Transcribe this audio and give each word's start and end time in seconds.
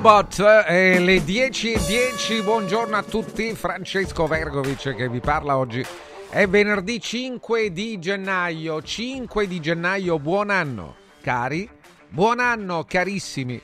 Sabbat, 0.00 0.64
eh, 0.66 0.98
le 0.98 1.22
10 1.22 1.72
e 1.72 1.78
10, 1.84 2.40
buongiorno 2.40 2.96
a 2.96 3.02
tutti, 3.02 3.54
Francesco 3.54 4.26
Vergovic 4.26 4.94
che 4.94 5.10
vi 5.10 5.20
parla 5.20 5.58
oggi. 5.58 5.84
È 6.30 6.48
venerdì 6.48 6.98
5 6.98 7.70
di 7.70 7.98
gennaio, 7.98 8.80
5 8.80 9.46
di 9.46 9.60
gennaio, 9.60 10.18
buon 10.18 10.48
anno 10.48 10.94
cari, 11.20 11.68
buon 12.08 12.40
anno 12.40 12.86
carissimi, 12.88 13.60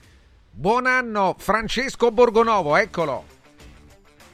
buon 0.51 0.85
anno 0.85 1.37
Francesco 1.39 2.11
Borgonovo, 2.11 2.77
eccolo. 2.77 3.36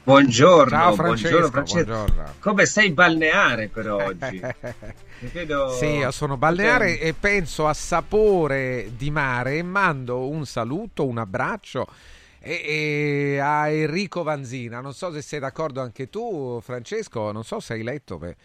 Buongiorno, 0.05 0.69
Ciao 0.69 0.95
Francesco, 0.95 1.29
buongiorno, 1.29 1.49
Francesco. 1.49 1.85
buongiorno. 1.85 2.33
Come 2.39 2.65
sei 2.65 2.91
balneare 2.91 3.69
per 3.69 3.87
oggi? 3.89 4.41
Vedo... 5.31 5.69
Sì, 5.69 5.85
io 5.85 6.11
sono 6.11 6.35
balneare 6.35 6.99
e 6.99 7.13
penso 7.13 7.67
a 7.67 7.73
sapore 7.73 8.91
di 8.97 9.09
mare 9.11 9.59
e 9.59 9.63
mando 9.63 10.27
un 10.27 10.45
saluto, 10.45 11.05
un 11.05 11.19
abbraccio 11.19 11.87
e, 12.39 12.61
e 12.65 13.39
a 13.39 13.69
Enrico 13.69 14.23
Vanzina. 14.23 14.81
Non 14.81 14.93
so 14.93 15.09
se 15.13 15.21
sei 15.21 15.39
d'accordo 15.39 15.79
anche 15.79 16.09
tu, 16.09 16.59
Francesco, 16.61 17.31
non 17.31 17.45
so 17.45 17.61
se 17.61 17.73
hai 17.73 17.83
letto. 17.83 18.17
Beh. 18.17 18.35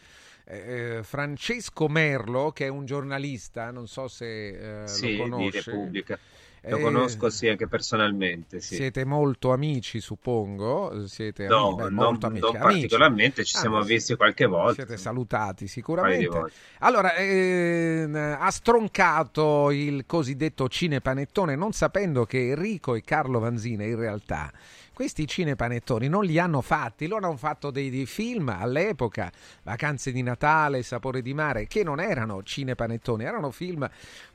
Eh, 0.45 1.01
Francesco 1.03 1.89
Merlo, 1.89 2.53
che 2.53 2.67
è 2.67 2.69
un 2.69 2.87
giornalista, 2.87 3.73
non 3.73 3.89
so 3.89 4.07
se 4.07 4.83
eh, 4.85 4.87
sì, 4.87 5.17
lo 5.17 5.25
conosci. 5.25 5.51
Di 5.51 5.63
Repubblica. 5.65 6.19
Lo 6.63 6.79
eh, 6.79 6.81
conosco 6.81 7.31
sì 7.31 7.49
anche 7.49 7.69
personalmente. 7.69 8.61
Sì. 8.61 8.77
Siete 8.77 9.05
molto 9.05 9.53
amici, 9.53 10.01
suppongo. 10.01 11.07
Siete 11.07 11.47
no, 11.47 11.75
beh, 11.75 11.83
non, 11.85 11.95
molto 11.95 12.27
amici. 12.27 12.43
non 12.43 12.59
particolarmente, 12.59 13.45
ci 13.45 13.57
ah, 13.57 13.61
siamo 13.61 13.83
visti 13.83 14.15
qualche 14.17 14.47
volta. 14.47 14.75
Siete 14.75 14.97
salutati 14.97 15.67
sicuramente. 15.67 16.51
Allora, 16.81 17.15
eh, 17.15 18.09
ha 18.13 18.51
stroncato 18.51 19.71
il 19.71 20.05
cosiddetto 20.07 20.69
cinepanettone, 20.69 21.55
non 21.55 21.73
sapendo 21.73 22.25
che 22.25 22.51
Enrico 22.51 22.95
e 22.95 23.03
Carlo 23.03 23.39
Vanzina 23.39 23.85
in 23.85 23.97
realtà 23.97 24.51
questi 24.99 25.29
cinepanettoni 25.29 26.09
non 26.09 26.25
li 26.25 26.41
hanno 26.41 26.61
fatti, 26.61 27.07
loro 27.07 27.29
hanno 27.29 27.37
fatto 27.37 27.71
dei, 27.71 27.89
dei, 27.89 28.05
film 28.05 28.49
all'epoca, 28.49 29.31
Vacanze 29.63 30.11
di 30.11 30.23
Natale, 30.23 30.83
Sapore 30.83 31.23
di 31.23 31.33
Mare, 31.35 31.69
che 31.69 31.85
non 31.85 32.01
erano 32.01 32.43
cinepanettoni, 32.43 33.23
erano 33.23 33.53
film 33.53 33.89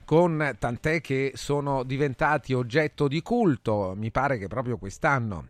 con 0.06 0.56
tant'è 0.58 1.02
che 1.02 1.34
sono 1.36 1.84
diventati 1.84 2.54
oggetto 2.54 3.10
di 3.10 3.22
culto, 3.22 3.92
mi 3.98 4.10
pare 4.10 4.38
che 4.38 4.48
proprio 4.48 4.78
quest'anno 4.78 5.48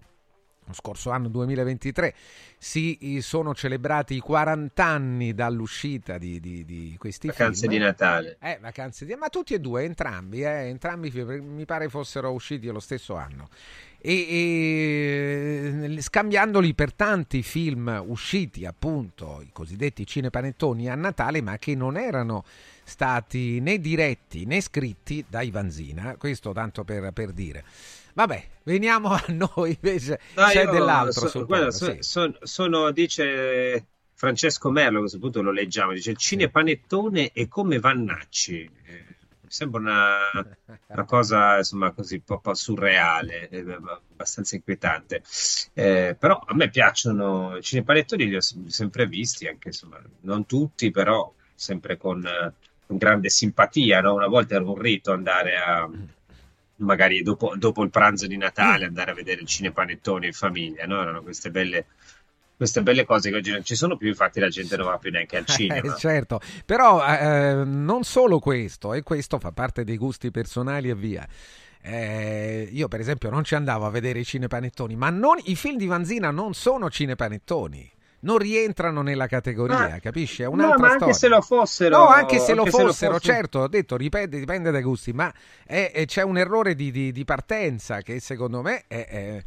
lo 0.65 0.73
scorso 0.73 1.09
anno 1.09 1.27
2023 1.27 2.13
si 2.57 3.19
sono 3.21 3.53
celebrati 3.53 4.15
i 4.15 4.19
40 4.19 4.83
anni 4.83 5.33
dall'uscita 5.33 6.17
di, 6.17 6.39
di, 6.39 6.63
di 6.63 6.95
questi 6.97 7.27
vacanze 7.27 7.67
film. 7.67 7.73
di 7.73 7.77
Natale. 7.79 8.37
Eh, 8.39 8.57
vacanze 8.61 9.05
di 9.05 9.13
ma 9.15 9.27
tutti 9.27 9.53
e 9.53 9.59
due, 9.59 9.83
entrambi, 9.83 10.41
eh, 10.41 10.69
entrambi 10.69 11.11
mi 11.11 11.65
pare 11.65 11.89
fossero 11.89 12.31
usciti 12.31 12.67
lo 12.67 12.79
stesso 12.79 13.15
anno 13.15 13.49
e, 14.05 15.87
e, 15.95 16.01
scambiandoli 16.01 16.73
per 16.73 16.91
tanti 16.93 17.41
film 17.41 18.03
usciti 18.05 18.65
appunto 18.65 19.39
i 19.41 19.49
cosiddetti 19.53 20.05
cinepanettoni 20.05 20.89
a 20.89 20.95
Natale 20.95 21.41
ma 21.41 21.57
che 21.57 21.73
non 21.73 21.95
erano 21.95 22.43
stati 22.83 23.61
né 23.61 23.79
diretti 23.79 24.45
né 24.45 24.59
scritti 24.59 25.23
da 25.25 25.41
Ivanzina 25.41 26.17
questo 26.17 26.51
tanto 26.51 26.83
per, 26.83 27.11
per 27.13 27.31
dire. 27.31 27.63
Vabbè 28.13 28.45
veniamo 28.63 29.07
a 29.07 29.23
noi 29.29 29.69
invece 29.81 30.19
no, 30.35 30.47
c'è 30.47 30.65
dell'altro 30.67 31.29
so, 31.29 31.45
guarda, 31.45 31.71
so, 31.71 31.85
sì. 31.85 31.97
so, 32.01 32.35
sono 32.41 32.91
dice 32.91 33.85
Francesco 34.15 34.69
Merlo 34.69 34.97
a 34.97 34.99
questo 35.01 35.19
punto 35.19 35.41
lo 35.41 35.51
leggiamo 35.51 35.93
dice 35.93 36.11
il 36.11 36.17
cinepanettone 36.17 37.31
è 37.31 37.47
come 37.47 37.79
Vannacci 37.79 38.69
eh, 38.85 39.12
sembra 39.53 39.79
una, 39.79 40.47
una 40.87 41.05
cosa 41.05 41.57
insomma 41.57 41.91
così 41.91 42.21
un 42.25 42.39
po' 42.41 42.53
surreale, 42.55 43.49
eh, 43.49 43.63
abbastanza 44.11 44.55
inquietante. 44.55 45.21
Eh, 45.73 46.15
però 46.17 46.43
a 46.43 46.55
me 46.55 46.69
piacciono 46.69 47.55
i 47.57 47.61
cinepanettoni, 47.61 48.27
li 48.27 48.35
ho 48.35 48.41
sempre 48.41 49.05
visti, 49.05 49.47
anche 49.47 49.67
insomma, 49.67 50.01
non 50.21 50.47
tutti, 50.47 50.89
però 50.89 51.31
sempre 51.53 51.97
con, 51.97 52.27
con 52.87 52.97
grande 52.97 53.29
simpatia. 53.29 54.01
No? 54.01 54.15
Una 54.15 54.27
volta 54.27 54.55
era 54.55 54.63
un 54.63 54.75
rito 54.75 55.11
andare 55.11 55.55
a 55.57 55.87
magari 56.77 57.21
dopo, 57.21 57.53
dopo, 57.55 57.83
il 57.83 57.91
pranzo 57.91 58.25
di 58.25 58.35
Natale 58.35 58.85
andare 58.85 59.11
a 59.11 59.13
vedere 59.13 59.41
il 59.41 59.47
cinepanettone 59.47 60.25
in 60.25 60.33
famiglia, 60.33 60.85
no? 60.87 60.99
erano 60.99 61.21
queste 61.21 61.51
belle 61.51 61.85
queste 62.63 62.81
belle 62.81 63.03
cose 63.05 63.29
che 63.29 63.35
oggi 63.35 63.51
non 63.51 63.63
ci 63.63 63.75
sono 63.75 63.97
più, 63.97 64.07
infatti 64.07 64.39
la 64.39 64.47
gente 64.47 64.77
non 64.77 64.87
va 64.87 64.97
più 64.97 65.11
neanche 65.11 65.37
al 65.37 65.45
cinema. 65.47 65.93
Eh, 65.93 65.99
certo, 65.99 66.39
però 66.65 67.05
eh, 67.05 67.63
non 67.65 68.03
solo 68.03 68.39
questo, 68.39 68.93
e 68.93 69.03
questo 69.03 69.37
fa 69.37 69.51
parte 69.51 69.83
dei 69.83 69.97
gusti 69.97 70.31
personali 70.31 70.89
e 70.89 70.95
via. 70.95 71.27
Eh, 71.81 72.69
io 72.71 72.87
per 72.87 73.01
esempio 73.01 73.29
non 73.29 73.43
ci 73.43 73.55
andavo 73.55 73.85
a 73.85 73.89
vedere 73.89 74.19
i 74.19 74.23
cinepanettoni, 74.23 74.95
ma 74.95 75.09
non, 75.09 75.37
i 75.43 75.55
film 75.57 75.77
di 75.77 75.85
Vanzina 75.85 76.31
non 76.31 76.53
sono 76.53 76.89
cinepanettoni 76.89 77.91
non 78.23 78.37
rientrano 78.37 79.01
nella 79.01 79.27
categoria, 79.27 79.89
ma, 79.89 79.99
capisci? 79.99 80.43
È 80.43 80.45
un'altra 80.45 80.75
no, 80.75 80.81
ma 80.81 80.87
anche 80.91 81.13
storia. 81.13 81.13
se 81.13 81.27
lo 81.27 81.41
fossero. 81.41 81.97
No, 81.97 82.07
anche 82.07 82.39
se, 82.39 82.51
anche 82.51 82.53
lo, 82.53 82.63
fossero, 82.63 82.91
se 82.93 83.07
lo 83.07 83.13
fossero, 83.15 83.33
certo, 83.33 83.59
ho 83.59 83.67
detto, 83.67 83.97
dipende, 83.97 84.39
dipende 84.39 84.71
dai 84.71 84.81
gusti, 84.81 85.11
ma 85.11 85.29
è, 85.65 85.91
è, 85.93 86.05
c'è 86.05 86.21
un 86.21 86.37
errore 86.37 86.73
di, 86.73 86.89
di, 86.89 87.11
di, 87.11 87.25
partenza 87.25 87.99
che 87.99 88.21
secondo 88.21 88.61
me 88.61 88.85
è, 88.87 89.05
è 89.05 89.43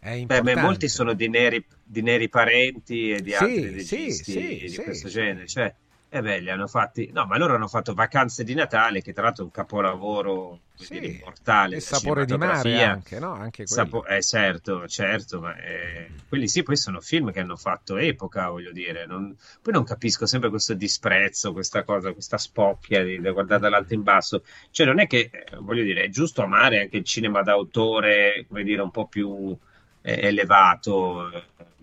Beh, 0.00 0.40
beh, 0.42 0.56
molti 0.56 0.88
sono 0.88 1.14
di 1.14 1.28
neri, 1.28 1.64
di 1.82 2.00
neri, 2.00 2.28
parenti 2.28 3.10
e 3.10 3.22
di 3.22 3.30
sì, 3.30 3.36
altri 3.36 3.70
registi 3.70 4.32
sì, 4.32 4.58
di 4.60 4.68
sì, 4.68 4.82
questo 4.82 5.08
genere. 5.08 5.46
Cioè, 5.46 5.74
eh 6.08 6.22
beh, 6.22 6.38
li 6.38 6.50
hanno 6.50 6.68
fatti. 6.68 7.10
No, 7.12 7.26
ma 7.26 7.36
loro 7.36 7.56
hanno 7.56 7.66
fatto 7.66 7.92
Vacanze 7.92 8.44
di 8.44 8.54
Natale, 8.54 9.02
che 9.02 9.12
tra 9.12 9.24
l'altro 9.24 9.42
è 9.42 9.46
un 9.46 9.52
capolavoro 9.52 10.60
dire, 10.88 11.06
immortale. 11.06 11.76
Il 11.76 11.82
sapore 11.82 12.24
di 12.24 12.36
mare 12.36 12.82
anche, 12.84 13.18
no? 13.18 13.32
Anche 13.32 13.66
Sapo- 13.66 14.06
eh, 14.06 14.22
certo, 14.22 14.86
certo, 14.86 15.40
ma 15.40 15.56
eh, 15.56 16.08
quelli 16.28 16.46
sì, 16.46 16.62
poi 16.62 16.76
sono 16.76 17.00
film 17.00 17.32
che 17.32 17.40
hanno 17.40 17.56
fatto 17.56 17.96
epoca, 17.96 18.48
voglio 18.48 18.70
dire. 18.70 19.06
Non... 19.06 19.36
Poi 19.60 19.72
non 19.72 19.82
capisco 19.82 20.24
sempre 20.26 20.48
questo 20.48 20.74
disprezzo, 20.74 21.52
questa 21.52 21.82
cosa, 21.82 22.12
questa 22.12 22.38
spocchia 22.38 23.02
di, 23.02 23.20
di 23.20 23.30
guardare 23.30 23.62
dall'alto 23.62 23.92
in 23.92 24.04
basso. 24.04 24.44
Cioè, 24.70 24.86
non 24.86 25.00
è 25.00 25.08
che, 25.08 25.30
eh, 25.32 25.56
voglio 25.58 25.82
dire, 25.82 26.04
è 26.04 26.08
giusto 26.08 26.42
amare 26.42 26.80
anche 26.80 26.98
il 26.98 27.04
cinema 27.04 27.42
d'autore, 27.42 28.46
come 28.46 28.62
dire, 28.62 28.80
un 28.80 28.92
po' 28.92 29.08
più 29.08 29.58
elevato, 30.12 31.30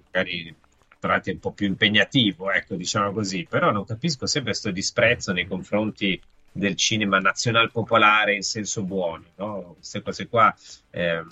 magari 0.05 0.55
tratti 0.99 1.31
un 1.31 1.39
po' 1.39 1.51
più 1.51 1.67
impegnativo, 1.67 2.49
ecco, 2.49 2.75
diciamo 2.75 3.11
così, 3.11 3.45
però 3.49 3.71
non 3.71 3.85
capisco 3.85 4.25
sempre 4.25 4.51
questo 4.51 4.71
disprezzo 4.71 5.33
nei 5.33 5.45
confronti 5.45 6.19
del 6.49 6.75
cinema 6.75 7.19
nazional 7.19 7.71
popolare 7.71 8.35
in 8.35 8.43
senso 8.43 8.83
buono, 8.83 9.25
no? 9.35 9.73
Queste 9.75 10.01
cose 10.01 10.27
qua. 10.27 10.55
Eh, 10.91 11.25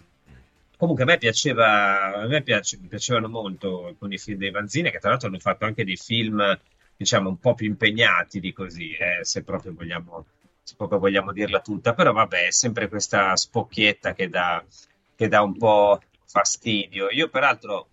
comunque 0.76 1.04
a 1.04 1.08
me 1.08 1.18
piaceva, 1.18 2.16
a 2.16 2.28
me 2.28 2.42
piace, 2.42 2.80
piacevano 2.80 3.30
molto 3.30 3.86
alcuni 3.88 4.18
film 4.18 4.40
dei 4.40 4.52
Vanzini, 4.52 4.92
che 4.92 5.00
tra 5.00 5.12
l'altro 5.12 5.30
hanno 5.30 5.40
fatto 5.40 5.64
anche 5.64 5.86
dei 5.86 5.96
film, 5.96 6.60
diciamo, 6.98 7.30
un 7.30 7.40
po' 7.40 7.54
più 7.54 7.68
impegnati 7.68 8.40
di 8.42 8.52
così, 8.52 8.92
eh, 8.94 9.24
se 9.24 9.44
proprio 9.44 9.74
vogliamo, 9.74 10.26
se 10.64 10.74
proprio 10.76 11.00
vogliamo 11.00 11.32
dirla 11.32 11.62
tutta, 11.62 11.94
però 11.94 12.12
vabbè, 12.12 12.48
è 12.48 12.52
sempre 12.52 12.90
questa 12.90 13.36
spocchietta 13.38 14.14
che 14.14 14.28
dà, 14.28 14.62
che 15.16 15.28
dà 15.30 15.42
un 15.44 15.56
po' 15.56 16.02
fastidio. 16.32 17.10
Io 17.12 17.30
peraltro, 17.30 17.90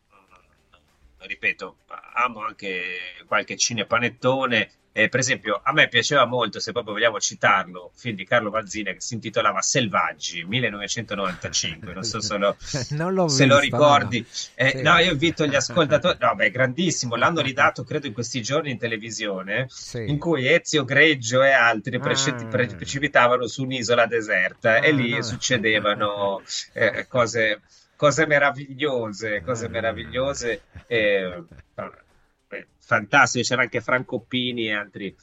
ripeto, 1.18 1.78
amo 2.14 2.44
anche 2.44 2.82
qualche 3.26 3.56
cinepanettone. 3.56 4.70
Eh, 4.90 5.08
per 5.08 5.20
esempio, 5.20 5.60
a 5.62 5.72
me 5.72 5.86
piaceva 5.86 6.24
molto, 6.24 6.58
se 6.58 6.72
proprio 6.72 6.94
vogliamo 6.94 7.20
citarlo, 7.20 7.90
un 7.92 7.98
film 7.98 8.16
di 8.16 8.24
Carlo 8.24 8.50
Vanzina 8.50 8.90
che 8.92 9.00
si 9.00 9.14
intitolava 9.14 9.60
Selvaggi 9.62 10.42
1995. 10.44 11.92
Non 11.92 12.02
so 12.02 12.20
se 12.20 12.36
lo, 12.36 12.56
non 12.90 13.28
se 13.28 13.44
visto, 13.44 13.54
lo 13.54 13.60
ricordi. 13.60 14.18
No. 14.18 14.26
Eh, 14.66 14.70
sì. 14.70 14.82
no, 14.82 14.98
io 14.98 15.12
invito 15.12 15.46
gli 15.46 15.54
ascoltatori. 15.54 16.16
No, 16.20 16.34
beh, 16.34 16.50
grandissimo. 16.50 17.14
L'hanno 17.14 17.42
ridato, 17.42 17.84
credo, 17.84 18.08
in 18.08 18.12
questi 18.12 18.42
giorni 18.42 18.72
in 18.72 18.78
televisione, 18.78 19.66
sì. 19.68 20.04
in 20.08 20.18
cui 20.18 20.48
Ezio 20.48 20.84
Greggio 20.84 21.42
e 21.44 21.52
altri 21.52 21.96
ah. 21.96 22.00
precipitavano 22.00 23.46
su 23.46 23.62
un'isola 23.62 24.06
deserta 24.06 24.80
ah, 24.80 24.84
e 24.84 24.90
lì 24.90 25.12
no. 25.12 25.22
succedevano 25.22 26.42
eh, 26.72 27.06
cose 27.06 27.60
cose 27.98 28.26
meravigliose, 28.26 29.42
cose 29.42 29.66
eh. 29.66 29.68
meravigliose. 29.68 30.62
E, 30.90 31.44
fantastico, 32.78 33.46
c'era 33.46 33.60
anche 33.60 33.82
Franco 33.82 34.20
Pini 34.20 34.68
e 34.68 34.72
altri, 34.72 35.14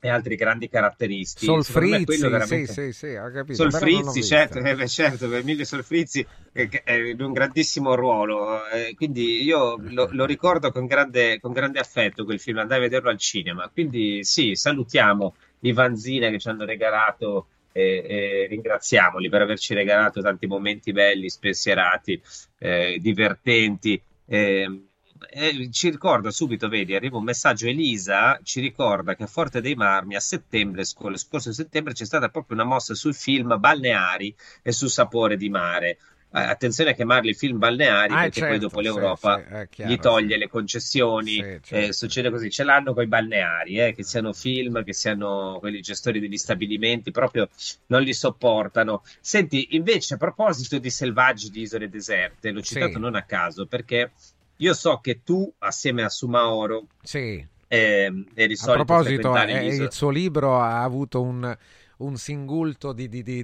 e 0.00 0.08
altri 0.08 0.34
grandi 0.34 0.68
caratteristi. 0.68 1.44
Solfrizzi, 1.44 2.18
veramente... 2.28 2.72
sì, 2.72 2.92
sì, 2.92 2.92
sì, 2.92 3.14
ho 3.14 3.30
capito. 3.30 3.70
Solfrizzi, 3.70 4.24
certo, 4.24 4.58
eh, 4.58 4.88
certo, 4.88 5.32
Emilio 5.32 5.64
Solfrizzi 5.64 6.26
è, 6.50 6.68
è 6.82 7.14
un 7.18 7.32
grandissimo 7.32 7.94
ruolo, 7.94 8.66
eh, 8.66 8.94
quindi 8.96 9.44
io 9.44 9.76
lo, 9.78 10.08
lo 10.10 10.24
ricordo 10.24 10.72
con 10.72 10.86
grande, 10.86 11.38
con 11.38 11.52
grande, 11.52 11.78
affetto 11.78 12.24
quel 12.24 12.40
film, 12.40 12.58
andai 12.58 12.78
a 12.78 12.80
vederlo 12.80 13.10
al 13.10 13.18
cinema, 13.18 13.70
quindi 13.72 14.24
sì, 14.24 14.56
salutiamo 14.56 15.36
i 15.60 15.72
Vanzina 15.72 16.30
che 16.30 16.40
ci 16.40 16.48
hanno 16.48 16.64
regalato 16.64 17.46
e, 17.72 18.04
e 18.06 18.46
ringraziamoli 18.48 19.28
per 19.28 19.42
averci 19.42 19.74
regalato 19.74 20.20
tanti 20.20 20.46
momenti 20.46 20.92
belli, 20.92 21.28
spensierati, 21.28 22.20
eh, 22.58 22.98
divertenti. 23.00 24.00
Eh, 24.26 24.84
eh, 25.28 25.70
ci 25.70 25.90
ricorda 25.90 26.30
subito, 26.30 26.68
vedi, 26.68 26.94
arriva 26.94 27.18
un 27.18 27.24
messaggio. 27.24 27.66
Elisa 27.66 28.40
ci 28.42 28.60
ricorda 28.60 29.14
che 29.14 29.24
a 29.24 29.26
Forte 29.26 29.60
dei 29.60 29.74
Marmi 29.74 30.14
a 30.16 30.20
settembre, 30.20 30.84
scorso 30.84 31.52
settembre, 31.52 31.92
c'è 31.92 32.04
stata 32.04 32.28
proprio 32.28 32.56
una 32.56 32.66
mossa 32.66 32.94
sul 32.94 33.14
film 33.14 33.58
Balneari 33.58 34.34
e 34.62 34.72
sul 34.72 34.88
sapore 34.88 35.36
di 35.36 35.50
mare. 35.50 35.98
Attenzione 36.32 36.90
a 36.90 36.94
chiamarli 36.94 37.34
film 37.34 37.58
balneari 37.58 38.12
ah, 38.12 38.20
perché 38.22 38.40
certo, 38.40 38.48
poi 38.48 38.58
dopo 38.58 38.80
l'Europa 38.80 39.36
sì, 39.36 39.42
sì, 39.42 39.66
chiaro, 39.70 39.92
gli 39.92 39.98
toglie 39.98 40.34
sì. 40.34 40.38
le 40.38 40.48
concessioni, 40.48 41.34
certo. 41.36 41.74
eh, 41.74 41.92
succede 41.92 42.30
così, 42.30 42.50
ce 42.50 42.62
l'hanno 42.62 42.94
con 42.94 43.02
i 43.02 43.08
balneari, 43.08 43.80
eh, 43.80 43.94
che 43.94 44.04
siano 44.04 44.32
film, 44.32 44.84
che 44.84 44.92
siano 44.92 45.56
quelli 45.58 45.80
gestori 45.80 46.20
degli 46.20 46.36
stabilimenti, 46.36 47.10
proprio 47.10 47.48
non 47.86 48.02
li 48.02 48.12
sopportano. 48.12 49.02
Senti, 49.20 49.68
invece 49.70 50.14
a 50.14 50.16
proposito 50.18 50.78
di 50.78 50.90
selvaggi 50.90 51.50
di 51.50 51.62
isole 51.62 51.88
deserte, 51.88 52.50
l'ho 52.50 52.62
citato 52.62 52.98
non 52.98 53.16
a 53.16 53.22
caso 53.22 53.66
perché 53.66 54.12
io 54.56 54.74
so 54.74 54.98
che 54.98 55.22
tu 55.24 55.50
assieme 55.58 56.02
a 56.02 56.08
Sumaoro 56.08 56.86
sì. 57.02 57.44
eh, 57.66 58.24
eri 58.34 58.56
a 58.60 58.72
proposito, 58.72 59.36
eh, 59.36 59.66
il 59.66 59.88
suo 59.90 60.10
libro 60.10 60.60
ha 60.60 60.82
avuto 60.82 61.22
un 61.22 61.56
un 62.00 62.16
singulto 62.16 62.92
di, 62.92 63.08
di, 63.08 63.22
di, 63.22 63.42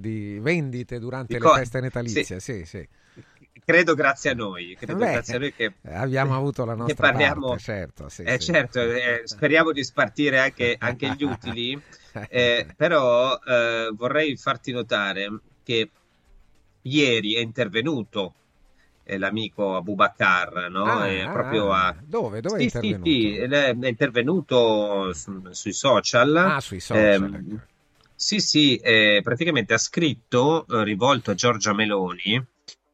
di 0.00 0.38
vendite 0.40 0.98
durante 0.98 1.38
le 1.38 1.48
feste 1.48 1.80
natalizie. 1.80 2.24
Sì. 2.24 2.40
Sì, 2.40 2.64
sì. 2.64 2.88
Credo 3.64 3.94
grazie 3.94 4.30
a 4.30 4.34
noi, 4.34 4.76
credo 4.76 4.96
Beh, 4.96 5.12
grazie 5.12 5.36
a 5.36 5.38
noi 5.38 5.54
che 5.54 5.72
abbiamo 5.84 6.36
avuto 6.36 6.66
la 6.66 6.74
nostra 6.74 7.10
parliamo, 7.10 7.48
parte, 7.48 7.62
certo, 7.62 8.08
sì, 8.10 8.22
eh, 8.22 8.38
certo 8.38 8.82
eh, 8.82 9.22
speriamo 9.24 9.72
di 9.72 9.82
spartire 9.82 10.38
anche, 10.38 10.76
anche 10.78 11.14
gli 11.16 11.24
utili, 11.24 11.80
eh, 12.28 12.66
però 12.76 13.38
eh, 13.38 13.90
vorrei 13.94 14.36
farti 14.36 14.70
notare 14.70 15.30
che 15.62 15.88
ieri 16.82 17.36
è 17.36 17.40
intervenuto 17.40 18.34
eh, 19.04 19.16
l'amico 19.16 19.76
Abubakar, 19.76 20.68
no? 20.68 20.84
Ah, 20.84 21.08
è 21.08 21.26
proprio 21.30 21.72
a... 21.72 21.86
Ah, 21.86 21.96
dove? 22.04 22.42
Dove 22.42 22.58
sì, 22.58 22.62
è 22.62 22.64
intervenuto? 22.64 23.10
Sì, 23.10 23.32
sì, 23.32 23.38
è 23.38 23.88
intervenuto 23.88 25.12
su, 25.14 25.40
sui 25.52 25.72
social. 25.72 26.36
Ah, 26.36 26.60
sui 26.60 26.80
social. 26.80 27.62
Sì, 28.24 28.40
sì, 28.40 28.76
eh, 28.76 29.20
praticamente 29.22 29.74
ha 29.74 29.78
scritto, 29.78 30.66
eh, 30.66 30.82
rivolto 30.82 31.30
a 31.30 31.34
Giorgia 31.34 31.74
Meloni, 31.74 32.42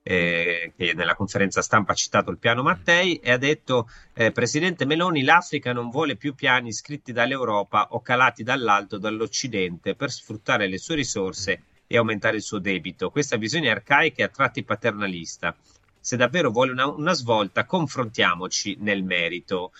eh, 0.02 0.72
che 0.76 0.92
nella 0.92 1.14
conferenza 1.14 1.62
stampa 1.62 1.92
ha 1.92 1.94
citato 1.94 2.32
il 2.32 2.38
piano 2.38 2.64
Mattei, 2.64 3.14
e 3.18 3.30
ha 3.30 3.36
detto, 3.36 3.88
eh, 4.12 4.32
Presidente 4.32 4.86
Meloni, 4.86 5.22
l'Africa 5.22 5.72
non 5.72 5.88
vuole 5.88 6.16
più 6.16 6.34
piani 6.34 6.72
scritti 6.72 7.12
dall'Europa 7.12 7.90
o 7.92 8.02
calati 8.02 8.42
dall'alto 8.42 8.98
dall'Occidente 8.98 9.94
per 9.94 10.10
sfruttare 10.10 10.66
le 10.66 10.78
sue 10.78 10.96
risorse 10.96 11.62
e 11.86 11.96
aumentare 11.96 12.34
il 12.38 12.42
suo 12.42 12.58
debito. 12.58 13.10
Questa 13.10 13.36
visione 13.36 13.70
arcaica 13.70 14.22
e 14.22 14.24
a 14.24 14.28
tratti 14.30 14.64
paternalista. 14.64 15.54
Se 16.00 16.16
davvero 16.16 16.50
vuole 16.50 16.72
una, 16.72 16.88
una 16.88 17.12
svolta, 17.12 17.66
confrontiamoci 17.66 18.78
nel 18.80 19.04
merito 19.04 19.70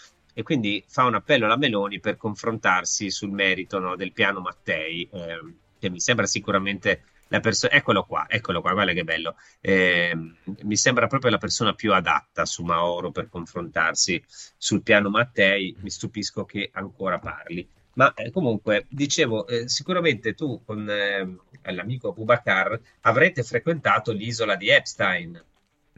e 0.41 0.43
quindi 0.43 0.83
fa 0.89 1.05
un 1.05 1.15
appello 1.15 1.45
alla 1.45 1.59
Meloni 1.59 2.01
per 2.01 2.17
confrontarsi 2.17 3.11
sul 3.11 3.31
merito 3.31 3.79
no, 3.79 3.95
del 3.95 4.13
piano 4.13 4.41
Mattei, 4.41 5.07
eh, 5.13 5.55
che 5.79 5.91
mi 5.91 6.01
sembra 6.01 6.25
sicuramente 6.25 7.03
la 7.29 7.41
persona, 7.41 7.75
eccolo 7.75 8.05
qua, 8.05 8.25
eccolo 8.27 8.63
qua, 8.63 8.73
guarda 8.73 8.93
che 8.93 9.05
bello, 9.05 9.37
eh, 9.61 10.17
mi 10.63 10.77
sembra 10.77 11.09
proprio 11.09 11.31
la 11.31 11.39
persona 11.39 11.75
più 11.75 11.93
adatta 11.93 12.47
su 12.47 12.63
Mauro 12.63 13.11
per 13.11 13.29
confrontarsi 13.29 14.23
sul 14.57 14.83
piano 14.83 15.11
Mattei, 15.11 15.77
mi 15.81 15.91
stupisco 15.91 16.47
che 16.47 16.71
ancora 16.73 17.19
parli. 17.19 17.69
Ma 17.95 18.15
eh, 18.15 18.31
comunque, 18.31 18.87
dicevo, 18.89 19.47
eh, 19.47 19.69
sicuramente 19.69 20.33
tu 20.33 20.63
con 20.65 20.89
eh, 20.89 21.37
l'amico 21.71 22.15
Bubakar 22.15 22.81
avrete 23.03 23.43
frequentato 23.43 24.13
l'isola 24.13 24.57
di 24.57 24.71
Epstein. 24.71 25.45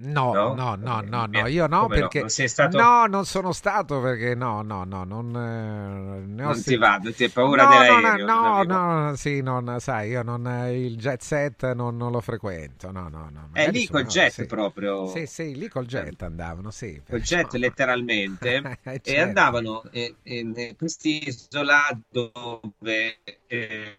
No, 0.05 0.33
no, 0.33 0.55
no, 0.55 0.75
no, 0.75 1.01
no, 1.01 1.27
no, 1.27 1.47
io 1.47 1.67
no 1.69 1.83
Come 1.83 2.01
perché 2.01 2.19
no? 2.19 2.25
Non 2.25 2.49
stato... 2.49 2.77
no, 2.77 3.07
non 3.07 3.25
sono 3.25 3.53
stato 3.53 4.01
perché 4.01 4.35
no, 4.35 4.63
no, 4.63 4.83
no, 4.83 5.05
non, 5.05 5.29
eh, 5.37 6.27
ne 6.27 6.43
ho 6.43 6.47
non 6.53 6.63
ti 6.63 6.77
va, 6.77 7.01
ti 7.01 7.23
hai 7.23 7.31
paura 7.31 7.65
no, 7.65 7.71
dell'aereo. 7.71 8.27
No, 8.27 8.63
no, 8.65 9.09
no, 9.09 9.17
sì, 9.17 9.41
non, 9.43 9.77
sai, 9.79 10.11
io 10.11 10.23
non, 10.23 10.45
il 10.73 10.97
jet 10.97 11.23
set 11.23 11.73
non, 11.75 11.97
non 11.97 12.11
lo 12.11 12.21
frequento, 12.21 12.91
no, 12.91 13.09
no, 13.09 13.31
no. 13.33 13.51
È 13.53 13.71
lì 13.71 13.87
col 13.87 14.07
jet 14.07 14.33
sì. 14.33 14.47
proprio. 14.47 15.07
Sì, 15.07 15.27
sì, 15.27 15.57
lì 15.57 15.69
col 15.69 15.87
jet 15.87 16.21
andavano, 16.23 16.71
sì. 16.71 17.01
Col 17.09 17.21
jet 17.21 17.53
letteralmente 17.53 18.79
certo. 18.83 19.09
e 19.09 19.21
andavano 19.21 19.83
in, 19.93 20.15
in 20.25 20.75
quest'isola 20.77 21.97
dove 22.09 23.19
eh, 23.47 23.97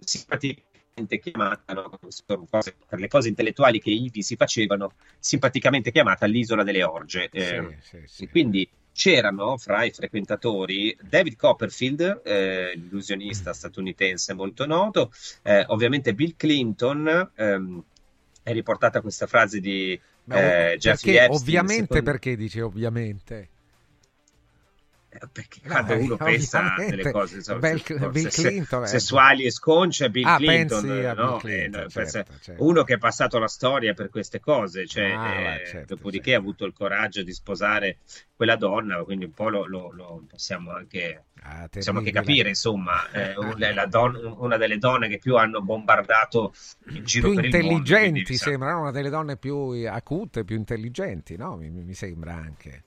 simpaticamente 0.00 0.64
chiamata, 1.20 1.74
no? 1.74 1.98
per 2.88 2.98
le 2.98 3.08
cose 3.08 3.28
intellettuali 3.28 3.80
che 3.80 3.90
ivi 3.90 4.22
si 4.22 4.36
facevano, 4.36 4.92
simpaticamente 5.18 5.92
chiamata 5.92 6.26
l'isola 6.26 6.62
delle 6.62 6.82
orge. 6.82 7.28
Eh, 7.30 7.78
sì, 7.80 7.98
sì, 7.98 8.02
sì. 8.06 8.28
Quindi 8.28 8.68
c'erano 8.92 9.58
fra 9.58 9.84
i 9.84 9.90
frequentatori 9.90 10.96
David 11.00 11.36
Copperfield, 11.36 12.22
eh, 12.24 12.72
illusionista 12.74 13.52
statunitense 13.52 14.32
molto 14.32 14.64
noto, 14.64 15.12
eh, 15.42 15.64
ovviamente 15.68 16.14
Bill 16.14 16.34
Clinton, 16.36 17.30
ehm, 17.34 17.84
è 18.42 18.52
riportata 18.52 19.02
questa 19.02 19.26
frase 19.26 19.60
di 19.60 19.92
eh, 19.92 20.76
Jeffrey 20.78 21.16
Epstein. 21.16 21.30
Ovviamente 21.30 21.82
secondo... 21.82 22.10
perché 22.10 22.36
dice 22.36 22.62
ovviamente? 22.62 23.48
Perché 25.32 25.60
quando 25.66 25.94
no, 25.94 26.00
uno 26.00 26.16
pensa 26.16 26.74
delle 26.78 27.10
cose 27.10 27.36
insomma, 27.36 27.58
Bill, 27.60 27.82
se, 27.82 28.08
Bill 28.08 28.28
Clinton, 28.28 28.86
se, 28.86 28.98
sessuali 28.98 29.44
e 29.44 29.50
sconce 29.50 30.10
Bill 30.10 30.26
ah, 30.26 30.36
Clinton, 30.36 30.86
no? 30.86 31.12
Bill 31.12 31.38
Clinton 31.38 31.84
eh, 31.84 32.08
certo, 32.08 32.32
certo. 32.40 32.64
uno 32.64 32.82
che 32.84 32.94
è 32.94 32.98
passato 32.98 33.38
la 33.38 33.48
storia 33.48 33.94
per 33.94 34.08
queste 34.10 34.40
cose 34.40 34.86
cioè, 34.86 35.10
ah, 35.10 35.54
eh, 35.54 35.66
certo, 35.66 35.94
dopodiché 35.94 36.34
ha 36.34 36.38
avuto 36.38 36.64
il 36.64 36.72
coraggio 36.72 37.22
di 37.22 37.32
sposare 37.32 37.98
quella 38.34 38.56
donna 38.56 39.02
quindi 39.04 39.24
un 39.24 39.32
po' 39.32 39.48
lo, 39.48 39.66
lo, 39.66 39.90
lo 39.92 40.24
possiamo 40.28 40.72
anche 40.72 41.24
ah, 41.42 41.68
possiamo 41.70 41.98
anche 41.98 42.12
capire 42.12 42.48
insomma 42.48 43.10
eh, 43.10 43.34
don- 43.88 44.36
una 44.38 44.56
delle 44.56 44.78
donne 44.78 45.08
che 45.08 45.18
più 45.18 45.36
hanno 45.36 45.62
bombardato 45.62 46.52
in 46.88 47.04
giro 47.04 47.28
più 47.28 47.36
per 47.36 47.44
intelligenti 47.46 48.18
il 48.18 48.26
mondo, 48.28 48.36
sembrano 48.36 48.80
una 48.80 48.90
delle 48.90 49.10
donne 49.10 49.36
più 49.36 49.56
acute 49.88 50.44
più 50.44 50.56
intelligenti 50.56 51.36
no? 51.36 51.56
mi, 51.56 51.70
mi 51.70 51.94
sembra 51.94 52.34
anche 52.34 52.84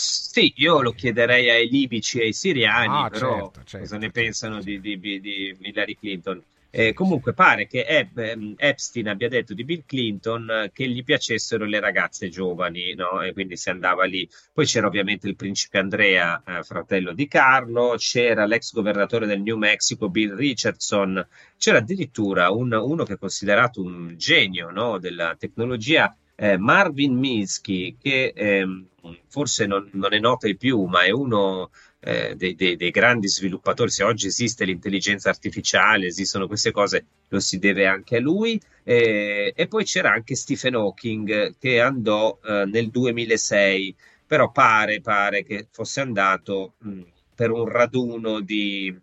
sì, 0.00 0.52
io 0.56 0.80
lo 0.80 0.92
chiederei 0.92 1.50
ai 1.50 1.68
libici 1.68 2.20
e 2.20 2.24
ai 2.24 2.32
siriani, 2.32 3.04
ah, 3.04 3.10
però 3.10 3.52
certo, 3.52 3.60
certo, 3.64 3.78
cosa 3.78 3.96
ne 3.96 4.04
certo. 4.04 4.20
pensano 4.20 4.62
di, 4.62 4.80
di, 4.80 4.98
di, 4.98 5.20
di, 5.20 5.56
Hillary 5.60 5.96
Clinton? 5.96 6.42
Eh, 6.72 6.92
comunque 6.92 7.34
pare 7.34 7.66
che 7.66 7.84
Eb, 7.84 8.54
Epstein 8.56 9.08
abbia 9.08 9.28
detto 9.28 9.54
di 9.54 9.64
Bill 9.64 9.82
Clinton 9.84 10.70
che 10.72 10.88
gli 10.88 11.02
piacessero 11.02 11.64
le 11.64 11.80
ragazze 11.80 12.28
giovani, 12.28 12.94
no? 12.94 13.20
E 13.22 13.32
quindi 13.32 13.56
si 13.56 13.70
andava 13.70 14.04
lì. 14.04 14.28
Poi 14.52 14.66
c'era 14.66 14.86
ovviamente 14.86 15.26
il 15.26 15.34
principe 15.34 15.78
Andrea, 15.78 16.40
eh, 16.46 16.62
fratello 16.62 17.12
di 17.12 17.26
Carlo, 17.26 17.96
c'era 17.98 18.46
l'ex 18.46 18.72
governatore 18.72 19.26
del 19.26 19.42
New 19.42 19.56
Mexico 19.56 20.08
Bill 20.08 20.36
Richardson, 20.36 21.26
c'era 21.58 21.78
addirittura 21.78 22.50
un, 22.50 22.72
uno 22.72 23.04
che 23.04 23.14
è 23.14 23.18
considerato 23.18 23.82
un 23.82 24.14
genio 24.16 24.70
no? 24.70 24.98
della 24.98 25.34
tecnologia, 25.36 26.14
eh, 26.42 26.56
Marvin 26.56 27.18
Minsky, 27.18 27.98
che 28.00 28.32
ehm, 28.34 28.86
forse 29.28 29.66
non, 29.66 29.90
non, 29.92 30.14
è 30.14 30.18
noto 30.18 30.46
ai 30.46 30.56
più, 30.56 30.84
ma 30.84 31.02
è 31.02 31.10
uno 31.10 31.70
eh, 32.00 32.34
dei, 32.34 32.54
dei, 32.54 32.76
dei, 32.76 32.90
grandi 32.90 33.28
sviluppatori. 33.28 33.90
Se 33.90 34.04
oggi 34.04 34.28
esiste 34.28 34.64
l'intelligenza 34.64 35.28
artificiale, 35.28 36.06
esistono 36.06 36.46
queste 36.46 36.70
cose, 36.70 37.04
lo 37.28 37.40
si 37.40 37.58
deve 37.58 37.86
anche 37.86 38.16
a 38.16 38.20
lui. 38.20 38.58
Eh, 38.82 39.52
e 39.54 39.68
poi 39.68 39.84
c'era 39.84 40.12
anche 40.12 40.34
Stephen 40.34 40.76
Hawking 40.76 41.56
che 41.58 41.78
andò 41.78 42.38
eh, 42.42 42.64
nel 42.64 42.88
2006, 42.88 43.94
però 44.26 44.50
pare, 44.50 45.02
pare 45.02 45.44
che 45.44 45.68
fosse 45.70 46.00
andato 46.00 46.76
mh, 46.78 47.02
per 47.34 47.50
un 47.50 47.66
raduno 47.68 48.40
di 48.40 48.98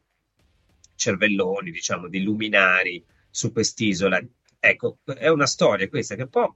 cervelloni, 0.96 1.70
diciamo, 1.70 2.08
di 2.08 2.24
luminari 2.24 3.04
su 3.30 3.52
quest'isola. 3.52 4.20
Ecco, 4.60 4.98
è 5.06 5.28
una 5.28 5.46
storia 5.46 5.88
questa 5.88 6.16
che 6.16 6.24
un 6.24 6.30
po' 6.30 6.56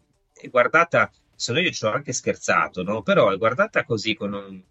guardata, 0.49 1.11
se 1.35 1.53
no 1.53 1.59
io 1.59 1.71
ci 1.71 1.85
ho 1.85 1.91
anche 1.91 2.13
scherzato, 2.13 2.83
no? 2.83 3.01
però 3.01 3.31
è 3.31 3.37
guardata 3.37 3.83
così 3.83 4.15
un, 4.19 4.61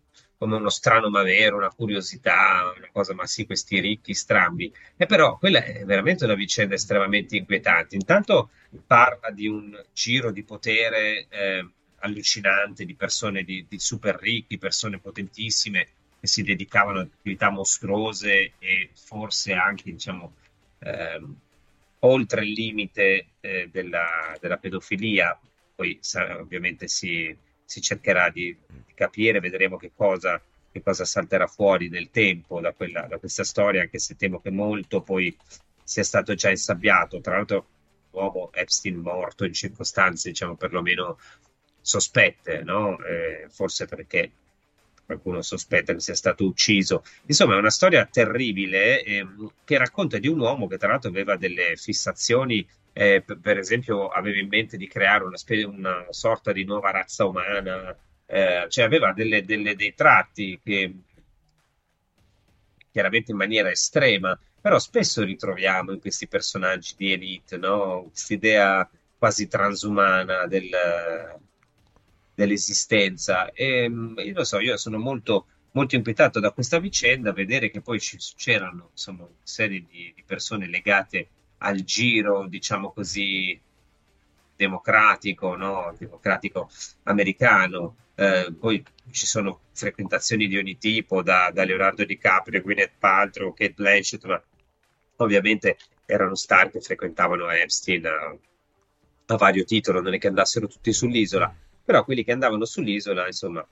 come 0.41 0.57
uno 0.57 0.71
strano 0.71 1.11
ma 1.11 1.23
vero, 1.23 1.59
una 1.59 1.69
curiosità, 1.69 2.73
una 2.75 2.89
cosa, 2.91 3.12
ma 3.12 3.27
sì, 3.27 3.45
questi 3.45 3.79
ricchi 3.79 4.15
strambi. 4.15 4.73
E 4.97 5.05
però 5.05 5.37
quella 5.37 5.62
è 5.62 5.85
veramente 5.85 6.25
una 6.25 6.33
vicenda 6.33 6.77
estremamente 6.77 7.37
inquietante. 7.37 7.95
Intanto 7.95 8.49
parla 8.87 9.31
di 9.31 9.47
un 9.49 9.79
giro 9.93 10.31
di 10.31 10.43
potere 10.43 11.27
eh, 11.29 11.69
allucinante, 11.99 12.87
di 12.87 12.95
persone 12.95 13.43
di, 13.43 13.67
di, 13.69 13.79
super 13.79 14.17
ricchi, 14.17 14.57
persone 14.57 14.99
potentissime 14.99 15.89
che 16.19 16.27
si 16.27 16.43
dedicavano 16.43 17.00
ad 17.00 17.11
attività 17.12 17.50
mostruose 17.50 18.53
e 18.59 18.91
forse 18.95 19.53
anche, 19.53 19.91
diciamo, 19.91 20.35
eh, 20.79 21.21
oltre 21.99 22.45
il 22.45 22.53
limite 22.53 23.27
eh, 23.41 23.69
della, 23.71 24.35
della 24.41 24.57
pedofilia, 24.57 25.39
poi 25.81 25.99
ovviamente 26.39 26.89
si, 26.89 27.35
si 27.65 27.81
cercherà 27.81 28.29
di, 28.29 28.55
di, 28.67 28.93
capire, 28.93 29.41
vedremo 29.41 29.79
che 29.79 29.93
cosa, 29.95 30.39
che 30.71 30.83
cosa, 30.83 31.07
salterà 31.07 31.47
fuori 31.47 31.89
nel 31.89 32.11
tempo 32.11 32.61
da, 32.61 32.73
quella, 32.75 33.07
da, 33.07 33.17
questa 33.17 33.45
storia, 33.45 33.81
anche 33.81 33.99
se 33.99 34.15
temo 34.15 34.41
che 34.41 34.51
molto 34.51 35.01
poi 35.01 35.35
sia 35.83 36.05
stato 36.05 36.35
già 36.35 36.51
insabbiato. 36.51 37.23
Tra 37.23 37.37
l'altro, 37.37 37.67
l'uomo 38.11 38.51
Epstein 38.53 38.97
morto 38.97 39.47
in 39.47 39.55
circostanze, 39.55 40.29
diciamo, 40.29 40.55
perlomeno 40.55 41.19
sospette, 41.81 42.63
no? 42.63 43.03
eh, 43.03 43.47
forse 43.49 43.87
perché 43.87 44.33
qualcuno 45.07 45.41
sospetta 45.41 45.95
che 45.95 46.01
sia 46.01 46.15
stato 46.15 46.45
ucciso. 46.45 47.05
Insomma, 47.25 47.55
è 47.55 47.59
una 47.59 47.71
storia 47.71 48.05
terribile 48.05 49.03
eh, 49.03 49.27
che 49.65 49.79
racconta 49.79 50.19
di 50.19 50.29
un 50.29 50.41
uomo 50.41 50.67
che 50.67 50.77
tra 50.77 50.89
l'altro 50.89 51.09
aveva 51.09 51.37
delle 51.37 51.75
fissazioni 51.77 52.69
eh, 52.93 53.23
per, 53.23 53.59
esempio 53.59 54.09
aveva 54.09 54.39
in 54.39 54.49
mente 54.49 54.77
di 54.77 54.89
creare 54.89 55.25
una, 55.25 55.39
una 55.67 56.07
sorta 56.11 56.53
di 56.53 56.65
nuova 56.65 56.91
razza 56.91 57.25
umana, 57.25 57.97
eh, 58.27 58.67
cioè 58.69 58.85
aveva 58.85 59.13
delle, 59.13 59.45
delle, 59.45 59.75
dei 59.75 59.95
tratti 59.95 60.61
che 60.63 60.95
chiaramente 62.91 63.31
in 63.31 63.37
maniera 63.37 63.71
estrema, 63.71 64.39
però 64.61 64.79
spesso 64.79 65.23
ritroviamo 65.23 65.93
in 65.93 66.01
questi 66.01 66.27
personaggi 66.27 66.95
di 66.97 67.13
elite, 67.13 67.57
no? 67.57 68.09
Questa 68.11 68.35
idea 68.35 68.91
quasi 69.17 69.49
transumana 69.49 70.47
del, 70.47 70.69
dell'esistenza. 72.35 73.53
E 73.53 73.89
mm, 73.89 74.19
io 74.19 74.35
lo 74.35 74.45
so, 74.45 74.59
io 74.59 74.77
sono 74.77 74.99
molto, 74.99 75.47
molto 75.73 75.95
inquietato 75.95 76.41
da 76.41 76.51
questa 76.51 76.79
vicenda, 76.79 77.33
vedere 77.33 77.71
che 77.71 77.81
poi 77.81 78.01
ci, 78.01 78.19
c'erano 78.37 78.89
insomma 78.93 79.23
una 79.23 79.35
serie 79.43 79.85
di, 79.89 80.13
di 80.15 80.23
persone 80.27 80.67
legate 80.67 81.29
al 81.62 81.83
giro, 81.83 82.47
diciamo 82.47 82.93
così, 82.93 83.59
democratico, 84.57 85.57
no? 85.57 85.95
democratico 85.99 86.71
americano. 87.05 87.97
Eh, 88.14 88.52
poi 88.59 88.85
ci 89.11 89.26
sono 89.26 89.61
frequentazioni 89.73 90.47
di 90.47 90.59
ogni 90.59 90.76
tipo, 90.76 91.23
da, 91.23 91.50
da 91.52 91.64
Leonardo 91.64 92.05
DiCaprio, 92.05 92.61
Gwyneth 92.61 92.93
Paltrow, 92.99 93.55
Kate 93.55 93.73
Blanchett, 93.73 94.25
ma 94.26 94.43
ovviamente 95.17 95.79
erano 96.05 96.35
star 96.35 96.71
che 96.71 96.81
frequentavano 96.81 97.49
Epstein 97.50 98.07
a, 98.07 98.37
a 99.26 99.37
vario 99.37 99.64
titolo, 99.64 100.00
non 100.00 100.14
è 100.14 100.19
che 100.19 100.29
andassero 100.29 100.67
tutti 100.67 100.93
sull'isola, 100.93 101.55
però 101.85 102.05
quelli 102.05 102.25
che 102.25 102.33
andavano 102.33 102.64
sull'isola, 102.64 103.26
insomma, 103.26 103.67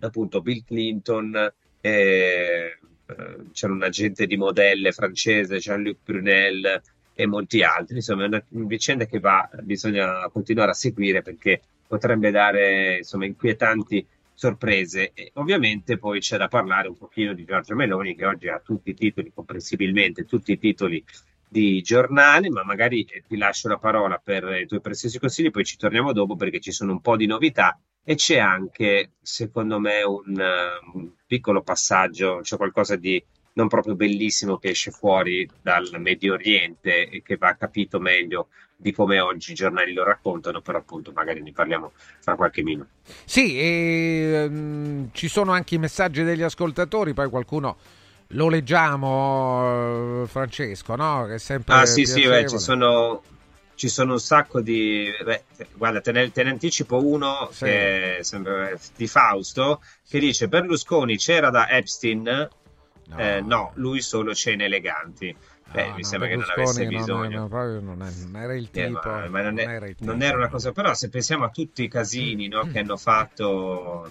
appunto 0.00 0.40
Bill 0.40 0.64
Clinton, 0.64 1.52
eh, 1.80 2.78
c'era 3.52 3.72
un 3.72 3.82
agente 3.82 4.26
di 4.26 4.36
modelle 4.36 4.92
francese, 4.92 5.58
Jean-Luc 5.58 5.98
Brunel 6.04 6.82
e 7.14 7.26
molti 7.26 7.62
altri, 7.62 7.96
insomma 7.96 8.24
è 8.24 8.26
una 8.26 8.44
vicenda 8.48 9.04
che 9.04 9.18
va, 9.18 9.48
bisogna 9.60 10.28
continuare 10.30 10.70
a 10.70 10.74
seguire 10.74 11.22
perché 11.22 11.60
potrebbe 11.86 12.30
dare 12.30 12.98
insomma 12.98 13.26
inquietanti 13.26 14.06
sorprese. 14.34 15.12
E 15.14 15.30
ovviamente 15.34 15.98
poi 15.98 16.20
c'è 16.20 16.36
da 16.36 16.48
parlare 16.48 16.88
un 16.88 16.96
pochino 16.96 17.34
di 17.34 17.44
Giorgio 17.44 17.74
Meloni 17.74 18.16
che 18.16 18.26
oggi 18.26 18.48
ha 18.48 18.60
tutti 18.64 18.90
i 18.90 18.94
titoli, 18.94 19.30
comprensibilmente 19.32 20.24
tutti 20.24 20.52
i 20.52 20.58
titoli 20.58 21.04
di 21.46 21.82
giornale, 21.82 22.48
ma 22.48 22.64
magari 22.64 23.04
ti 23.04 23.36
lascio 23.36 23.68
la 23.68 23.76
parola 23.76 24.18
per 24.22 24.44
i 24.62 24.66
tuoi 24.66 24.80
preziosi 24.80 25.18
consigli, 25.18 25.50
poi 25.50 25.64
ci 25.64 25.76
torniamo 25.76 26.12
dopo 26.12 26.34
perché 26.34 26.60
ci 26.60 26.72
sono 26.72 26.92
un 26.92 27.00
po' 27.02 27.16
di 27.16 27.26
novità 27.26 27.78
e 28.04 28.14
c'è 28.14 28.38
anche, 28.38 29.12
secondo 29.20 29.78
me, 29.78 30.02
un, 30.02 30.42
un 30.94 31.10
piccolo 31.26 31.62
passaggio, 31.62 32.40
c'è 32.42 32.56
qualcosa 32.56 32.96
di 32.96 33.22
non 33.54 33.68
proprio 33.68 33.94
bellissimo 33.94 34.56
che 34.56 34.70
esce 34.70 34.90
fuori 34.90 35.48
dal 35.60 35.88
Medio 35.98 36.34
Oriente 36.34 37.08
e 37.08 37.22
che 37.22 37.36
va 37.36 37.54
capito 37.54 38.00
meglio 38.00 38.48
di 38.76 38.92
come 38.92 39.20
oggi 39.20 39.52
i 39.52 39.54
giornali 39.54 39.92
lo 39.92 40.02
raccontano, 40.02 40.60
però 40.60 40.78
appunto 40.78 41.12
magari 41.12 41.40
ne 41.40 41.52
parliamo 41.52 41.92
fra 42.18 42.34
qualche 42.34 42.62
minuto. 42.62 42.88
Sì, 43.24 43.58
e, 43.58 44.46
um, 44.48 45.10
ci 45.12 45.28
sono 45.28 45.52
anche 45.52 45.76
i 45.76 45.78
messaggi 45.78 46.24
degli 46.24 46.42
ascoltatori, 46.42 47.14
poi 47.14 47.28
qualcuno 47.28 47.76
lo 48.28 48.48
leggiamo, 48.48 50.24
Francesco, 50.26 50.96
no? 50.96 51.26
Che 51.26 51.34
è 51.34 51.38
sempre 51.38 51.74
ah 51.74 51.86
sì, 51.86 52.02
piacevole. 52.02 52.36
sì, 52.38 52.42
beh, 52.42 52.48
ci 52.48 52.58
sono 52.58 53.22
ci 53.74 53.88
sono 53.88 54.12
un 54.12 54.20
sacco 54.20 54.60
di. 54.60 55.08
Beh, 55.24 55.44
guarda, 55.74 56.00
te 56.00 56.12
ne, 56.12 56.30
te 56.30 56.42
ne 56.42 56.50
anticipo 56.50 57.04
uno 57.04 57.48
sì. 57.50 57.64
che 57.64 58.18
sembra 58.20 58.70
di 58.96 59.06
Fausto 59.06 59.82
che 60.08 60.18
dice: 60.18 60.48
Berlusconi 60.48 61.16
c'era 61.16 61.50
da 61.50 61.68
Epstein. 61.68 62.48
No, 63.04 63.18
eh, 63.18 63.40
no 63.40 63.72
lui 63.74 64.00
solo 64.00 64.34
cene 64.34 64.66
eleganti. 64.66 65.34
Beh, 65.72 65.88
no, 65.88 65.94
mi 65.94 66.04
sembra 66.04 66.28
che 66.28 66.36
non 66.36 66.50
avesse 66.54 66.86
bisogno. 66.86 67.48
Non, 67.48 67.84
non, 67.84 67.96
non, 67.96 68.42
era 68.42 68.54
il 68.54 68.70
tipo. 68.70 68.82
Eh, 68.84 68.90
ma, 68.90 69.28
ma 69.28 69.40
non, 69.42 69.58
è, 69.58 69.66
era 69.66 69.86
il 69.86 69.94
tipo. 69.96 70.10
non, 70.10 70.22
era 70.22 70.36
una 70.36 70.48
cosa, 70.48 70.72
però 70.72 70.92
se 70.94 71.08
pensiamo 71.08 71.44
a 71.44 71.50
tutti 71.50 71.82
i 71.82 71.88
casini 71.88 72.48
no, 72.48 72.68
che 72.70 72.78
hanno 72.78 72.96
fatto 72.96 74.06
eh, 74.06 74.10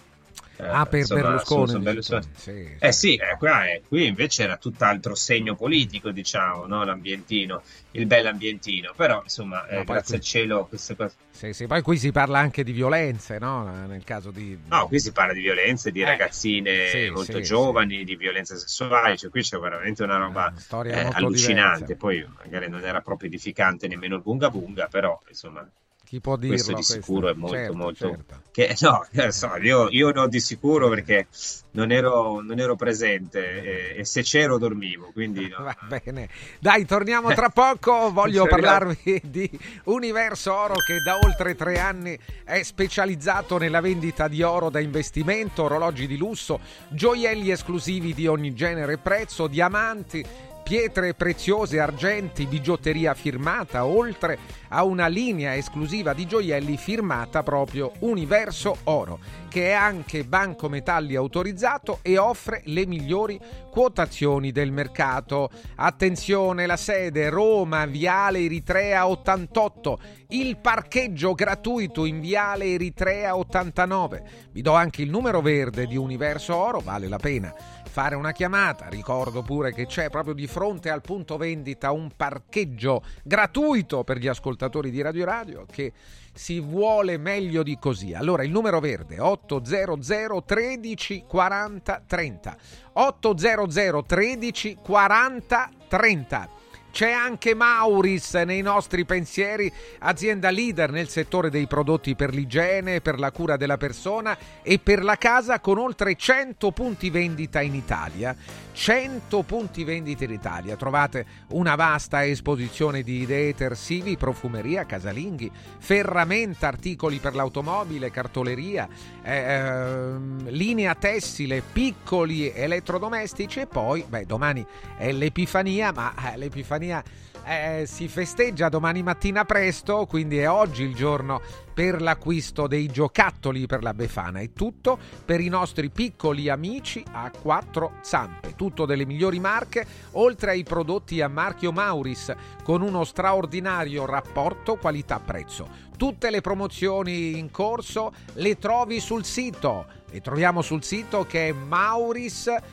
ah, 0.58 0.86
per 0.86 1.00
insomma, 1.00 1.22
Berlusconi. 1.22 1.70
Su, 1.70 1.80
Berlusconi. 1.80 2.28
Sì, 2.36 2.76
eh 2.80 2.92
sì, 2.92 3.16
eh, 3.16 3.36
qua, 3.38 3.66
eh, 3.66 3.82
qui 3.88 4.08
invece 4.08 4.44
era 4.44 4.58
tutt'altro 4.58 5.16
segno 5.16 5.56
politico, 5.56 6.12
diciamo, 6.12 6.66
no? 6.66 6.84
l'ambientino, 6.84 7.62
il 7.92 8.06
bell'ambientino, 8.06 8.94
però 8.96 9.22
insomma, 9.24 9.66
eh, 9.68 9.84
grazie 9.84 10.04
qui... 10.04 10.16
al 10.16 10.22
cielo 10.22 10.66
queste 10.66 10.96
cose... 10.96 11.16
Sì, 11.32 11.54
sì, 11.54 11.68
poi 11.68 11.82
qui 11.82 11.98
si 11.98 12.12
parla 12.12 12.40
anche 12.40 12.64
di 12.64 12.72
violenze, 12.72 13.40
no? 13.40 13.86
Nel 13.88 14.04
caso 14.04 14.32
di... 14.32 14.58
No, 14.68 14.88
qui 14.88 15.00
si 15.00 15.12
parla 15.12 15.34
di 15.34 15.42
violenze, 15.42 15.92
di 15.92 16.02
eh, 16.02 16.06
ragazzine 16.06 16.88
sì, 16.88 17.10
molto 17.10 17.40
giovani, 17.40 18.04
di 18.04 18.16
violenze 18.16 18.58
sessuali, 18.58 19.18
cioè 19.18 19.30
qui 19.30 19.42
c'è 19.42 19.58
veramente 19.58 20.04
una 20.04 20.18
roba 20.18 20.54
una 20.72 21.10
allucinante, 21.14 21.96
diversa. 21.96 21.96
poi 21.96 22.28
magari 22.44 22.70
non 22.70 22.84
era 22.84 23.02
proprio 23.02 23.30
edificante 23.30 23.88
nemmeno 23.88 24.16
il 24.16 24.22
bunga 24.22 24.50
bunga, 24.50 24.88
però 24.88 25.20
insomma 25.28 25.68
chi 26.12 26.20
può 26.20 26.36
dirlo? 26.36 26.56
Questo 26.56 26.74
di 26.74 26.84
sicuro 26.84 27.34
questo? 27.34 27.38
è 27.38 27.40
molto, 27.40 27.56
certo, 27.56 27.78
molto... 27.78 28.10
Certo. 28.10 28.42
Che, 28.52 28.76
no, 28.82 29.08
so, 29.32 29.56
io, 29.62 29.88
io 29.92 30.12
no 30.12 30.28
di 30.28 30.42
sicuro 30.42 30.90
perché 30.90 31.28
non 31.72 31.90
ero, 31.90 32.42
non 32.42 32.60
ero 32.60 32.76
presente 32.76 33.94
e, 33.94 34.00
e, 34.00 34.04
se 34.04 34.22
c'ero 34.22 34.58
dormivo, 34.58 35.12
quindi... 35.14 35.48
No. 35.48 35.64
Va 35.64 35.78
bene. 35.88 36.28
Dai, 36.60 36.86
torniamo 36.86 37.34
tra 37.34 37.48
poco. 37.56 38.12
Voglio 38.12 38.46
parlarvi 38.46 39.22
di 39.24 39.50
Universo 39.86 40.54
Oro 40.54 40.74
che 40.86 40.98
da 41.02 41.18
oltre 41.18 41.56
tre 41.56 41.80
anni 41.80 42.20
è 42.44 42.62
specializzato 42.62 43.58
nella 43.58 43.80
vendita 43.80 44.28
di 44.28 44.42
oro 44.42 44.70
da 44.70 44.82
investimento, 44.82 45.64
orologi 45.64 46.08
di 46.08 46.18
lusso, 46.18 46.60
gioielli 46.90 47.52
esclusivi 47.52 48.14
di 48.14 48.28
ogni 48.28 48.54
genere 48.54 48.94
e 48.94 48.98
prezzo, 48.98 49.48
diamanti 49.48 50.50
pietre 50.72 51.14
preziose, 51.16 51.82
argenti, 51.82 52.46
bigiotteria 52.46 53.14
firmata, 53.14 53.86
oltre 53.86 54.40
a 54.70 54.86
una 54.86 55.08
linea 55.08 55.54
esclusiva 55.58 56.14
di 56.14 56.26
gioielli 56.26 56.78
firmata 56.78 57.44
proprio 57.44 57.92
Universo 58.00 58.78
Oro, 58.86 59.20
che 59.50 59.72
è 59.72 59.74
anche 59.74 60.24
banco 60.24 60.70
metalli 60.70 61.16
autorizzato 61.16 62.00
e 62.02 62.18
offre 62.18 62.62
le 62.68 62.86
migliori 62.86 63.38
quotazioni 63.70 64.54
del 64.54 64.72
mercato. 64.72 65.50
Attenzione, 65.76 66.66
la 66.66 66.78
sede 66.78 67.28
Roma, 67.28 67.86
Viale 67.86 68.40
Eritrea 68.40 69.10
88, 69.10 70.00
il 70.30 70.56
parcheggio 70.56 71.34
gratuito 71.34 72.06
in 72.06 72.22
Viale 72.22 72.68
Eritrea 72.68 73.36
89. 73.36 74.24
Vi 74.54 74.62
do 74.62 74.72
anche 74.72 75.02
il 75.02 75.10
numero 75.10 75.42
verde 75.42 75.86
di 75.86 75.98
Universo 75.98 76.56
Oro, 76.56 76.80
vale 76.80 77.10
la 77.10 77.18
pena 77.18 77.54
fare 77.92 78.16
una 78.16 78.32
chiamata. 78.32 78.88
Ricordo 78.88 79.42
pure 79.42 79.74
che 79.74 79.86
c'è 79.86 80.10
proprio 80.10 80.34
di 80.34 80.48
fronte 80.48 80.90
al 80.90 81.02
punto 81.02 81.36
vendita 81.36 81.92
un 81.92 82.10
parcheggio 82.16 83.04
gratuito 83.22 84.06
per 84.06 84.18
gli 84.18 84.28
ascoltatori 84.28 84.90
di 84.90 85.02
Radio 85.02 85.26
Radio 85.26 85.66
che 85.70 85.92
si 86.34 86.62
vuole 86.62 87.18
meglio 87.18 87.64
di 87.64 87.78
così. 87.78 88.14
Allora 88.14 88.44
il 88.44 88.52
numero 88.52 88.80
verde 88.80 89.20
800 89.20 90.44
13 90.46 91.26
40 91.28 92.04
30 92.08 92.58
800 92.94 94.04
13 94.08 94.78
40 94.82 95.70
30 95.90 96.50
c'è 96.92 97.12
anche 97.12 97.56
Mauris 97.56 98.34
nei 98.34 98.62
nostri 98.62 99.06
pensieri, 99.06 99.72
azienda 100.00 100.50
leader 100.50 100.92
nel 100.92 101.08
settore 101.08 101.50
dei 101.50 101.66
prodotti 101.66 102.16
per 102.16 102.34
l'igiene, 102.34 103.02
per 103.02 103.18
la 103.18 103.32
cura 103.32 103.58
della 103.58 103.78
persona 103.78 104.38
e 104.62 104.78
per 104.78 105.04
la 105.04 105.16
casa 105.16 105.60
con 105.60 105.78
oltre 105.78 106.16
100 106.16 106.72
punti 106.72 107.10
vendita 107.10 107.62
in 107.62 107.76
Italia. 107.76 108.36
100 108.74 109.44
punti 109.44 109.84
vendita 109.84 110.24
in 110.24 110.32
Italia. 110.32 110.76
Trovate 110.76 111.26
una 111.50 111.76
vasta 111.76 112.26
esposizione 112.26 113.04
di 113.04 113.22
idee 113.22 113.54
tersivi, 113.54 114.18
profumeria, 114.18 114.86
casalinghi, 114.86 115.52
ferramenta, 115.80 116.68
articoli 116.68 117.18
per 117.18 117.36
l'automobile, 117.36 118.12
cartoleria, 118.12 118.88
eh, 119.22 119.36
ehm, 119.36 120.50
linea 120.50 120.96
tessile, 120.96 121.62
piccoli 121.62 122.52
elettrodomestici 122.52 123.60
e 123.62 123.68
poi, 123.68 124.04
beh, 124.08 124.26
domani 124.26 124.66
è 124.98 125.12
l'Epifania, 125.12 125.92
ma 125.92 126.14
eh, 126.34 126.38
l'Epifania 126.82 127.04
eh, 127.44 127.86
si 127.88 128.08
festeggia 128.08 128.70
domani 128.70 129.02
mattina 129.02 129.46
presto, 129.46 130.06
quindi 130.06 130.38
è 130.38 130.48
oggi 130.48 130.84
il 130.84 130.94
giorno 130.94 131.42
per 131.74 132.00
l'acquisto 132.02 132.68
dei 132.68 132.86
giocattoli 132.88 133.66
per 133.66 133.82
la 133.82 133.96
Befana. 133.96 134.40
È 134.40 134.54
tutto 134.54 135.00
per 135.26 135.40
i 135.40 135.48
nostri 135.48 135.90
piccoli 135.90 136.50
amici 136.50 137.04
a 137.14 137.32
quattro 137.32 137.94
zampe. 138.02 138.54
Tutto 138.56 138.86
delle 138.86 139.06
migliori 139.06 139.40
marche, 139.40 139.86
oltre 140.12 140.52
ai 140.52 140.64
prodotti 140.64 141.20
a 141.22 141.28
marchio 141.28 141.72
Mauris, 141.72 142.32
con 142.64 142.84
uno 142.84 143.04
straordinario 143.04 144.06
rapporto 144.06 144.76
qualità-prezzo. 144.76 145.90
Tutte 145.98 146.30
le 146.30 146.42
promozioni 146.42 147.40
in 147.40 147.50
corso 147.50 148.14
le 148.34 148.60
trovi 148.60 149.00
sul 149.00 149.26
sito. 149.26 149.88
Le 150.12 150.22
troviamo 150.22 150.62
sul 150.62 150.84
sito 150.84 151.26
che 151.26 151.48
è 151.48 151.52
mauris.it. 151.54 152.70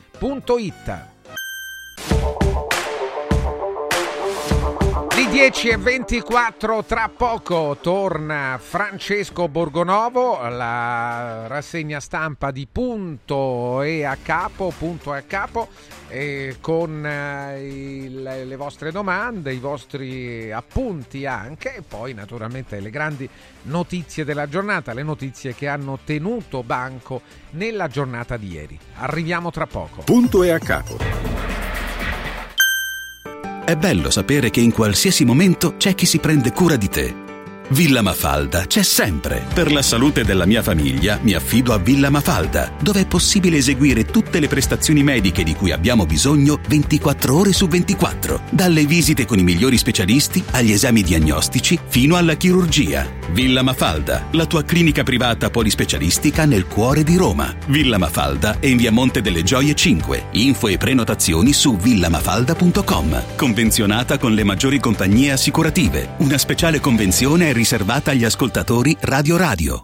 10 5.31 5.69
e 5.69 5.77
24 5.77 6.83
tra 6.85 7.07
poco 7.15 7.77
torna 7.79 8.59
Francesco 8.59 9.47
Borgonovo, 9.47 10.47
la 10.49 11.45
rassegna 11.45 11.99
stampa 11.99 12.49
di 12.49 12.67
Punto 12.69 13.83
e 13.83 14.03
a 14.03 14.17
capo, 14.21 14.73
punto 14.75 15.13
e 15.13 15.19
a 15.19 15.21
capo, 15.21 15.67
eh, 16.07 16.57
con 16.59 17.05
eh, 17.05 17.63
il, 17.63 18.21
le 18.23 18.55
vostre 18.55 18.91
domande, 18.91 19.53
i 19.53 19.59
vostri 19.59 20.51
appunti 20.51 21.27
anche 21.27 21.75
e 21.75 21.81
poi 21.83 22.15
naturalmente 22.15 22.79
le 22.79 22.89
grandi 22.89 23.29
notizie 23.63 24.25
della 24.25 24.49
giornata, 24.49 24.93
le 24.93 25.03
notizie 25.03 25.53
che 25.53 25.67
hanno 25.67 25.99
tenuto 26.03 26.63
banco 26.63 27.21
nella 27.51 27.87
giornata 27.87 28.35
di 28.35 28.51
ieri. 28.51 28.79
Arriviamo 28.95 29.51
tra 29.51 29.67
poco. 29.67 30.01
Punto 30.01 30.41
e 30.41 30.49
a 30.49 30.57
capo. 30.57 30.97
È 33.69 33.75
bello 33.75 34.09
sapere 34.09 34.49
che 34.49 34.61
in 34.61 34.71
qualsiasi 34.71 35.25
momento 35.25 35.75
c'è 35.77 35.93
chi 35.93 36.07
si 36.07 36.17
prende 36.17 36.51
cura 36.51 36.75
di 36.75 36.89
te. 36.89 37.13
Villa 37.67 38.01
Mafalda 38.01 38.65
c'è 38.65 38.81
sempre. 38.81 39.45
Per 39.53 39.71
la 39.71 39.83
salute 39.83 40.23
della 40.23 40.47
mia 40.47 40.63
famiglia 40.63 41.19
mi 41.21 41.33
affido 41.33 41.71
a 41.73 41.77
Villa 41.77 42.09
Mafalda, 42.09 42.71
dove 42.81 43.01
è 43.01 43.05
possibile 43.05 43.57
eseguire 43.57 44.05
tutte 44.05 44.39
le 44.39 44.47
prestazioni 44.47 45.03
mediche 45.03 45.43
di 45.43 45.53
cui 45.53 45.71
abbiamo 45.71 46.07
bisogno 46.07 46.59
24 46.67 47.35
ore 47.35 47.53
su 47.53 47.67
24, 47.67 48.41
dalle 48.49 48.85
visite 48.85 49.27
con 49.27 49.37
i 49.37 49.43
migliori 49.43 49.77
specialisti 49.77 50.43
agli 50.49 50.71
esami 50.71 51.03
diagnostici 51.03 51.79
fino 51.89 52.15
alla 52.15 52.33
chirurgia. 52.33 53.18
Villa 53.31 53.61
Mafalda, 53.61 54.25
la 54.31 54.45
tua 54.45 54.63
clinica 54.63 55.03
privata 55.03 55.49
polispecialistica 55.49 56.45
nel 56.45 56.65
cuore 56.67 57.03
di 57.03 57.15
Roma. 57.15 57.53
Villa 57.67 57.97
Mafalda 57.97 58.59
è 58.59 58.65
in 58.65 58.77
via 58.77 58.91
Monte 58.91 59.21
delle 59.21 59.43
Gioie 59.43 59.75
5. 59.75 60.25
Info 60.31 60.67
e 60.67 60.77
prenotazioni 60.77 61.53
su 61.53 61.77
villamafalda.com. 61.77 63.35
Convenzionata 63.35 64.17
con 64.17 64.33
le 64.33 64.43
maggiori 64.43 64.79
compagnie 64.79 65.31
assicurative. 65.31 66.15
Una 66.17 66.37
speciale 66.37 66.79
convenzione 66.79 67.49
è 67.49 67.53
riservata 67.53 68.11
agli 68.11 68.23
ascoltatori 68.23 68.95
Radio 68.99 69.37
Radio. 69.37 69.83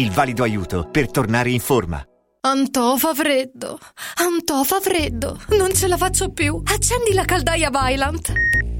il 0.00 0.10
valido 0.10 0.42
aiuto 0.42 0.88
per 0.90 1.10
tornare 1.10 1.50
in 1.50 1.60
forma. 1.60 2.02
Antò 2.42 2.96
fa 2.96 3.12
freddo, 3.12 3.78
Antò 4.14 4.64
fa 4.64 4.80
freddo, 4.80 5.38
non 5.58 5.74
ce 5.74 5.88
la 5.88 5.98
faccio 5.98 6.30
più. 6.30 6.60
Accendi 6.64 7.12
la 7.12 7.24
caldaia 7.26 7.68
Vylant. 7.70 8.32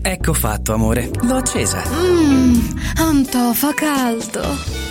Ecco 0.02 0.33
fatto, 0.33 0.72
amore, 0.72 1.11
l'ho 1.20 1.37
accesa. 1.37 1.83
Mmm, 1.87 2.78
Antò 2.96 3.52
fa 3.52 3.74
caldo. 3.74 4.89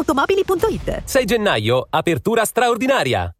automobili.it 0.00 1.02
6 1.04 1.24
gennaio, 1.24 1.86
apertura 1.90 2.44
straordinaria. 2.44 3.30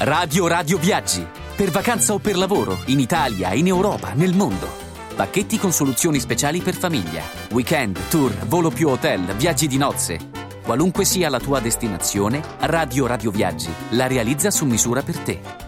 Radio 0.00 0.46
Radio 0.46 0.78
Viaggi. 0.78 1.26
Per 1.56 1.70
vacanza 1.70 2.12
o 2.12 2.18
per 2.18 2.36
lavoro, 2.36 2.78
in 2.86 3.00
Italia, 3.00 3.52
in 3.54 3.66
Europa, 3.66 4.12
nel 4.12 4.34
mondo. 4.34 4.68
Pacchetti 5.16 5.58
con 5.58 5.72
soluzioni 5.72 6.20
speciali 6.20 6.60
per 6.60 6.74
famiglia. 6.74 7.22
Weekend, 7.50 7.98
tour, 8.10 8.32
volo 8.46 8.70
più 8.70 8.88
hotel, 8.88 9.22
viaggi 9.34 9.66
di 9.66 9.78
nozze. 9.78 10.18
Qualunque 10.62 11.04
sia 11.04 11.30
la 11.30 11.40
tua 11.40 11.58
destinazione, 11.58 12.42
Radio 12.60 13.06
Radio 13.06 13.30
Viaggi 13.30 13.72
la 13.90 14.06
realizza 14.06 14.50
su 14.50 14.66
misura 14.66 15.02
per 15.02 15.18
te. 15.18 15.67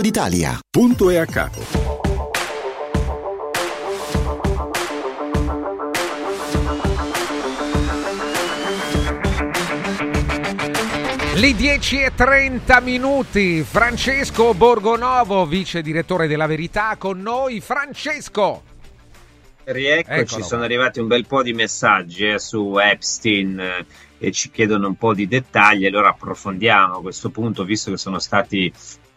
d'Italia. 0.00 0.58
Punto 0.68 1.10
e 1.10 1.16
a 1.16 1.26
capo. 1.26 1.60
Le 11.34 11.54
10 11.54 12.02
e 12.02 12.12
30 12.14 12.80
minuti, 12.80 13.62
Francesco 13.62 14.52
Borgonovo, 14.52 15.46
vice 15.46 15.80
direttore 15.80 16.26
della 16.26 16.46
Verità, 16.46 16.96
con 16.98 17.20
noi. 17.20 17.60
Francesco! 17.60 18.62
Rieccoci, 19.64 20.20
Eccolo. 20.20 20.44
sono 20.44 20.62
arrivati 20.64 21.00
un 21.00 21.06
bel 21.06 21.26
po' 21.26 21.42
di 21.42 21.52
messaggi 21.52 22.26
eh, 22.26 22.38
su 22.38 22.76
Epstein 22.78 23.58
eh, 23.60 23.86
e 24.18 24.32
ci 24.32 24.50
chiedono 24.50 24.88
un 24.88 24.96
po' 24.96 25.14
di 25.14 25.28
dettagli, 25.28 25.86
allora 25.86 26.10
approfondiamo 26.10 26.96
a 26.96 27.00
questo 27.00 27.30
punto, 27.30 27.64
visto 27.64 27.90
che 27.90 27.96
sono 27.96 28.18
stati 28.18 28.70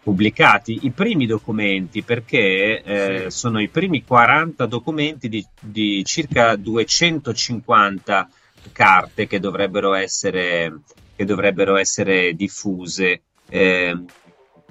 pubblicati 0.04 0.80
i 0.84 0.92
primi 0.92 1.26
documenti, 1.26 2.04
perché 2.04 2.84
eh, 2.84 3.24
sì. 3.30 3.38
sono 3.38 3.62
i 3.62 3.70
primi 3.70 4.04
40 4.04 4.66
documenti 4.66 5.30
di, 5.30 5.46
di 5.60 6.04
circa 6.06 6.56
250 6.56 8.30
carte 8.72 9.28
che 9.28 9.40
dovrebbero 9.40 9.94
essere 9.94 10.82
che 11.16 11.26
dovrebbero 11.26 11.78
essere 11.78 12.34
diffuse. 12.34 13.22
Eh, 13.50 13.98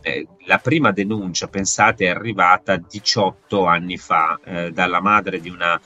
eh, 0.03 0.27
la 0.47 0.59
prima 0.59 0.91
denuncia, 0.93 1.49
pensate, 1.49 2.07
è 2.07 2.09
arrivata 2.11 2.77
18 2.77 3.65
anni 3.65 3.97
fa 3.97 4.39
eh, 4.45 4.71
dalla 4.73 5.01
madre 5.01 5.41
di 5.41 5.49
una, 5.49 5.81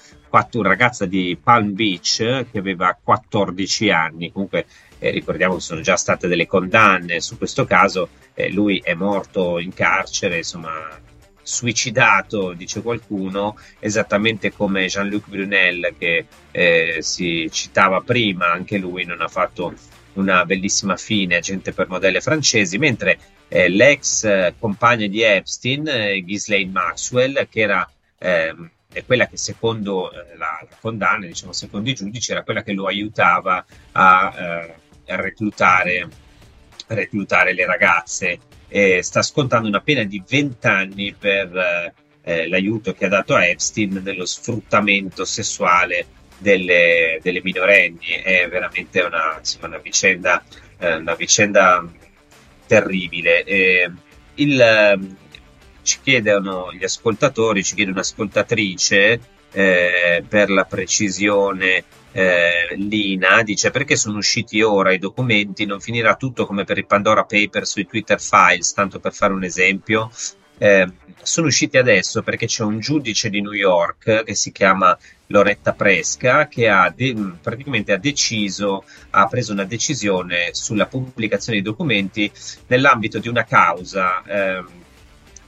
ragazza 0.63 1.07
di 1.07 1.39
Palm 1.43 1.75
Beach 1.75 2.47
che 2.51 2.59
aveva 2.59 2.99
14 3.01 3.91
anni. 3.91 4.33
Comunque 4.33 4.67
eh, 4.99 5.11
ricordiamo 5.11 5.55
che 5.55 5.61
sono 5.61 5.81
già 5.81 5.97
state 5.97 6.29
delle 6.29 6.47
condanne 6.47 7.21
su 7.21 7.39
questo 7.39 7.65
caso. 7.65 8.09
Eh, 8.35 8.51
lui 8.51 8.81
è 8.85 8.95
morto 8.95 9.59
in 9.59 9.73
carcere, 9.73 10.39
insomma, 10.39 10.73
suicidato, 11.43 12.53
dice 12.53 12.83
qualcuno, 12.83 13.57
esattamente 13.79 14.53
come 14.53 14.87
Jean-Luc 14.87 15.29
Brunel 15.29 15.95
che 15.97 16.27
eh, 16.51 16.97
si 17.01 17.49
citava 17.53 18.01
prima, 18.01 18.51
anche 18.51 18.79
lui 18.79 19.05
non 19.05 19.21
ha 19.21 19.29
fatto 19.29 19.73
una 20.17 20.45
bellissima 20.45 20.97
fine, 20.97 21.37
agente 21.37 21.73
per 21.73 21.89
modelle 21.89 22.21
francesi, 22.21 22.79
mentre 22.79 23.19
eh, 23.49 23.69
l'ex 23.69 24.25
eh, 24.25 24.55
compagna 24.59 25.07
di 25.07 25.23
Epstein, 25.23 25.87
eh, 25.89 26.23
Ghislaine 26.23 26.71
Maxwell, 26.71 27.49
che 27.49 27.61
era 27.61 27.91
ehm, 28.19 28.71
quella 29.05 29.29
che 29.29 29.37
secondo 29.37 30.11
eh, 30.11 30.37
la, 30.37 30.59
la, 30.69 30.77
condanna, 30.81 31.27
diciamo 31.27 31.53
secondo 31.53 31.91
i 31.91 31.95
giudici, 31.95 32.33
era 32.33 32.43
quella 32.43 32.63
che 32.63 32.73
lo 32.73 32.87
aiutava 32.87 33.65
a, 33.93 34.35
eh, 34.37 35.13
a 35.13 35.17
reclutare, 35.17 36.09
reclutare, 36.89 37.53
le 37.53 37.67
ragazze. 37.67 38.39
E 38.69 39.03
sta 39.03 39.23
scontando 39.23 39.69
una 39.69 39.81
pena 39.81 40.03
di 40.03 40.23
20 40.27 40.67
anni 40.67 41.15
per 41.15 41.95
eh, 42.23 42.49
l'aiuto 42.49 42.93
che 42.95 43.05
ha 43.05 43.09
dato 43.09 43.37
a 43.37 43.47
Epstein 43.47 44.01
nello 44.03 44.27
sfruttamento 44.27 45.25
sessuale 45.25 46.07
delle, 46.39 47.19
delle 47.23 47.41
minorenni. 47.43 48.07
È 48.23 48.49
veramente 48.49 49.01
una, 49.03 49.41
una, 49.63 49.79
vicenda, 49.79 50.43
eh, 50.79 50.95
una 50.95 51.15
vicenda 51.15 51.85
terribile. 52.67 53.45
Il, 54.35 55.17
ci 55.87 55.99
chiedono 56.03 56.73
gli 56.73 56.85
ascoltatori, 56.85 57.63
ci 57.63 57.77
chiede 57.77 57.93
un'ascoltatrice 57.93 59.21
eh, 59.53 60.25
per 60.29 60.51
la 60.51 60.65
precisione. 60.65 61.85
Eh, 62.13 62.75
Lina 62.77 63.43
dice 63.43 63.71
perché 63.71 63.95
sono 63.95 64.19
usciti 64.19 64.63
ora 64.63 64.93
i 64.93 64.99
documenti, 64.99 65.65
non 65.65 65.81
finirà 65.81 66.17
tutto 66.17 66.47
come 66.47 66.65
per 66.65 66.79
i 66.79 66.85
Pandora 66.85 67.25
Papers 67.25 67.71
sui 67.71 67.87
Twitter 67.87 68.21
Files, 68.21 68.73
tanto 68.73 68.99
per 68.99 69.13
fare 69.15 69.33
un 69.33 69.45
esempio. 69.45 70.11
Eh, 70.59 70.91
sono 71.23 71.49
usciti 71.49 71.77
adesso 71.77 72.23
perché 72.23 72.47
c'è 72.47 72.63
un 72.63 72.79
giudice 72.79 73.29
di 73.29 73.43
New 73.43 73.53
York 73.53 74.23
che 74.25 74.35
si 74.35 74.53
chiama 74.53 74.97
Loretta 75.27 75.73
Presca 75.73 76.47
che 76.47 76.69
ha 76.69 76.89
de- 76.95 77.15
praticamente 77.43 77.93
ha 77.93 77.99
deciso, 77.99 78.85
ha 79.11 79.27
preso 79.27 79.53
una 79.53 79.65
decisione 79.65 80.51
sulla 80.53 80.87
pubblicazione 80.87 81.61
dei 81.61 81.67
documenti 81.67 82.31
nell'ambito 82.69 83.19
di 83.19 83.29
una 83.29 83.45
causa 83.45 84.23
eh, 84.23 84.65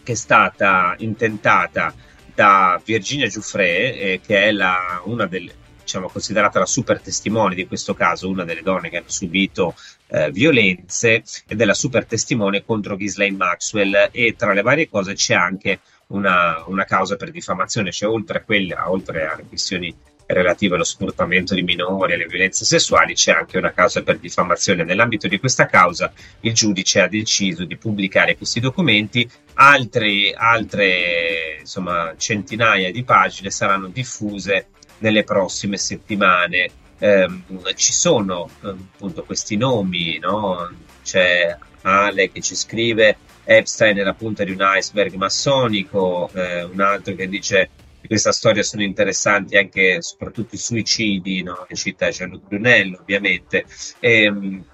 che 0.03 0.13
è 0.13 0.17
stata 0.17 0.95
intentata 0.99 1.95
da 2.35 2.81
Virginia 2.85 3.27
Giuffre, 3.27 3.95
eh, 3.99 4.21
che 4.25 4.45
è 4.45 4.53
la, 4.53 5.03
una 5.05 5.27
delle, 5.27 5.53
diciamo, 5.83 6.09
considerata 6.09 6.59
la 6.59 6.67
super 6.67 7.01
testimone 7.01 7.55
di 7.55 7.67
questo 7.67 7.95
caso, 7.95 8.29
una 8.29 8.45
delle 8.45 8.63
donne 8.63 8.91
che 8.91 8.99
hanno 8.99 9.11
subito 9.11 9.75
eh, 10.09 10.31
violenze 10.31 11.23
ed 11.47 11.61
è 11.61 11.65
la 11.65 11.75
super 11.75 12.07
testimone 12.07 12.65
contro 12.65 12.97
Ghislaine 12.97 13.37
Maxwell 13.37 14.09
e 14.11 14.35
tra 14.37 14.53
le 14.53 14.63
varie 14.63 14.89
cose 14.89 15.15
c'è 15.15 15.35
anche 15.35 15.81
una, 16.09 16.65
una 16.67 16.85
causa 16.85 17.17
per 17.17 17.31
diffamazione, 17.31 17.93
cioè 17.93 18.09
oltre 18.09 18.39
a 18.39 18.43
quella, 18.43 18.91
oltre 18.91 19.27
alle 19.27 19.45
questioni 19.47 19.95
relative 20.27 20.75
allo 20.75 20.85
sfruttamento 20.85 21.55
di 21.55 21.63
minori 21.63 22.13
e 22.13 22.15
alle 22.17 22.27
violenze 22.27 22.65
sessuali, 22.65 23.15
c'è 23.15 23.33
anche 23.33 23.57
una 23.57 23.73
causa 23.73 24.03
per 24.03 24.19
diffamazione. 24.19 24.85
Nell'ambito 24.85 25.27
di 25.27 25.39
questa 25.39 25.67
causa 25.67 26.13
il 26.41 26.53
giudice 26.53 27.01
ha 27.01 27.09
deciso 27.09 27.65
di 27.65 27.77
pubblicare 27.77 28.37
questi 28.37 28.61
documenti, 28.61 29.29
Altri, 29.61 30.33
altre 30.37 31.57
insomma, 31.61 32.15
centinaia 32.17 32.93
di 32.93 33.03
pagine 33.03 33.51
saranno 33.51 33.89
diffuse 33.89 34.69
nelle 34.99 35.25
prossime 35.25 35.77
settimane. 35.77 36.71
Eh, 36.99 37.29
ci 37.75 37.93
sono 37.93 38.49
eh, 38.63 38.69
appunto 38.69 39.23
questi 39.25 39.57
nomi, 39.57 40.19
no? 40.19 40.69
c'è 41.03 41.57
Ale 41.83 42.31
che 42.33 42.41
ci 42.41 42.57
scrive 42.57 43.17
Epstein 43.51 43.97
è 43.97 44.03
la 44.03 44.13
punta 44.13 44.45
di 44.45 44.51
un 44.51 44.59
iceberg 44.61 45.15
massonico, 45.15 46.29
eh, 46.35 46.65
un 46.65 46.81
altro 46.81 47.15
che 47.15 47.27
dice 47.29 47.71
che 47.99 48.07
questa 48.07 48.31
storia 48.31 48.63
sono 48.63 48.83
interessanti 48.83 49.57
anche 49.57 50.03
soprattutto 50.03 50.55
i 50.55 50.59
suicidi, 50.59 51.43
no? 51.43 51.65
che 51.67 51.75
cita 51.75 52.11
Jean-Luc 52.11 52.47
Brunello 52.47 52.99
ovviamente. 53.01 53.65
E, 54.01 54.23
ehm, 54.25 54.65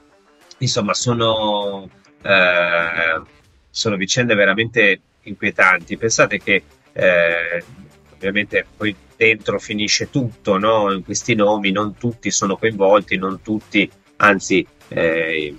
insomma, 0.59 0.93
sono, 0.93 1.89
eh, 2.21 3.23
sono 3.71 3.97
vicende 3.97 4.35
veramente 4.35 5.01
inquietanti. 5.23 5.97
Pensate 5.97 6.39
che 6.39 6.65
eh, 6.95 7.65
ovviamente 8.13 8.67
poi 8.77 8.95
dentro 9.17 9.59
finisce 9.59 10.11
tutto, 10.11 10.59
no? 10.59 10.93
in 10.93 11.05
questi 11.05 11.35
nomi 11.35 11.71
non 11.71 11.97
tutti 11.97 12.31
sono 12.31 12.57
coinvolti, 12.57 13.17
non 13.17 13.41
tutti, 13.43 13.91
anzi 14.17 14.67
eh, 14.89 15.57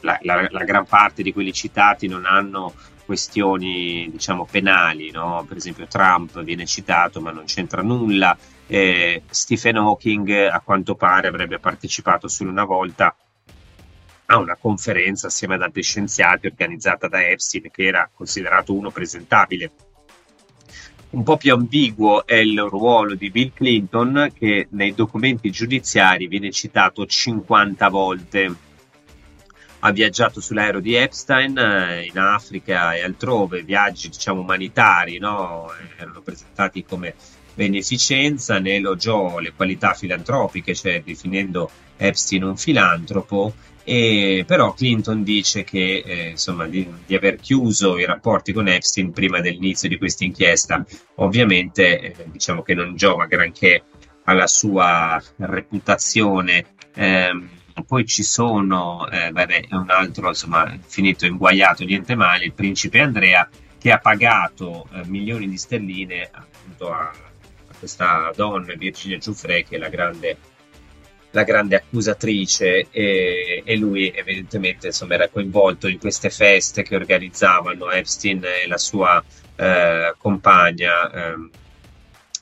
la, 0.00 0.18
la, 0.22 0.48
la, 0.50 0.64
gran 0.64 0.86
parte 0.86 1.22
di 1.22 1.32
quelli 1.32 1.52
citati 1.52 2.08
non 2.08 2.24
hanno 2.26 2.74
questioni 3.04 4.08
diciamo 4.10 4.46
penali, 4.50 5.10
no? 5.10 5.44
per 5.46 5.56
esempio 5.56 5.86
Trump 5.86 6.42
viene 6.42 6.66
citato 6.66 7.20
ma 7.20 7.30
non 7.30 7.44
c'entra 7.44 7.82
nulla, 7.82 8.36
eh, 8.66 9.22
Stephen 9.28 9.76
Hawking 9.76 10.30
a 10.50 10.60
quanto 10.60 10.94
pare 10.94 11.28
avrebbe 11.28 11.58
partecipato 11.58 12.28
solo 12.28 12.50
una 12.50 12.64
volta 12.64 13.14
a 14.26 14.38
una 14.38 14.56
conferenza 14.56 15.26
assieme 15.26 15.54
ad 15.54 15.62
altri 15.62 15.82
scienziati 15.82 16.46
organizzata 16.46 17.06
da 17.06 17.26
Epstein 17.26 17.70
che 17.70 17.84
era 17.84 18.08
considerato 18.12 18.72
uno 18.72 18.90
presentabile. 18.90 19.70
Un 21.12 21.24
po' 21.24 21.36
più 21.36 21.52
ambiguo 21.52 22.24
è 22.24 22.36
il 22.36 22.58
ruolo 22.58 23.14
di 23.14 23.30
Bill 23.30 23.52
Clinton 23.52 24.30
che 24.34 24.68
nei 24.70 24.94
documenti 24.94 25.50
giudiziari 25.50 26.26
viene 26.26 26.50
citato 26.50 27.04
50 27.04 27.88
volte 27.90 28.56
ha 29.80 29.92
viaggiato 29.92 30.40
sull'aereo 30.40 30.80
di 30.80 30.94
Epstein 30.94 31.58
eh, 31.58 32.04
in 32.04 32.16
Africa 32.18 32.94
e 32.94 33.02
altrove, 33.02 33.62
viaggi 33.62 34.08
diciamo 34.08 34.40
umanitari, 34.40 35.18
no? 35.18 35.70
erano 35.98 36.22
presentati 36.22 36.82
come 36.82 37.14
beneficenza, 37.52 38.58
ne 38.58 38.76
elogiò 38.76 39.38
le 39.38 39.52
qualità 39.54 39.92
filantropiche, 39.92 40.74
cioè 40.74 41.02
definendo 41.04 41.70
Epstein 41.98 42.44
un 42.44 42.56
filantropo, 42.56 43.52
e 43.84 44.44
però 44.46 44.72
Clinton 44.74 45.22
dice 45.22 45.64
che 45.64 46.02
eh, 46.04 46.28
insomma, 46.30 46.66
di, 46.66 46.88
di, 47.06 47.14
aver 47.14 47.36
chiuso 47.36 47.98
i 47.98 48.04
rapporti 48.04 48.52
con 48.52 48.68
Epstein 48.68 49.12
prima 49.12 49.40
dell'inizio 49.40 49.88
di 49.88 49.98
questa 49.98 50.24
inchiesta, 50.24 50.84
ovviamente 51.16 52.00
eh, 52.00 52.14
diciamo 52.26 52.62
che 52.62 52.74
non 52.74 52.94
giova 52.96 53.26
granché 53.26 53.84
alla 54.24 54.46
sua 54.46 55.20
reputazione. 55.36 56.66
Ehm, 56.94 57.48
poi 57.86 58.04
ci 58.04 58.22
sono, 58.22 59.08
eh, 59.08 59.30
vabbè, 59.32 59.68
un 59.70 59.90
altro, 59.90 60.28
insomma, 60.28 60.78
finito 60.86 61.26
inguaiato, 61.26 61.84
niente 61.84 62.14
male, 62.14 62.44
il 62.44 62.52
principe 62.52 63.00
Andrea, 63.00 63.48
che 63.78 63.90
ha 63.90 63.98
pagato 63.98 64.86
eh, 64.92 65.04
milioni 65.06 65.48
di 65.48 65.56
sterline 65.56 66.28
appunto 66.30 66.92
a, 66.92 67.10
a, 67.10 67.74
questa 67.78 68.30
donna, 68.36 68.74
Virginia 68.74 69.18
Giuffre, 69.18 69.64
che 69.64 69.76
è 69.76 69.78
la 69.78 69.88
grande, 69.88 70.36
la 71.32 71.42
grande 71.42 71.76
accusatrice, 71.76 72.88
e, 72.90 73.62
e, 73.64 73.76
lui 73.76 74.12
evidentemente 74.14 74.88
insomma, 74.88 75.14
era 75.14 75.28
coinvolto 75.28 75.88
in 75.88 75.98
queste 75.98 76.30
feste 76.30 76.82
che 76.82 76.94
organizzavano 76.94 77.90
Epstein 77.90 78.42
e 78.44 78.66
la 78.66 78.78
sua 78.78 79.22
eh, 79.56 80.14
compagna. 80.18 81.10
Eh, 81.10 81.50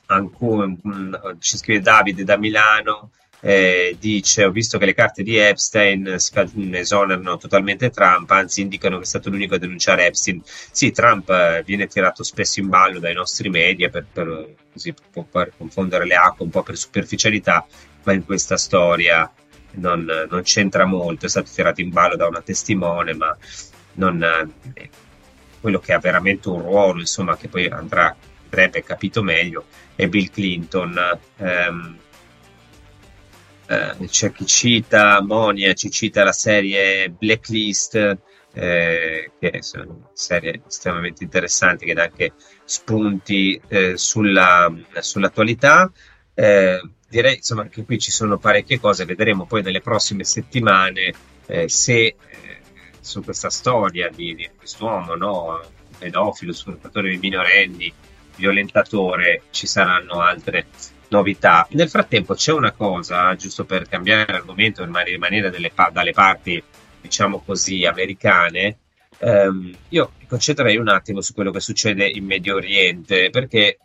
ancora, 0.07 0.67
mm, 0.67 1.13
ci 1.39 1.57
scrive 1.57 1.81
Davide 1.81 2.23
da 2.23 2.37
Milano 2.37 3.11
eh, 3.41 3.97
dice 3.99 4.45
ho 4.45 4.51
visto 4.51 4.77
che 4.77 4.85
le 4.85 4.93
carte 4.93 5.23
di 5.23 5.35
Epstein 5.35 6.07
esonerano 6.73 7.37
totalmente 7.37 7.89
Trump, 7.89 8.29
anzi 8.29 8.61
indicano 8.61 8.97
che 8.97 9.03
è 9.03 9.07
stato 9.07 9.29
l'unico 9.29 9.55
a 9.55 9.57
denunciare 9.57 10.05
Epstein. 10.05 10.41
Sì, 10.43 10.91
Trump 10.91 11.29
eh, 11.29 11.63
viene 11.65 11.87
tirato 11.87 12.23
spesso 12.23 12.59
in 12.59 12.69
ballo 12.69 12.99
dai 12.99 13.13
nostri 13.13 13.49
media 13.49 13.89
per, 13.89 14.05
per, 14.11 14.55
così, 14.71 14.93
per, 15.29 15.53
confondere 15.57 16.05
le 16.05 16.15
acque, 16.15 16.45
un 16.45 16.51
po' 16.51 16.63
per 16.63 16.77
superficialità, 16.77 17.65
ma 18.03 18.13
in 18.13 18.25
questa 18.25 18.57
storia 18.57 19.29
non, 19.73 20.05
non, 20.29 20.41
c'entra 20.43 20.85
molto, 20.85 21.25
è 21.25 21.29
stato 21.29 21.49
tirato 21.51 21.81
in 21.81 21.89
ballo 21.89 22.15
da 22.15 22.27
una 22.27 22.41
testimone, 22.41 23.13
ma 23.13 23.35
non, 23.93 24.21
eh, 24.73 24.89
quello 25.59 25.79
che 25.79 25.93
ha 25.93 25.99
veramente 25.99 26.47
un 26.49 26.61
ruolo, 26.61 26.99
insomma, 26.99 27.37
che 27.37 27.47
poi 27.47 27.67
andrà, 27.67 28.15
andrebbe 28.43 28.83
capito 28.83 29.23
meglio, 29.23 29.65
è 29.95 30.07
Bill 30.07 30.29
Clinton. 30.29 31.19
Ehm, 31.37 31.97
eh, 33.71 34.07
c'è 34.07 34.33
chi 34.33 34.45
cita 34.45 35.21
Monia, 35.21 35.73
ci 35.73 35.89
cita 35.89 36.25
la 36.25 36.33
serie 36.33 37.09
Blacklist, 37.09 37.95
eh, 38.53 39.31
che 39.39 39.49
è 39.49 39.59
una 39.75 40.09
serie 40.11 40.61
estremamente 40.67 41.23
interessante 41.23 41.85
che 41.85 41.93
dà 41.93 42.03
anche 42.03 42.33
spunti 42.65 43.61
eh, 43.69 43.95
sulla, 43.95 44.69
sull'attualità. 44.99 45.89
Eh, 46.33 46.81
direi 47.07 47.35
insomma 47.35 47.67
che 47.67 47.85
qui 47.85 47.97
ci 47.97 48.11
sono 48.11 48.37
parecchie 48.37 48.79
cose, 48.79 49.05
vedremo 49.05 49.45
poi 49.45 49.61
nelle 49.61 49.81
prossime 49.81 50.25
settimane 50.25 51.13
eh, 51.45 51.69
se 51.69 51.97
eh, 51.97 52.15
su 52.99 53.23
questa 53.23 53.49
storia 53.49 54.09
di, 54.09 54.35
di 54.35 54.49
quest'uomo, 54.57 55.15
no? 55.15 55.61
pedofilo, 55.97 56.51
sfruttatore 56.51 57.11
di 57.11 57.17
minorenni, 57.17 57.93
violentatore, 58.35 59.43
ci 59.51 59.65
saranno 59.67 60.19
altre 60.19 60.65
novità. 61.11 61.67
Nel 61.71 61.89
frattempo 61.89 62.33
c'è 62.33 62.51
una 62.51 62.71
cosa, 62.71 63.35
giusto 63.35 63.65
per 63.65 63.87
cambiare 63.87 64.33
argomento 64.33 64.81
e 64.81 65.03
rimanere 65.03 65.49
delle, 65.49 65.71
dalle 65.91 66.11
parti, 66.11 66.61
diciamo 67.01 67.41
così, 67.45 67.85
americane, 67.85 68.77
ehm, 69.19 69.75
io 69.89 70.11
mi 70.19 70.27
concentrerei 70.27 70.77
un 70.77 70.87
attimo 70.87 71.21
su 71.21 71.33
quello 71.33 71.51
che 71.51 71.59
succede 71.59 72.07
in 72.07 72.25
Medio 72.25 72.55
Oriente, 72.55 73.29
perché 73.29 73.79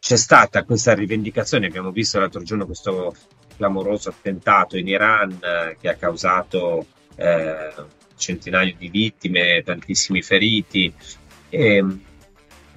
c'è 0.00 0.16
stata 0.16 0.64
questa 0.64 0.94
rivendicazione, 0.94 1.66
abbiamo 1.66 1.90
visto 1.90 2.18
l'altro 2.18 2.42
giorno 2.42 2.66
questo 2.66 3.14
clamoroso 3.56 4.08
attentato 4.08 4.78
in 4.78 4.88
Iran 4.88 5.38
eh, 5.42 5.76
che 5.78 5.88
ha 5.88 5.94
causato 5.94 6.86
eh, 7.16 7.74
centinaia 8.16 8.74
di 8.76 8.88
vittime, 8.88 9.62
tantissimi 9.62 10.22
feriti. 10.22 10.92
E, 11.50 11.84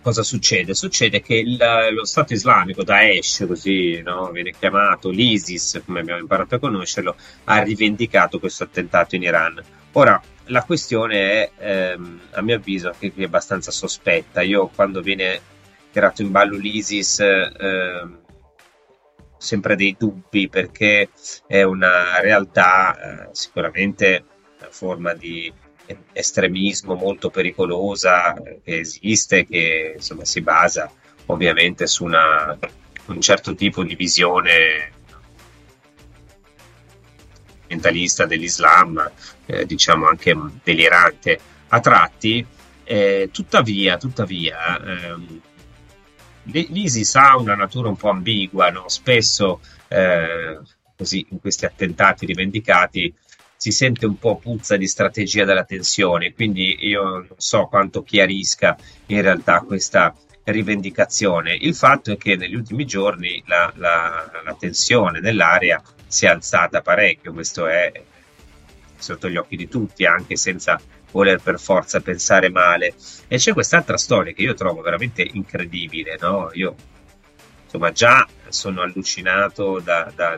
cosa 0.02 0.24
succede? 0.24 0.74
Succede 0.74 1.22
che 1.22 1.36
il, 1.36 1.58
lo 1.92 2.06
Stato 2.06 2.34
islamico, 2.34 2.84
Daesh, 2.84 3.46
così 3.48 4.02
no, 4.02 4.30
viene 4.32 4.52
chiamato, 4.58 5.10
l'ISIS, 5.10 5.82
come 5.86 6.02
abbiamo 6.02 6.20
imparato 6.20 6.56
a 6.56 6.60
conoscerlo, 6.60 7.16
ha 7.46 7.62
rivendicato 7.62 8.40
questo 8.40 8.64
attentato 8.64 9.16
in 9.16 9.24
Iran. 9.24 9.62
Ora, 9.94 10.22
la 10.46 10.64
questione 10.64 11.18
è, 11.20 11.52
ehm, 11.58 12.22
a 12.32 12.42
mio 12.42 12.56
avviso, 12.56 12.94
che 12.98 13.14
è 13.16 13.24
abbastanza 13.24 13.72
sospetta. 13.72 14.42
Io 14.42 14.68
quando 14.68 15.02
viene 15.02 15.40
tirato 15.92 16.22
in 16.22 16.32
ballo 16.32 16.58
l'ISIS... 16.58 17.20
Ehm, 17.20 18.20
sempre 19.42 19.76
dei 19.76 19.96
dubbi 19.98 20.48
perché 20.50 21.10
è 21.48 21.64
una 21.64 22.20
realtà 22.20 23.26
eh, 23.26 23.30
sicuramente 23.32 24.24
una 24.60 24.70
forma 24.70 25.14
di 25.16 25.52
estremismo 26.12 26.96
molto 26.96 27.30
pericolosa 27.30 28.34
che 28.34 28.80
esiste, 28.80 29.46
che 29.46 29.94
insomma, 29.96 30.26
si 30.26 30.42
basa 30.42 30.92
ovviamente 31.28 31.88
su 31.88 32.04
una, 32.04 32.58
un 33.06 33.22
certo 33.22 33.56
tipo 33.56 33.84
di 33.84 33.96
visione 33.96 34.92
mentalista 37.68 38.26
dell'Islam, 38.26 39.12
eh, 39.46 39.66
diciamo 39.66 40.08
anche 40.08 40.36
delirante 40.64 41.40
a 41.70 41.80
tratti. 41.80 42.46
Eh, 42.84 43.30
tuttavia, 43.32 43.98
tuttavia 43.98 44.78
ehm, 44.84 45.42
l'ISIS 46.44 47.16
ha 47.16 47.38
una 47.38 47.56
natura 47.56 47.90
un 47.90 47.96
po' 47.96 48.10
ambigua, 48.10 48.70
no? 48.70 48.90
spesso 48.90 49.62
eh, 49.88 50.60
così 50.98 51.26
in 51.30 51.40
questi 51.40 51.66
attentati 51.66 52.26
rivendicati 52.26 53.14
si 53.62 53.70
sente 53.70 54.08
un 54.08 54.18
po' 54.18 54.38
puzza 54.38 54.76
di 54.76 54.88
strategia 54.88 55.46
della 55.46 55.66
tensione, 55.66 56.34
quindi 56.34 56.78
io 56.80 57.04
non 57.04 57.28
so 57.38 57.68
quanto 57.68 58.02
chiarisca 58.02 58.76
in 59.06 59.22
realtà 59.22 59.60
questa 59.60 60.16
rivendicazione. 60.46 61.54
Il 61.54 61.76
fatto 61.76 62.12
è 62.12 62.18
che 62.18 62.36
negli 62.38 62.56
ultimi 62.56 62.86
giorni 62.86 63.44
la, 63.46 63.72
la, 63.76 64.32
la 64.44 64.56
tensione 64.56 65.20
nell'area 65.20 65.80
si 66.08 66.26
è 66.26 66.30
alzata 66.30 66.82
parecchio, 66.82 67.34
questo 67.34 67.68
è 67.68 67.92
sotto 68.98 69.30
gli 69.30 69.38
occhi 69.38 69.58
di 69.58 69.68
tutti, 69.68 70.06
anche 70.06 70.38
senza 70.38 70.82
voler 71.12 71.40
per 71.40 71.60
forza 71.60 72.00
pensare 72.00 72.50
male. 72.50 72.96
E 73.28 73.38
c'è 73.38 73.54
quest'altra 73.54 73.98
storia 73.98 74.34
che 74.34 74.42
io 74.42 74.56
trovo 74.56 74.82
veramente 74.82 75.22
incredibile, 75.34 76.18
no? 76.20 76.50
Io 76.54 76.74
insomma 77.66 77.92
già 77.92 78.28
sono 78.50 78.82
allucinato 78.82 79.80
da, 79.82 80.12
da, 80.16 80.36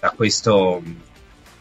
da 0.00 0.10
questo 0.16 0.82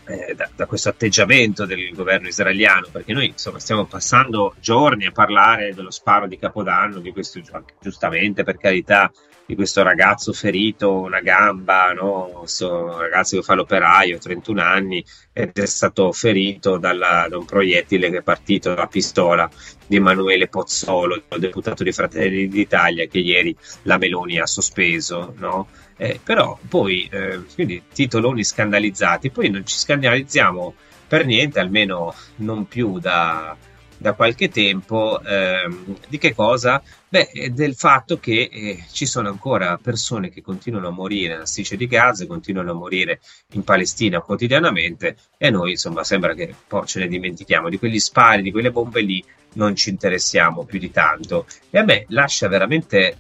eh, 0.08 0.34
da, 0.36 0.50
da, 0.56 0.66
questo 0.66 0.90
atteggiamento 0.90 1.66
del 1.66 1.94
governo 1.94 2.28
israeliano, 2.28 2.88
perché 2.92 3.14
noi 3.14 3.28
insomma, 3.28 3.60
stiamo 3.60 3.86
passando 3.86 4.56
giorni 4.60 5.06
a 5.06 5.12
parlare 5.12 5.74
dello 5.74 5.92
sparo 5.92 6.28
di 6.28 6.38
Capodanno, 6.38 7.00
di 7.00 7.12
questo 7.12 7.42
giustamente 7.80 8.44
per 8.44 8.58
carità, 8.58 9.12
di 9.48 9.56
questo 9.56 9.82
ragazzo 9.82 10.34
ferito, 10.34 10.92
una 10.92 11.22
gamba, 11.22 11.94
no? 11.94 12.30
questo 12.40 13.00
ragazzo 13.00 13.38
che 13.38 13.44
fa 13.44 13.54
l'operaio, 13.54 14.18
31 14.18 14.62
anni, 14.62 15.04
ed 15.32 15.58
è 15.58 15.66
stato 15.66 16.12
ferito 16.12 16.78
dalla, 16.78 17.28
da 17.30 17.38
un 17.38 17.46
proiettile 17.46 18.10
che 18.10 18.18
è 18.18 18.22
partito 18.22 18.74
da 18.74 18.88
pistola 18.88 19.50
di 19.88 19.96
Emanuele 19.96 20.50
Pozzolo, 20.50 21.24
deputato 21.38 21.84
di 21.84 21.94
Fratelli 21.94 22.50
d'Italia, 22.50 23.08
che 23.08 23.20
ieri 23.20 23.56
la 23.84 23.98
Meloni 23.98 24.38
ha 24.38 24.46
sospeso. 24.46 25.34
No? 25.38 25.70
Eh, 25.96 26.20
però 26.22 26.60
poi, 26.68 27.08
eh, 27.10 27.40
quindi 27.56 27.82
titoloni 27.94 28.44
scandalizzati, 28.44 29.32
poi 29.32 29.50
non 29.50 29.66
ci 29.66 29.78
scandalizziamo 29.78 30.76
per 31.08 31.26
niente, 31.26 31.62
almeno 31.62 32.14
non 32.38 32.68
più 32.68 33.00
da, 33.00 33.56
da 33.98 34.14
qualche 34.14 34.50
tempo, 34.50 35.22
ehm, 35.24 35.98
di 36.08 36.18
che 36.18 36.34
cosa? 36.34 36.82
Beh, 37.10 37.52
del 37.54 37.76
fatto 37.76 38.20
che 38.20 38.50
eh, 38.52 38.84
ci 38.92 39.06
sono 39.06 39.30
ancora 39.30 39.78
persone 39.78 40.30
che 40.30 40.42
continuano 40.42 40.90
a 40.90 40.92
morire 40.92 41.34
nella 41.34 41.46
striscia 41.46 41.76
di 41.76 41.88
Gaza, 41.88 42.28
continuano 42.28 42.72
a 42.72 42.76
morire 42.76 43.20
in 43.54 43.64
Palestina 43.64 44.22
quotidianamente 44.22 45.18
e 45.38 45.50
noi 45.50 45.72
insomma 45.72 46.04
sembra 46.04 46.34
che 46.36 46.54
poi 46.68 46.86
ce 46.86 47.00
ne 47.00 47.08
dimentichiamo 47.08 47.70
di 47.70 47.80
quegli 47.80 48.00
spari, 48.00 48.44
di 48.44 48.52
quelle 48.52 48.72
bombe 48.72 49.02
lì, 49.02 49.24
non 49.54 49.76
ci 49.76 49.90
interessiamo 49.90 50.64
più 50.64 50.80
di 50.80 50.92
tanto. 50.92 51.48
E 51.70 51.80
a 51.80 51.84
me 51.84 52.06
lascia 52.10 52.48
veramente 52.48 53.18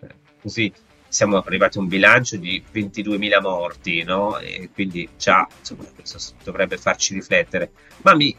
eh, 0.00 0.14
così 0.40 0.72
siamo 1.08 1.38
arrivati 1.38 1.78
a 1.78 1.80
un 1.80 1.88
bilancio 1.88 2.36
di 2.36 2.62
22.000 2.72 3.40
morti, 3.40 4.02
no? 4.02 4.38
E 4.38 4.70
quindi 4.72 5.08
già 5.16 5.46
insomma, 5.58 5.84
questo 5.94 6.18
dovrebbe 6.44 6.76
farci 6.76 7.14
riflettere. 7.14 7.70
Ma 8.02 8.14
mi, 8.14 8.34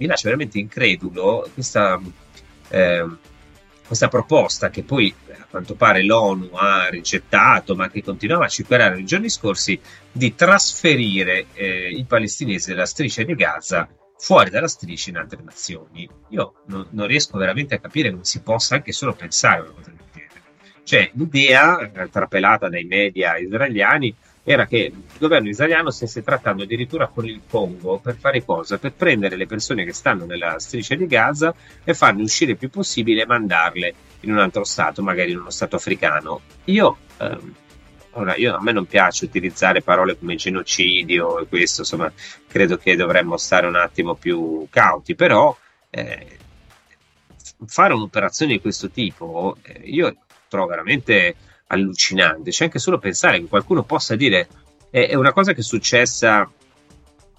mi 0.00 0.06
lascia 0.06 0.24
veramente 0.24 0.58
incredulo 0.58 1.46
questa, 1.52 2.00
eh, 2.68 3.06
questa 3.86 4.08
proposta 4.08 4.70
che 4.70 4.82
poi 4.82 5.14
a 5.32 5.46
quanto 5.48 5.74
pare 5.74 6.02
l'ONU 6.02 6.54
ha 6.54 6.88
rigettato, 6.88 7.76
ma 7.76 7.90
che 7.90 8.02
continuava 8.02 8.46
a 8.46 8.48
circolare 8.48 8.94
nei 8.94 9.04
giorni 9.04 9.28
scorsi, 9.28 9.78
di 10.10 10.34
trasferire 10.34 11.46
eh, 11.52 11.90
i 11.90 12.04
palestinesi 12.04 12.70
della 12.70 12.86
striscia 12.86 13.22
di 13.22 13.34
Gaza 13.34 13.88
fuori 14.16 14.48
dalla 14.48 14.68
striscia 14.68 15.10
in 15.10 15.16
altre 15.18 15.42
nazioni. 15.44 16.08
Io 16.30 16.62
non, 16.66 16.86
non 16.90 17.06
riesco 17.06 17.36
veramente 17.36 17.74
a 17.74 17.78
capire 17.78 18.10
come 18.10 18.24
si 18.24 18.40
possa 18.40 18.76
anche 18.76 18.92
solo 18.92 19.12
pensare 19.12 19.60
a 19.60 19.62
una 19.64 19.72
cosa 19.72 19.92
cioè, 20.90 21.08
l'idea 21.14 21.78
eh, 21.78 22.08
trapelata 22.08 22.68
dai 22.68 22.82
media 22.82 23.36
israeliani 23.36 24.12
era 24.52 24.66
che 24.66 24.92
il 24.92 25.18
governo 25.18 25.48
israeliano 25.48 25.90
stesse 25.90 26.24
trattando 26.24 26.64
addirittura 26.64 27.06
con 27.06 27.24
il 27.24 27.40
Congo 27.48 27.98
per 27.98 28.16
fare 28.16 28.44
cosa? 28.44 28.78
Per 28.78 28.92
prendere 28.94 29.36
le 29.36 29.46
persone 29.46 29.84
che 29.84 29.92
stanno 29.92 30.24
nella 30.24 30.58
striscia 30.58 30.96
di 30.96 31.06
Gaza 31.06 31.54
e 31.84 31.94
farne 31.94 32.22
uscire 32.22 32.52
il 32.52 32.56
più 32.56 32.68
possibile 32.68 33.22
e 33.22 33.26
mandarle 33.26 33.94
in 34.20 34.32
un 34.32 34.38
altro 34.38 34.64
stato, 34.64 35.02
magari 35.02 35.30
in 35.30 35.38
uno 35.38 35.50
stato 35.50 35.76
africano. 35.76 36.40
Io 36.64 36.98
ehm, 37.18 37.54
ora 38.12 38.34
io, 38.34 38.56
a 38.56 38.60
me 38.60 38.72
non 38.72 38.86
piace 38.86 39.24
utilizzare 39.24 39.82
parole 39.82 40.18
come 40.18 40.34
genocidio 40.34 41.38
e 41.38 41.46
questo, 41.46 41.82
insomma, 41.82 42.12
credo 42.48 42.76
che 42.76 42.96
dovremmo 42.96 43.36
stare 43.36 43.68
un 43.68 43.76
attimo 43.76 44.16
più 44.16 44.66
cauti, 44.68 45.14
però 45.14 45.56
eh, 45.90 46.38
fare 47.66 47.94
un'operazione 47.94 48.52
di 48.52 48.60
questo 48.60 48.90
tipo 48.90 49.56
eh, 49.62 49.80
io 49.84 50.16
trovo 50.48 50.66
veramente 50.66 51.36
allucinante, 51.70 52.50
c'è 52.50 52.64
anche 52.64 52.78
solo 52.78 52.98
pensare 52.98 53.40
che 53.40 53.46
qualcuno 53.46 53.82
possa 53.82 54.16
dire 54.16 54.48
è, 54.90 55.14
una 55.14 55.32
cosa 55.32 55.52
che 55.52 55.60
è 55.60 55.64
successa 55.64 56.50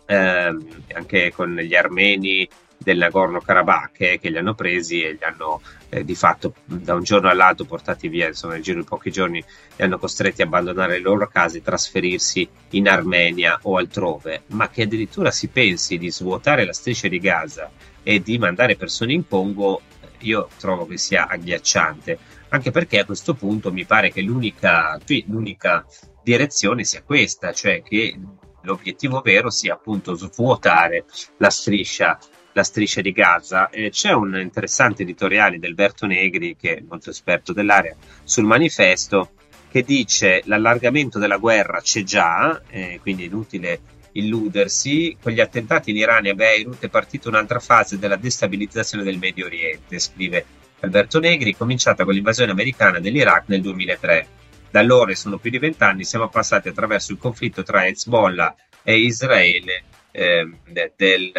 eh, 0.05 0.57
anche 0.93 1.31
con 1.33 1.55
gli 1.55 1.75
armeni 1.75 2.47
del 2.77 2.97
Nagorno-Karabakh 2.97 4.01
eh, 4.01 4.19
che 4.19 4.29
li 4.29 4.37
hanno 4.37 4.55
presi 4.55 5.03
e 5.03 5.11
li 5.11 5.23
hanno 5.23 5.61
eh, 5.89 6.03
di 6.03 6.15
fatto 6.15 6.55
da 6.65 6.95
un 6.95 7.03
giorno 7.03 7.29
all'altro 7.29 7.65
portati 7.65 8.07
via, 8.07 8.27
insomma 8.27 8.53
nel 8.53 8.63
giro 8.63 8.79
di 8.79 8.85
pochi 8.85 9.11
giorni 9.11 9.43
li 9.75 9.83
hanno 9.83 9.99
costretti 9.99 10.41
a 10.41 10.45
abbandonare 10.45 10.93
le 10.93 10.99
loro 10.99 11.27
case 11.27 11.59
e 11.59 11.61
trasferirsi 11.61 12.47
in 12.71 12.89
Armenia 12.89 13.59
o 13.63 13.77
altrove, 13.77 14.43
ma 14.47 14.69
che 14.69 14.83
addirittura 14.83 15.29
si 15.29 15.49
pensi 15.49 15.97
di 15.97 16.09
svuotare 16.09 16.65
la 16.65 16.73
striscia 16.73 17.07
di 17.07 17.19
Gaza 17.19 17.69
e 18.01 18.21
di 18.21 18.37
mandare 18.39 18.75
persone 18.75 19.13
in 19.13 19.27
Congo, 19.27 19.81
io 20.19 20.49
trovo 20.57 20.87
che 20.87 20.97
sia 20.97 21.27
agghiacciante, 21.27 22.17
anche 22.53 22.71
perché 22.71 22.99
a 22.99 23.05
questo 23.05 23.33
punto 23.33 23.71
mi 23.71 23.85
pare 23.85 24.11
che 24.11 24.21
l'unica, 24.21 24.99
l'unica 25.25 25.85
direzione 26.23 26.83
sia 26.83 27.01
questa, 27.01 27.53
cioè 27.53 27.81
che 27.81 28.17
l'obiettivo 28.61 29.21
vero 29.21 29.49
sia 29.49 29.73
appunto 29.73 30.15
svuotare 30.15 31.05
la 31.37 31.49
striscia 31.49 32.19
la 32.53 32.63
striscia 32.63 32.99
di 32.99 33.13
Gaza. 33.13 33.69
Eh, 33.69 33.91
c'è 33.91 34.11
un 34.11 34.37
interessante 34.37 35.03
editoriale 35.03 35.57
del 35.57 35.73
Berto 35.73 36.05
Negri, 36.05 36.57
che 36.57 36.75
è 36.75 36.83
molto 36.85 37.09
esperto 37.09 37.53
dell'area, 37.53 37.95
sul 38.23 38.43
manifesto 38.43 39.31
che 39.69 39.83
dice 39.83 40.41
l'allargamento 40.45 41.17
della 41.17 41.37
guerra 41.37 41.79
c'è 41.79 42.03
già, 42.03 42.61
eh, 42.67 42.99
quindi 43.01 43.23
è 43.23 43.27
inutile 43.27 43.79
illudersi. 44.11 45.15
Con 45.21 45.31
gli 45.31 45.39
attentati 45.39 45.91
in 45.91 45.95
Iran 45.95 46.25
e 46.25 46.31
a 46.31 46.33
Beirut 46.33 46.83
è 46.83 46.89
partita 46.89 47.29
un'altra 47.29 47.59
fase 47.59 47.97
della 47.97 48.17
destabilizzazione 48.17 49.05
del 49.05 49.17
Medio 49.17 49.45
Oriente, 49.45 49.97
scrive 49.99 50.45
Alberto 50.81 51.19
Negri, 51.19 51.55
cominciata 51.55 52.03
con 52.03 52.13
l'invasione 52.13 52.51
americana 52.51 52.99
dell'Iraq 52.99 53.43
nel 53.47 53.61
2003. 53.61 54.27
Da 54.71 54.79
allora, 54.79 55.13
sono 55.15 55.37
più 55.37 55.51
di 55.51 55.59
vent'anni, 55.59 56.03
siamo 56.03 56.27
passati 56.29 56.69
attraverso 56.69 57.11
il 57.11 57.17
conflitto 57.17 57.61
tra 57.63 57.85
Hezbollah 57.85 58.55
e 58.83 58.97
Israele 58.97 59.83
eh, 60.11 60.49
del 60.65 61.31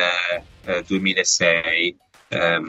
eh, 0.65 0.85
2006. 0.87 1.97
Eh, 2.29 2.61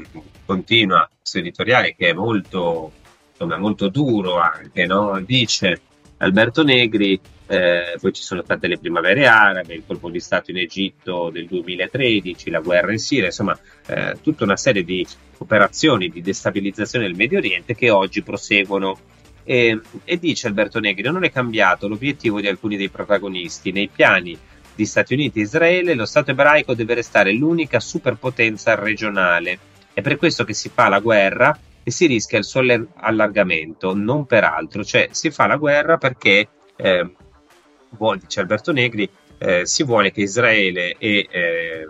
continua 0.46 1.10
questo 1.16 1.38
editoriale 1.38 1.96
che 1.96 2.10
è 2.10 2.14
molto, 2.14 2.92
insomma, 3.32 3.58
molto 3.58 3.90
duro 3.90 4.40
anche, 4.40 4.86
no? 4.86 5.20
dice 5.22 5.80
Alberto 6.24 6.64
Negri, 6.64 7.20
eh, 7.48 7.98
poi 8.00 8.14
ci 8.14 8.24
sono 8.24 8.42
state 8.44 8.68
le 8.68 8.78
primavere 8.78 9.28
arabe, 9.28 9.74
il 9.74 9.84
colpo 9.86 10.10
di 10.10 10.22
Stato 10.22 10.52
in 10.52 10.58
Egitto 10.58 11.30
del 11.30 11.48
2013, 11.48 12.50
la 12.50 12.62
guerra 12.62 12.94
in 12.94 12.98
Siria, 12.98 13.26
insomma 13.26 13.58
eh, 13.88 14.16
tutta 14.22 14.46
una 14.46 14.56
serie 14.56 14.86
di 14.86 15.06
operazioni 15.40 16.08
di 16.08 16.22
destabilizzazione 16.22 17.06
del 17.06 17.16
Medio 17.16 17.40
Oriente 17.40 17.76
che 17.76 17.90
oggi 17.90 18.24
proseguono. 18.24 18.98
E, 19.46 19.78
e 20.06 20.18
dice 20.18 20.48
Alberto 20.48 20.80
Negri, 20.80 21.12
non 21.12 21.26
è 21.26 21.30
cambiato 21.30 21.90
l'obiettivo 21.90 22.40
di 22.40 22.48
alcuni 22.48 22.78
dei 22.78 22.88
protagonisti 22.88 23.74
nei 23.74 23.90
piani 23.90 24.38
di 24.74 24.86
Stati 24.86 25.14
Uniti 25.14 25.40
e 25.40 25.44
Israele, 25.44 25.94
lo 25.94 26.06
Stato 26.06 26.32
ebraico 26.32 26.74
deve 26.74 26.94
restare 26.94 27.34
l'unica 27.34 27.82
superpotenza 27.82 28.76
regionale. 28.76 29.60
È 29.92 30.02
per 30.02 30.16
questo 30.16 30.46
che 30.46 30.54
si 30.54 30.70
fa 30.74 30.88
la 30.88 31.00
guerra 31.00 31.60
e 31.84 31.92
si 31.92 32.06
rischia 32.08 32.38
il 32.38 32.46
suo 32.46 32.62
allargamento, 32.96 33.94
non 33.94 34.26
per 34.26 34.44
altro. 34.44 34.84
Cioè, 34.84 35.10
si 35.12 35.30
fa 35.32 35.48
la 35.48 35.58
guerra 35.58 35.98
perché, 35.98 36.48
eh, 36.76 37.16
vuole, 37.90 38.20
dice 38.20 38.40
Alberto 38.40 38.72
Negri, 38.72 39.10
eh, 39.38 39.66
si 39.66 39.84
vuole 39.84 40.12
che 40.12 40.22
Israele 40.22 40.96
e 40.98 41.28
eh, 41.30 41.88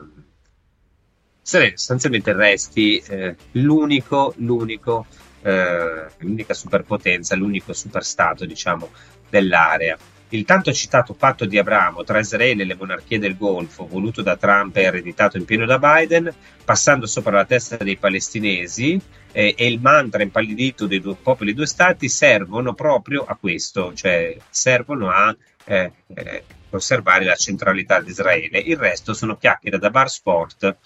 Israele 1.43 1.77
sostanzialmente 1.77 2.33
resti 2.33 2.97
eh, 2.97 3.35
l'unico, 3.51 4.33
l'unico, 4.37 5.05
eh, 5.41 6.05
l'unica 6.17 6.53
superpotenza, 6.53 7.35
l'unico 7.35 7.73
superstato, 7.73 8.45
diciamo, 8.45 8.89
dell'area. 9.29 9.97
Il 10.33 10.45
tanto 10.45 10.73
citato 10.73 11.13
patto 11.13 11.45
di 11.45 11.59
Abramo 11.59 12.03
tra 12.03 12.17
Israele 12.17 12.63
e 12.63 12.65
le 12.65 12.73
monarchie 12.73 13.19
del 13.19 13.37
Golfo, 13.37 13.85
voluto 13.85 14.23
da 14.23 14.35
Trump 14.35 14.75
e 14.75 14.81
ereditato 14.81 15.37
in 15.37 15.45
pieno 15.45 15.67
da 15.67 15.77
Biden, 15.77 16.33
passando 16.65 17.05
sopra 17.05 17.33
la 17.33 17.45
testa 17.45 17.77
dei 17.77 17.97
palestinesi, 17.97 18.99
eh, 19.31 19.53
e 19.55 19.67
il 19.67 19.79
mantra 19.79 20.23
impallidito 20.23 20.87
dei 20.87 20.99
due 20.99 21.13
popoli 21.21 21.51
e 21.51 21.53
due 21.53 21.67
stati 21.67 22.09
servono 22.09 22.73
proprio 22.73 23.23
a 23.25 23.35
questo, 23.35 23.93
cioè 23.93 24.35
servono 24.49 25.11
a 25.11 25.35
eh, 25.65 25.91
eh, 26.15 26.43
conservare 26.67 27.25
la 27.25 27.35
centralità 27.35 28.01
di 28.01 28.09
Israele. 28.09 28.57
Il 28.57 28.77
resto 28.77 29.13
sono 29.13 29.37
chiacchiere 29.37 29.77
da 29.77 29.91
bar 29.91 30.09
sport, 30.09 30.77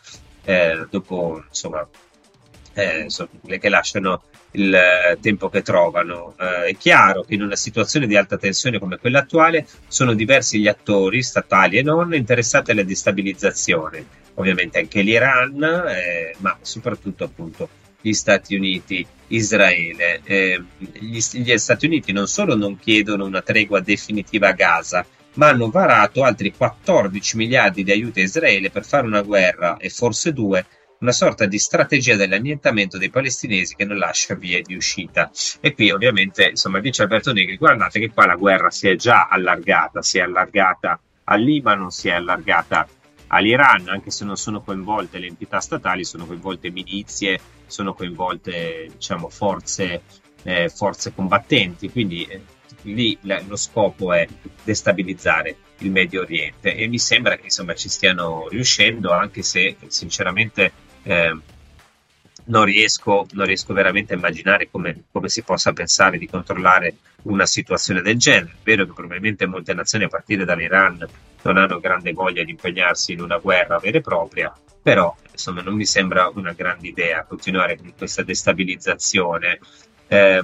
eh, 0.43 0.85
dopo 0.89 1.41
insomma, 1.47 1.87
eh, 2.77 2.99
insomma, 2.99 3.29
che 3.59 3.69
lasciano 3.69 4.23
il 4.51 4.73
eh, 4.73 5.17
tempo 5.19 5.49
che 5.49 5.63
trovano. 5.63 6.35
Eh, 6.39 6.65
è 6.67 6.77
chiaro 6.77 7.23
che 7.23 7.33
in 7.33 7.41
una 7.41 7.55
situazione 7.55 8.05
di 8.05 8.15
alta 8.15 8.37
tensione 8.37 8.77
come 8.77 8.97
quella 8.97 9.19
attuale 9.19 9.65
sono 9.87 10.13
diversi 10.13 10.59
gli 10.59 10.67
attori, 10.67 11.23
statali 11.23 11.77
e 11.77 11.81
non, 11.81 12.13
interessati 12.13 12.71
alla 12.71 12.83
destabilizzazione. 12.83 14.25
Ovviamente 14.35 14.77
anche 14.77 15.01
l'Iran, 15.01 15.63
eh, 15.87 16.35
ma 16.37 16.55
soprattutto 16.61 17.23
appunto 17.23 17.67
gli 17.99 18.13
Stati 18.13 18.55
Uniti, 18.55 19.05
Israele. 19.29 20.21
Eh, 20.23 20.63
gli, 20.77 21.19
gli 21.19 21.57
Stati 21.57 21.87
Uniti 21.87 22.11
non 22.11 22.27
solo 22.27 22.55
non 22.55 22.77
chiedono 22.77 23.25
una 23.25 23.41
tregua 23.41 23.79
definitiva 23.79 24.49
a 24.49 24.53
Gaza, 24.53 25.03
ma 25.33 25.47
hanno 25.49 25.71
varato 25.71 26.23
altri 26.23 26.53
14 26.55 27.37
miliardi 27.37 27.83
di 27.83 27.91
aiuti 27.91 28.19
a 28.19 28.23
Israele 28.23 28.69
per 28.69 28.85
fare 28.85 29.07
una 29.07 29.21
guerra 29.21 29.77
e 29.77 29.89
forse 29.89 30.31
due 30.31 30.65
una 30.99 31.11
sorta 31.11 31.45
di 31.45 31.59
strategia 31.59 32.15
dell'annientamento 32.15 32.97
dei 32.97 33.09
palestinesi 33.09 33.75
che 33.75 33.85
non 33.85 33.97
lascia 33.97 34.35
vie 34.35 34.61
di 34.61 34.75
uscita. 34.75 35.29
E 35.59 35.73
qui 35.73 35.91
ovviamente, 35.91 36.49
insomma, 36.49 36.79
dice 36.79 37.03
Alberto 37.03 37.33
Negri, 37.33 37.57
guardate 37.57 37.99
che 37.99 38.11
qua 38.11 38.25
la 38.25 38.35
guerra 38.35 38.69
si 38.69 38.87
è 38.87 38.95
già 38.95 39.27
allargata, 39.27 40.01
si 40.01 40.17
è 40.17 40.21
allargata 40.21 40.99
al 41.25 41.41
Libano, 41.41 41.89
si 41.89 42.07
è 42.07 42.13
allargata 42.13 42.87
all'Iran, 43.27 43.89
anche 43.89 44.09
se 44.09 44.25
non 44.25 44.37
sono 44.37 44.61
coinvolte 44.61 45.19
le 45.19 45.27
entità 45.27 45.59
statali, 45.59 46.03
sono 46.03 46.25
coinvolte 46.25 46.71
milizie, 46.71 47.39
sono 47.65 47.93
coinvolte 47.93 48.89
diciamo, 48.93 49.29
forze, 49.29 50.01
eh, 50.43 50.69
forze 50.69 51.13
combattenti, 51.13 51.91
quindi 51.91 52.23
eh, 52.23 52.41
lì 52.83 53.17
la, 53.21 53.41
lo 53.45 53.57
scopo 53.57 54.13
è 54.13 54.27
destabilizzare 54.63 55.57
il 55.79 55.91
Medio 55.91 56.21
Oriente 56.21 56.73
e 56.75 56.87
mi 56.87 56.97
sembra 56.97 57.35
che 57.35 57.43
insomma 57.45 57.75
ci 57.75 57.89
stiano 57.89 58.47
riuscendo, 58.47 59.11
anche 59.11 59.43
se 59.43 59.75
sinceramente 59.87 60.71
eh, 61.07 61.37
non, 62.45 62.65
riesco, 62.65 63.25
non, 63.31 63.45
riesco, 63.45 63.73
veramente 63.73 64.13
a 64.13 64.17
immaginare 64.17 64.69
come, 64.69 65.03
come, 65.11 65.29
si 65.29 65.41
possa 65.41 65.71
pensare 65.71 66.17
di 66.17 66.27
controllare 66.27 66.97
una 67.23 67.45
situazione 67.45 68.01
del 68.01 68.17
genere. 68.17 68.51
È 68.51 68.63
vero 68.63 68.85
che 68.85 68.93
probabilmente 68.93 69.45
molte 69.45 69.73
nazioni, 69.73 70.03
a 70.03 70.09
partire 70.09 70.43
dall'Iran, 70.43 71.07
non 71.43 71.57
hanno 71.57 71.79
grande 71.79 72.11
voglia 72.11 72.43
di 72.43 72.51
impegnarsi 72.51 73.13
in 73.13 73.21
una 73.21 73.37
guerra 73.37 73.79
vera 73.79 73.97
e 73.97 74.01
propria, 74.01 74.53
però 74.81 75.15
insomma 75.31 75.61
non 75.61 75.75
mi 75.75 75.85
sembra 75.85 76.29
una 76.33 76.51
grande 76.51 76.89
idea 76.89 77.23
continuare 77.23 77.77
con 77.77 77.93
questa 77.97 78.23
destabilizzazione. 78.23 79.59
Eh, 80.07 80.43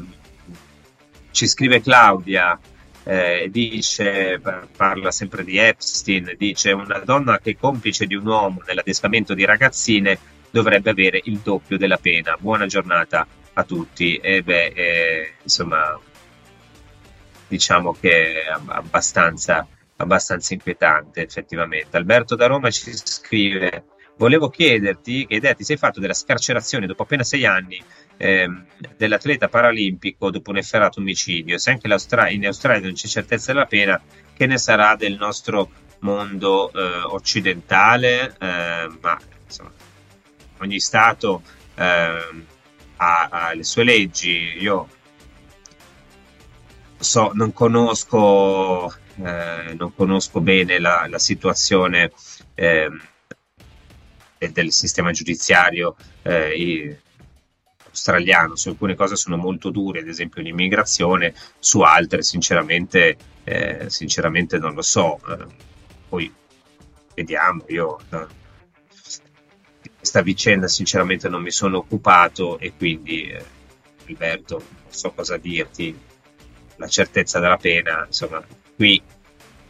ci 1.31 1.47
scrive 1.47 1.81
Claudia, 1.81 2.57
eh, 3.05 3.49
dice, 3.51 4.39
parla 4.75 5.11
sempre 5.11 5.43
di 5.43 5.57
Epstein, 5.57 6.35
dice 6.37 6.71
una 6.71 6.99
donna 6.99 7.39
che 7.39 7.51
è 7.51 7.57
complice 7.57 8.05
di 8.05 8.15
un 8.15 8.25
uomo 8.25 8.61
nell'addestramento 8.65 9.33
di 9.33 9.43
ragazzine 9.43 10.17
dovrebbe 10.53 10.91
avere 10.91 11.19
il 11.23 11.39
doppio 11.39 11.79
della 11.79 11.97
pena. 11.97 12.37
Buona 12.39 12.67
giornata 12.67 13.25
a 13.53 13.63
tutti. 13.63 14.17
E 14.17 14.43
beh, 14.43 14.65
eh, 14.67 15.33
insomma, 15.41 15.99
diciamo 17.47 17.93
che 17.99 18.43
è 18.43 18.55
abbastanza, 18.67 19.67
abbastanza 19.95 20.53
inquietante 20.53 21.23
effettivamente. 21.23 21.97
Alberto 21.97 22.35
da 22.35 22.45
Roma 22.45 22.69
ci 22.69 22.91
scrive 22.93 23.85
volevo 24.17 24.47
chiederti 24.49 25.25
che 25.25 25.33
idea 25.33 25.55
ti 25.55 25.63
sei 25.63 25.75
fatto 25.75 25.99
della 25.99 26.13
scarcerazione 26.13 26.85
dopo 26.85 27.01
appena 27.01 27.23
sei 27.23 27.47
anni 27.47 27.83
ehm, 28.17 28.65
dell'atleta 28.95 29.47
paralimpico 29.47 30.29
dopo 30.29 30.51
un 30.51 30.57
efferato 30.57 30.99
omicidio. 30.99 31.57
Se 31.57 31.71
anche 31.71 31.87
in 31.87 32.45
Australia 32.45 32.85
non 32.85 32.93
c'è 32.93 33.07
certezza 33.07 33.53
della 33.53 33.65
pena, 33.65 33.99
che 34.35 34.45
ne 34.45 34.59
sarà 34.59 34.95
del 34.95 35.15
nostro 35.17 35.71
mondo 36.01 36.71
eh, 36.71 37.01
occidentale? 37.05 38.35
Eh, 38.39 38.87
ma 39.01 39.19
insomma, 39.45 39.71
ogni 40.63 40.79
Stato 40.79 41.43
eh, 41.75 42.43
ha, 42.97 43.27
ha, 43.29 43.53
le 43.53 43.63
sue 43.63 43.83
leggi. 43.83 44.57
Io 44.59 44.87
so, 46.97 47.31
non 47.33 47.53
conosco, 47.53 48.93
eh, 49.23 49.73
non 49.77 49.93
conosco 49.95 50.41
bene 50.41 50.79
la, 50.79 51.05
la 51.07 51.19
situazione 51.19 52.11
ehm, 52.55 53.01
del 54.51 54.71
sistema 54.71 55.11
giudiziario 55.11 55.95
eh, 56.23 56.99
australiano, 57.87 58.55
su 58.55 58.69
alcune 58.69 58.95
cose 58.95 59.15
sono 59.15 59.37
molto 59.37 59.69
dure, 59.69 59.99
ad 59.99 60.07
esempio 60.07 60.41
l'immigrazione, 60.41 61.33
su 61.59 61.81
altre 61.81 62.23
sinceramente, 62.23 63.17
eh, 63.43 63.85
sinceramente 63.89 64.57
non 64.57 64.73
lo 64.73 64.81
so. 64.81 65.19
Eh, 65.27 65.45
poi 66.09 66.33
vediamo, 67.13 67.63
io 67.67 67.99
eh, 68.09 68.41
questa 70.03 70.21
vicenda 70.21 70.67
sinceramente 70.67 71.29
non 71.29 71.41
mi 71.41 71.49
sono 71.49 71.77
occupato 71.77 72.59
e 72.59 72.73
quindi 72.75 73.29
eh, 73.29 73.41
Alberto 74.09 74.55
non 74.57 74.91
so 74.91 75.11
cosa 75.11 75.37
dirti, 75.37 75.97
la 76.75 76.89
certezza 76.89 77.39
della 77.39 77.55
pena, 77.55 78.03
insomma 78.05 78.45
qui 78.75 79.01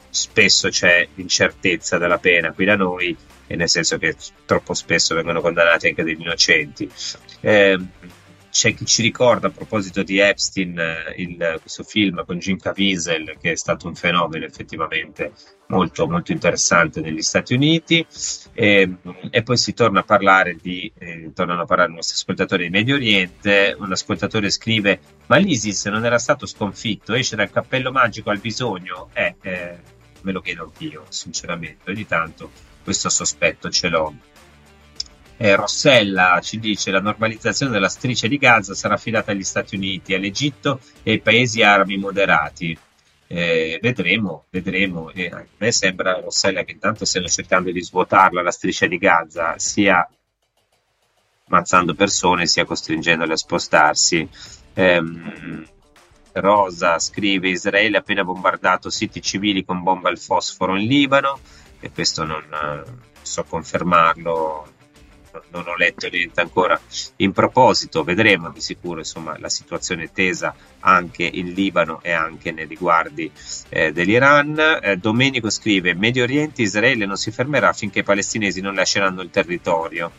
spesso 0.10 0.70
c'è 0.70 1.08
l'incertezza 1.14 2.00
della 2.00 2.18
pena 2.18 2.52
qui 2.52 2.66
da 2.66 2.76
noi 2.76 3.16
e 3.46 3.56
nel 3.56 3.70
senso 3.70 4.00
che 4.00 4.16
troppo 4.44 4.74
spesso 4.74 5.14
vengono 5.14 5.40
condannati 5.40 5.90
anche 5.90 6.04
degli 6.04 6.22
innocenti. 6.22 6.90
Eh, 7.40 7.80
c'è 8.54 8.76
chi 8.76 8.86
ci 8.86 9.02
ricorda 9.02 9.48
a 9.48 9.50
proposito 9.50 10.04
di 10.04 10.20
Epstein 10.20 10.78
eh, 10.78 11.16
il, 11.18 11.58
questo 11.60 11.82
film 11.82 12.24
con 12.24 12.38
Jim 12.38 12.58
Caviezel 12.58 13.36
che 13.42 13.54
è 13.54 13.56
stato 13.56 13.88
un 13.88 13.96
fenomeno 13.96 14.46
effettivamente 14.46 15.34
molto, 15.68 16.08
molto 16.08 16.32
interessante 16.32 17.02
negli 17.02 17.24
Stati 17.24 17.56
Uniti. 17.56 18.06
E, 18.54 18.98
e 19.32 19.42
poi 19.42 19.58
si 19.58 19.74
torna 19.74 20.02
a 20.02 20.04
parlare 20.04 20.56
di 20.62 20.90
eh, 21.00 21.32
tornano 21.34 21.64
a 21.64 21.66
parlare 21.66 21.92
i 21.92 21.96
nostri 21.96 22.16
ascoltatori 22.16 22.66
di 22.66 22.70
Medio 22.70 22.94
Oriente. 22.94 23.76
Un 23.80 23.92
ascoltatore 23.92 24.52
scrive 24.52 25.00
ma 25.26 25.38
l'ISIS 25.38 25.86
non 25.86 26.06
era 26.06 26.20
stato 26.20 26.46
sconfitto? 26.46 27.14
Esce 27.14 27.36
dal 27.36 27.50
cappello 27.50 27.92
magico 27.92 28.30
al 28.30 28.38
bisogno? 28.38 29.10
Eh, 29.14 29.36
eh 29.42 29.78
me 30.22 30.32
lo 30.32 30.42
chiedo 30.42 30.66
anch'io 30.66 31.06
sinceramente. 31.10 31.90
Ogni 31.90 32.06
tanto 32.06 32.52
questo 32.84 33.10
sospetto 33.10 33.72
ce 33.72 33.90
l'ho 33.90 34.14
eh, 35.38 35.56
Rossella 35.56 36.40
ci 36.42 36.60
dice 36.60 36.92
la 36.92 37.02
normalizzazione 37.02 37.72
della 37.72 37.90
striscia 37.90 38.28
di 38.28 38.38
Gaza 38.38 38.74
sarà 38.74 38.96
affidata 38.96 39.32
agli 39.32 39.44
Stati 39.44 39.76
Uniti, 39.76 40.14
all'Egitto 40.14 40.80
e 41.02 41.12
ai 41.12 41.20
paesi 41.20 41.62
arabi 41.62 41.98
moderati. 41.98 42.78
Eh, 43.28 43.80
vedremo, 43.82 44.46
vedremo. 44.50 45.10
Eh, 45.12 45.28
a 45.28 45.44
me 45.58 45.72
sembra, 45.72 46.20
Rossella, 46.20 46.64
che 46.64 46.74
intanto 46.74 47.06
stiano 47.06 47.28
cercando 47.28 47.72
di 47.72 47.82
svuotarla 47.82 48.42
la 48.42 48.52
striscia 48.52 48.86
di 48.86 48.98
Gaza, 48.98 49.58
sia 49.58 50.08
ammazzando 51.48 51.96
persone, 51.96 52.46
sia 52.46 52.66
costringendole 52.66 53.34
a 53.34 53.38
spostarsi. 53.38 54.30
Eh, 54.74 55.02
Rosa 56.34 57.00
scrive: 57.00 57.50
Israele 57.50 57.98
ha 57.98 58.00
appena 58.02 58.24
bombardato 58.24 58.90
siti 58.90 59.22
civili 59.22 59.66
con 59.66 59.82
bomba 59.82 60.10
al 60.10 60.20
fosforo 60.20 60.78
in 60.78 60.88
Libano, 60.88 61.40
e 61.80 61.92
questo 61.92 62.24
non 62.24 62.44
eh, 62.44 62.84
so 63.22 63.44
confermarlo 63.46 64.73
non 65.50 65.68
ho 65.68 65.76
letto 65.76 66.08
niente 66.10 66.42
ancora. 66.42 66.80
In 67.18 67.32
proposito, 67.32 68.04
vedremo 68.04 68.50
di 68.50 68.62
sicuro 68.62 69.00
insomma, 69.00 69.38
la 69.40 69.50
situazione 69.50 70.12
tesa 70.12 70.56
anche 70.82 71.24
in 71.24 71.54
Libano 71.54 72.02
e 72.02 72.12
anche 72.12 72.52
nei 72.52 72.66
riguardi 72.66 73.32
eh, 73.70 73.92
dell'Iran. 73.92 74.80
Eh, 74.82 74.98
Domenico 74.98 75.50
scrive: 75.50 75.94
Medio 75.94 76.24
Oriente, 76.24 76.62
Israele 76.62 77.06
non 77.06 77.18
si 77.18 77.32
fermerà 77.32 77.74
finché 77.74 78.00
i 78.00 78.04
palestinesi 78.04 78.62
non 78.62 78.76
lasceranno 78.76 79.22
il 79.22 79.30
territorio. 79.30 80.12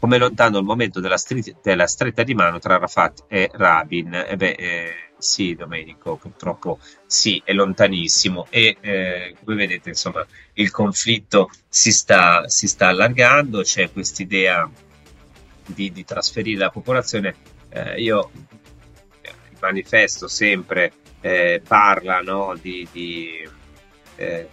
Come 0.00 0.18
lontano 0.18 0.58
il 0.58 0.64
momento 0.64 1.00
della, 1.00 1.16
stri- 1.16 1.56
della 1.60 1.88
stretta 1.88 2.22
di 2.22 2.34
mano 2.34 2.60
tra 2.60 2.78
Rafat 2.78 3.24
e 3.26 3.50
Rabin. 3.52 4.26
Eh 4.28 4.36
beh, 4.36 4.50
eh, 4.52 5.07
sì, 5.18 5.54
Domenico, 5.54 6.16
purtroppo 6.16 6.78
sì, 7.04 7.42
è 7.44 7.52
lontanissimo 7.52 8.46
e 8.50 8.76
eh, 8.80 9.34
come 9.42 9.56
vedete, 9.56 9.88
insomma, 9.90 10.24
il 10.54 10.70
conflitto 10.70 11.50
si 11.68 11.92
sta, 11.92 12.48
si 12.48 12.68
sta 12.68 12.88
allargando, 12.88 13.62
c'è 13.62 13.90
quest'idea 13.90 14.70
di, 15.66 15.92
di 15.92 16.04
trasferire 16.04 16.58
la 16.60 16.70
popolazione. 16.70 17.34
Eh, 17.68 18.00
io 18.00 18.30
il 19.22 19.56
manifesto 19.60 20.28
sempre 20.28 20.92
eh, 21.20 21.60
parla 21.66 22.20
no, 22.20 22.56
di, 22.60 22.86
di, 22.90 23.48
eh, 24.16 24.48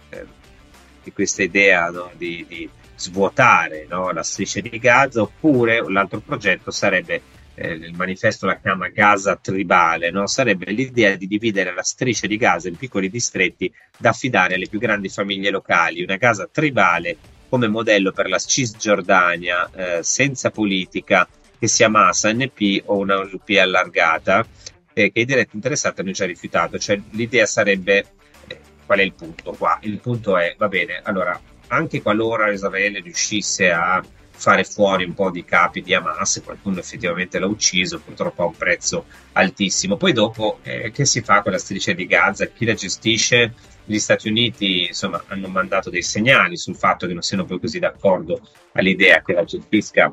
di, 1.02 1.12
questa 1.12 1.42
idea 1.42 1.88
no, 1.90 2.10
di, 2.14 2.44
di, 2.48 2.68
svuotare 2.96 3.86
no, 3.88 4.10
la 4.10 4.22
striscia 4.22 4.60
di 4.60 4.78
Gaza, 4.78 5.22
oppure 5.22 5.84
l'altro 5.90 6.20
progetto 6.20 6.70
sarebbe 6.70 7.20
eh, 7.56 7.72
il 7.72 7.94
manifesto 7.94 8.46
la 8.46 8.58
chiama 8.58 8.88
Gaza 8.88 9.36
tribale, 9.36 10.10
no? 10.10 10.26
sarebbe 10.26 10.70
l'idea 10.70 11.16
di 11.16 11.26
dividere 11.26 11.74
la 11.74 11.82
striscia 11.82 12.26
di 12.26 12.36
Gaza 12.36 12.68
in 12.68 12.76
piccoli 12.76 13.08
distretti 13.08 13.72
da 13.96 14.10
affidare 14.10 14.54
alle 14.54 14.68
più 14.68 14.78
grandi 14.78 15.08
famiglie 15.08 15.50
locali, 15.50 16.02
una 16.02 16.16
Gaza 16.16 16.48
tribale 16.50 17.16
come 17.48 17.68
modello 17.68 18.12
per 18.12 18.28
la 18.28 18.38
Cisgiordania 18.38 19.70
eh, 19.74 20.02
senza 20.02 20.50
politica 20.50 21.26
che 21.58 21.68
sia 21.68 21.88
Massa, 21.88 22.32
NP 22.32 22.82
o 22.86 22.98
una 22.98 23.18
UP 23.18 23.48
allargata, 23.58 24.46
eh, 24.92 25.10
che 25.10 25.20
i 25.20 25.24
diretti 25.24 25.56
interessati 25.56 26.02
hanno 26.02 26.10
già 26.10 26.26
rifiutato. 26.26 26.78
Cioè, 26.78 27.00
l'idea 27.12 27.46
sarebbe, 27.46 28.04
eh, 28.46 28.60
qual 28.84 28.98
è 28.98 29.02
il 29.02 29.14
punto 29.14 29.52
qua? 29.52 29.78
Il 29.82 29.98
punto 29.98 30.36
è, 30.36 30.54
va 30.58 30.68
bene, 30.68 31.00
allora, 31.02 31.40
anche 31.68 32.02
qualora 32.02 32.52
Israele 32.52 33.00
riuscisse 33.00 33.70
a 33.70 34.04
fare 34.36 34.64
fuori 34.64 35.04
un 35.04 35.14
po' 35.14 35.30
di 35.30 35.44
capi 35.44 35.82
di 35.82 35.94
Hamas, 35.94 36.42
qualcuno 36.44 36.78
effettivamente 36.78 37.38
l'ha 37.38 37.46
ucciso, 37.46 37.98
purtroppo 37.98 38.42
a 38.42 38.46
un 38.46 38.56
prezzo 38.56 39.06
altissimo. 39.32 39.96
Poi 39.96 40.12
dopo 40.12 40.58
eh, 40.62 40.90
che 40.90 41.04
si 41.04 41.22
fa 41.22 41.42
con 41.42 41.52
la 41.52 41.58
striscia 41.58 41.92
di 41.92 42.06
Gaza? 42.06 42.46
Chi 42.46 42.64
la 42.64 42.74
gestisce? 42.74 43.54
Gli 43.84 43.98
Stati 43.98 44.28
Uniti 44.28 44.86
insomma, 44.86 45.22
hanno 45.28 45.48
mandato 45.48 45.90
dei 45.90 46.02
segnali 46.02 46.56
sul 46.56 46.76
fatto 46.76 47.06
che 47.06 47.12
non 47.12 47.22
siano 47.22 47.44
poi 47.44 47.60
così 47.60 47.78
d'accordo 47.78 48.40
all'idea 48.72 49.22
che 49.22 49.32
la 49.32 49.44
gestisca 49.44 50.12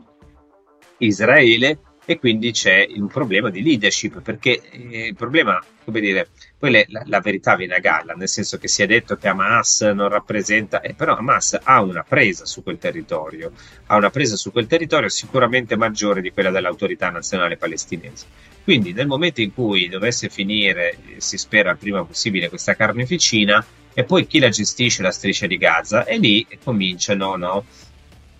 Israele 1.00 1.80
e 2.06 2.20
quindi 2.20 2.52
c'è 2.52 2.88
un 2.96 3.08
problema 3.08 3.50
di 3.50 3.64
leadership 3.64 4.22
perché 4.22 4.62
eh, 4.72 5.08
il 5.08 5.16
problema, 5.16 5.64
come 5.84 6.00
dire, 6.02 6.30
poi 6.58 6.72
le, 6.72 6.86
la, 6.90 7.04
la, 7.06 7.20
verità 7.22 7.56
viene 7.56 7.76
a 7.76 7.80
galla, 7.80 8.14
nel 8.14 8.28
senso 8.28 8.58
che 8.58 8.68
si 8.68 8.82
è 8.82 8.88
detto 8.88 9.16
che 9.16 9.28
Hamas 9.28 9.82
non 9.82 10.10
rappresenta, 10.10 10.82
eh, 10.82 10.94
però 10.94 11.16
Hamas 11.16 11.60
ha 11.62 11.82
una 11.82 12.04
presa 12.04 12.46
su 12.46 12.62
quel 12.64 12.78
territorio, 12.78 13.52
ha 13.88 13.96
una 13.96 14.10
presa 14.10 14.36
su 14.36 14.52
quel 14.52 14.68
territorio 14.68 15.10
sicuramente 15.10 15.78
maggiore 15.78 16.22
di 16.22 16.32
quella 16.32 16.52
dell'autorità 16.52 17.10
nazionale 17.10 17.58
palestinese. 17.58 18.26
Quindi 18.64 18.94
nel 18.94 19.08
momento 19.08 19.42
in 19.42 19.54
cui 19.54 19.90
dovesse 19.90 20.30
finire, 20.30 20.98
si 21.18 21.38
spera 21.38 21.72
il 21.72 21.78
prima 21.78 22.04
possibile, 22.04 22.50
questa 22.50 22.76
carneficina, 22.76 23.66
e 23.94 24.04
poi 24.06 24.26
chi 24.26 24.40
la 24.40 24.50
gestisce 24.50 25.04
la 25.04 25.12
striscia 25.12 25.48
di 25.48 25.58
Gaza, 25.58 26.06
e 26.06 26.18
lì 26.18 26.48
cominciano 26.64 27.36
no, 27.36 27.66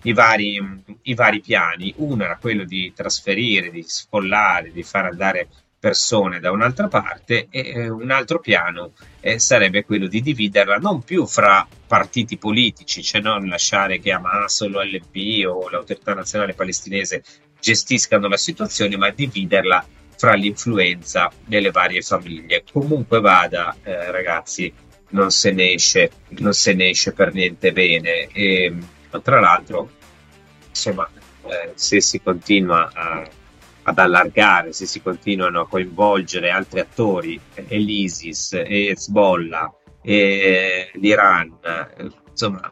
i 0.04 0.14
vari, 0.14 0.60
i 1.04 1.14
vari 1.14 1.42
piani. 1.42 1.94
Uno 1.98 2.24
era 2.24 2.38
quello 2.40 2.64
di 2.64 2.94
trasferire, 2.96 3.70
di 3.70 3.84
sfollare, 3.86 4.72
di 4.72 4.84
far 4.84 5.06
andare 5.06 5.48
persone 5.84 6.40
da 6.40 6.50
un'altra 6.52 6.88
parte 6.88 7.48
e 7.50 7.90
un 7.90 8.10
altro 8.10 8.40
piano 8.40 8.94
eh, 9.20 9.38
sarebbe 9.38 9.84
quello 9.84 10.08
di 10.08 10.22
dividerla 10.22 10.78
non 10.78 11.02
più 11.02 11.26
fra 11.26 11.68
partiti 11.86 12.38
politici, 12.38 13.04
cioè 13.04 13.20
non 13.20 13.46
lasciare 13.48 14.00
che 14.00 14.14
Hamas 14.14 14.62
o 14.62 14.70
l'OLP 14.70 15.46
o 15.46 15.70
l'autorità 15.70 16.14
nazionale 16.14 16.54
palestinese 16.54 17.22
gestiscano 17.60 18.30
la 18.30 18.38
situazione, 18.38 18.96
ma 18.96 19.10
dividerla 19.10 19.86
fra 20.16 20.36
l'influenza 20.36 21.30
delle 21.46 21.72
varie 21.72 22.02
famiglie. 22.02 22.64
Comunque 22.72 23.20
vada, 23.20 23.76
eh, 23.84 24.10
ragazzi, 24.10 24.72
non 25.10 25.32
se 25.32 25.52
ne 25.52 25.74
esce, 25.74 26.12
non 26.40 26.54
se 26.54 26.74
ne 26.74 26.90
esce 26.90 27.12
per 27.12 27.34
niente 27.34 27.74
bene. 27.74 28.28
E, 28.32 28.74
tra 29.22 29.40
l'altro, 29.40 29.90
insomma, 30.70 31.10
eh, 31.46 31.72
se 31.76 32.02
si 32.02 32.22
continua 32.22 32.90
a, 32.94 33.28
ad 33.84 33.98
allargare, 33.98 34.74
se 34.74 34.86
si 34.86 35.02
continuano 35.02 35.62
a 35.62 35.68
coinvolgere 35.68 36.50
altri 36.50 36.80
attori, 36.80 37.40
e 37.54 37.78
l'ISIS, 37.78 38.54
e 38.54 38.88
Hezbollah, 38.88 39.74
e 40.02 40.92
l'Iran, 40.96 41.58
eh, 41.62 42.12
insomma, 42.30 42.72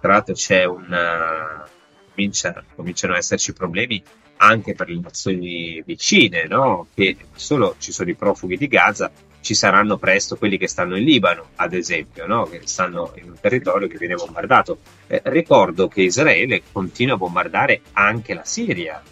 tra 0.00 0.12
l'altro 0.12 0.34
c'è 0.34 0.64
un... 0.64 1.70
Comincia, 2.14 2.62
cominciano 2.74 3.14
ad 3.14 3.20
esserci 3.20 3.54
problemi 3.54 4.02
anche 4.36 4.74
per 4.74 4.90
le 4.90 5.00
nazioni 5.00 5.82
vicine, 5.86 6.46
no? 6.46 6.88
che 6.94 7.16
solo 7.34 7.76
ci 7.78 7.90
sono 7.90 8.10
i 8.10 8.14
profughi 8.14 8.58
di 8.58 8.66
Gaza, 8.66 9.10
ci 9.42 9.54
saranno 9.54 9.98
presto 9.98 10.36
quelli 10.36 10.56
che 10.56 10.68
stanno 10.68 10.96
in 10.96 11.04
Libano, 11.04 11.48
ad 11.56 11.74
esempio, 11.74 12.26
no? 12.26 12.44
che 12.44 12.62
stanno 12.64 13.12
in 13.16 13.30
un 13.30 13.36
territorio 13.38 13.88
che 13.88 13.98
viene 13.98 14.14
bombardato. 14.14 14.78
Eh, 15.08 15.20
ricordo 15.24 15.88
che 15.88 16.02
Israele 16.02 16.62
continua 16.70 17.14
a 17.14 17.18
bombardare 17.18 17.82
anche 17.92 18.34
la 18.34 18.44
Siria, 18.44 19.02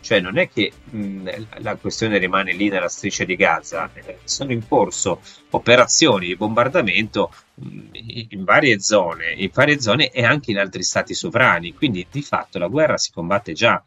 cioè 0.00 0.20
non 0.20 0.36
è 0.36 0.48
che 0.50 0.70
mh, 0.90 1.30
la 1.58 1.76
questione 1.76 2.18
rimane 2.18 2.52
lì 2.52 2.68
nella 2.68 2.88
striscia 2.88 3.24
di 3.24 3.34
Gaza, 3.34 3.90
eh, 3.94 4.18
sono 4.24 4.52
in 4.52 4.68
corso 4.68 5.22
operazioni 5.50 6.26
di 6.26 6.36
bombardamento 6.36 7.32
mh, 7.54 7.78
in 8.28 8.44
varie 8.44 8.80
zone, 8.80 9.32
in 9.36 9.50
varie 9.52 9.80
zone 9.80 10.10
e 10.10 10.22
anche 10.22 10.50
in 10.50 10.58
altri 10.58 10.82
stati 10.82 11.14
sovrani, 11.14 11.72
quindi 11.72 12.06
di 12.10 12.22
fatto 12.22 12.58
la 12.58 12.68
guerra 12.68 12.98
si 12.98 13.10
combatte 13.10 13.54
già, 13.54 13.82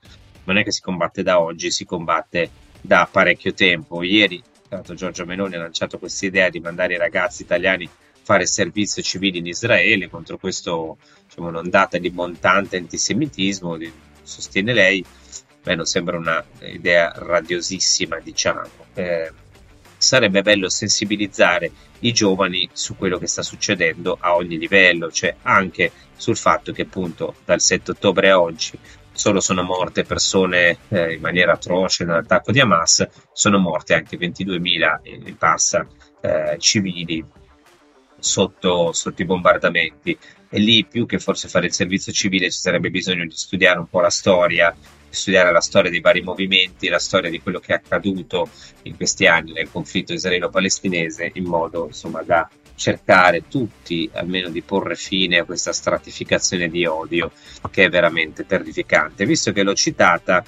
non 0.45 0.58
è 0.58 0.64
che 0.64 0.72
si 0.72 0.82
combatte 0.82 1.22
da 1.22 1.39
oggi, 1.39 1.70
si 1.70 1.86
combatte 1.86 2.49
da 2.82 3.08
parecchio 3.10 3.54
tempo. 3.54 4.02
Ieri 4.02 4.41
tanto 4.72 4.93
Giorgio 4.93 5.26
Meloni 5.26 5.55
ha 5.55 5.59
lanciato 5.59 5.99
questa 5.99 6.26
idea 6.26 6.49
di 6.49 6.61
mandare 6.61 6.93
i 6.93 6.97
ragazzi 6.97 7.41
italiani 7.41 7.84
a 7.84 7.89
fare 8.24 8.45
servizio 8.45 9.01
civile 9.01 9.39
in 9.39 9.47
Israele 9.47 10.09
contro 10.09 10.38
questo 10.38 10.97
diciamo, 11.28 11.49
un'ondata 11.49 11.97
di 11.97 12.09
montante 12.09 12.78
antisemitismo, 12.78 13.76
di, 13.76 13.91
sostiene 14.24 14.72
lei. 14.72 15.03
beh, 15.61 15.76
non 15.76 15.84
sembra 15.84 16.17
un'idea 16.17 17.11
radiosissima, 17.13 18.22
diciamo. 18.22 18.61
Eh, 18.93 19.34
sarebbe 19.97 20.41
bello 20.41 20.69
sensibilizzare 20.69 21.69
i 21.99 22.13
giovani 22.13 22.69
su 22.72 22.95
quello 22.95 23.17
che 23.17 23.28
sta 23.28 23.43
succedendo 23.43 24.17
a 24.22 24.36
ogni 24.36 24.57
livello, 24.57 25.11
cioè 25.11 25.36
anche 25.41 25.91
sul 26.15 26.38
fatto 26.38 26.72
che 26.72 26.84
appunto 26.84 27.36
dal 27.43 27.59
7 27.59 27.91
ottobre 27.91 28.30
a 28.30 28.39
oggi 28.39 28.80
solo 29.22 29.39
sono 29.39 29.61
morte 29.61 30.03
persone 30.03 30.80
eh, 30.88 31.13
in 31.13 31.22
maniera 31.22 31.51
atroce 31.51 32.05
nell'attacco 32.05 32.51
di 32.51 32.59
Hamas, 32.59 33.07
sono 33.32 33.59
morte 33.59 33.93
anche 33.93 34.17
22.000 34.17 34.99
e 35.03 35.36
passa 35.38 35.86
eh, 36.22 36.55
civili 36.57 37.24
sotto, 38.17 38.91
sotto 38.93 39.22
i 39.22 39.26
bombardamenti. 39.26 40.17
E 40.49 40.59
lì 40.59 40.84
più 40.88 41.05
che 41.05 41.19
forse 41.19 41.49
fare 41.49 41.67
il 41.67 41.72
servizio 41.72 42.11
civile 42.11 42.49
ci 42.49 42.57
sarebbe 42.57 42.89
bisogno 42.89 43.24
di 43.24 43.36
studiare 43.36 43.78
un 43.78 43.88
po' 43.88 43.99
la 43.99 44.09
storia, 44.09 44.76
di 44.76 45.15
studiare 45.15 45.51
la 45.51 45.61
storia 45.61 45.91
dei 45.91 46.01
vari 46.01 46.22
movimenti, 46.22 46.88
la 46.88 46.97
storia 46.97 47.30
di 47.30 47.39
quello 47.41 47.59
che 47.59 47.74
è 47.74 47.76
accaduto 47.76 48.49
in 48.84 48.95
questi 48.95 49.28
anni 49.28 49.51
nel 49.51 49.69
conflitto 49.69 50.13
israelo-palestinese 50.13 51.30
in 51.36 51.43
modo 51.43 51.86
insomma 51.86 52.24
da 52.24 52.49
cercare 52.82 53.47
tutti 53.47 54.09
almeno 54.11 54.49
di 54.49 54.63
porre 54.63 54.95
fine 54.95 55.38
a 55.38 55.43
questa 55.43 55.71
stratificazione 55.71 56.67
di 56.67 56.84
odio 56.88 57.32
che 57.69 57.84
è 57.84 57.89
veramente 57.89 58.47
terrificante. 58.47 59.27
Visto 59.27 59.51
che 59.51 59.61
l'ho 59.61 59.75
citata, 59.75 60.43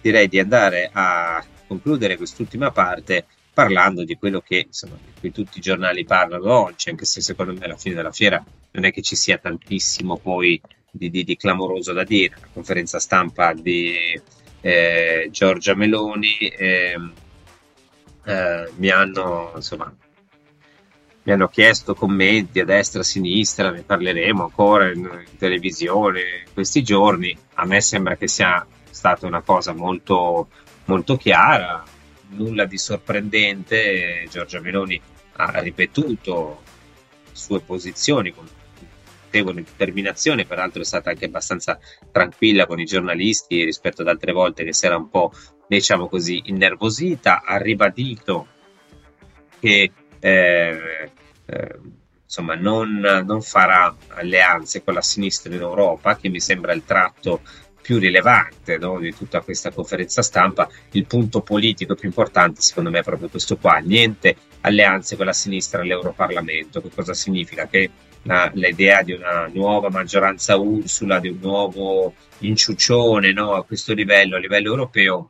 direi 0.00 0.28
di 0.28 0.38
andare 0.38 0.90
a 0.92 1.44
concludere 1.66 2.16
quest'ultima 2.16 2.70
parte 2.70 3.26
parlando 3.52 4.04
di 4.04 4.16
quello 4.16 4.40
che 4.40 4.66
insomma, 4.66 4.94
di 4.94 5.10
cui 5.18 5.32
tutti 5.32 5.58
i 5.58 5.60
giornali 5.60 6.04
parlano 6.04 6.52
oggi, 6.52 6.88
anche 6.88 7.04
se 7.04 7.20
secondo 7.20 7.52
me 7.52 7.64
alla 7.64 7.76
fine 7.76 7.96
della 7.96 8.12
fiera 8.12 8.42
non 8.70 8.84
è 8.84 8.92
che 8.92 9.02
ci 9.02 9.16
sia 9.16 9.38
tantissimo 9.38 10.18
poi 10.18 10.60
di, 10.88 11.10
di, 11.10 11.24
di 11.24 11.36
clamoroso 11.36 11.92
da 11.92 12.04
dire. 12.04 12.36
La 12.40 12.48
conferenza 12.52 13.00
stampa 13.00 13.54
di 13.54 14.20
eh, 14.60 15.28
Giorgia 15.32 15.74
Meloni 15.74 16.38
eh, 16.46 16.96
eh, 18.24 18.70
mi 18.76 18.88
hanno 18.88 19.50
insomma 19.56 19.92
mi 21.24 21.32
hanno 21.32 21.48
chiesto 21.48 21.94
commenti 21.94 22.60
a 22.60 22.64
destra 22.64 22.98
e 22.98 23.02
a 23.02 23.06
sinistra, 23.06 23.70
ne 23.70 23.82
parleremo 23.82 24.42
ancora 24.42 24.90
in, 24.90 25.00
in 25.00 25.36
televisione 25.38 26.44
questi 26.52 26.82
giorni. 26.82 27.36
A 27.54 27.64
me 27.64 27.80
sembra 27.80 28.16
che 28.16 28.26
sia 28.26 28.66
stata 28.90 29.26
una 29.26 29.42
cosa 29.42 29.72
molto, 29.72 30.48
molto 30.86 31.16
chiara, 31.16 31.82
nulla 32.30 32.64
di 32.64 32.76
sorprendente. 32.76 34.26
Giorgia 34.30 34.60
Meloni 34.60 35.00
ha 35.34 35.60
ripetuto 35.60 36.62
sue 37.32 37.60
posizioni 37.60 38.32
con 38.32 38.46
notevole 39.32 39.62
determinazione, 39.62 40.44
peraltro 40.44 40.82
è 40.82 40.84
stata 40.84 41.10
anche 41.10 41.24
abbastanza 41.24 41.78
tranquilla 42.10 42.66
con 42.66 42.78
i 42.78 42.84
giornalisti 42.84 43.64
rispetto 43.64 44.02
ad 44.02 44.08
altre 44.08 44.32
volte 44.32 44.62
che 44.64 44.74
si 44.74 44.84
era 44.84 44.96
un 44.96 45.08
po', 45.08 45.32
diciamo 45.66 46.06
così, 46.08 46.42
innervosita, 46.46 47.42
ha 47.42 47.56
ribadito 47.56 48.46
che 49.58 49.90
eh, 50.24 51.10
eh, 51.46 51.78
insomma 52.24 52.54
non, 52.54 53.00
non 53.26 53.42
farà 53.42 53.94
alleanze 54.08 54.84
con 54.84 54.94
la 54.94 55.02
sinistra 55.02 55.52
in 55.52 55.60
Europa, 55.60 56.16
che 56.16 56.28
mi 56.28 56.40
sembra 56.40 56.72
il 56.72 56.84
tratto 56.84 57.40
più 57.82 57.98
rilevante 57.98 58.78
no, 58.78 59.00
di 59.00 59.12
tutta 59.12 59.40
questa 59.40 59.72
conferenza 59.72 60.22
stampa, 60.22 60.68
il 60.92 61.06
punto 61.06 61.40
politico 61.40 61.96
più 61.96 62.06
importante 62.06 62.60
secondo 62.60 62.90
me 62.90 63.00
è 63.00 63.02
proprio 63.02 63.28
questo 63.28 63.56
qua, 63.56 63.78
niente 63.78 64.36
alleanze 64.60 65.16
con 65.16 65.26
la 65.26 65.32
sinistra 65.32 65.82
all'Europarlamento, 65.82 66.80
che 66.80 66.90
cosa 66.94 67.12
significa? 67.14 67.66
Che 67.66 67.90
la, 68.22 68.48
l'idea 68.54 69.02
di 69.02 69.12
una 69.12 69.50
nuova 69.52 69.90
maggioranza 69.90 70.56
Ursula, 70.56 71.18
di 71.18 71.28
un 71.28 71.38
nuovo 71.40 72.14
inciuccione 72.38 73.32
no, 73.32 73.54
a 73.54 73.64
questo 73.64 73.92
livello, 73.92 74.36
a 74.36 74.38
livello 74.38 74.68
europeo, 74.70 75.28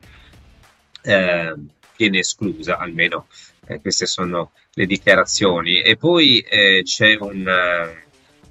eh, 1.01 1.53
viene 1.97 2.19
esclusa, 2.19 2.77
almeno 2.77 3.25
eh, 3.67 3.79
queste 3.81 4.05
sono 4.05 4.51
le 4.73 4.85
dichiarazioni. 4.85 5.81
E 5.81 5.95
poi 5.97 6.39
eh, 6.39 6.81
c'è 6.83 7.17
un, 7.19 7.47
eh, 7.47 8.03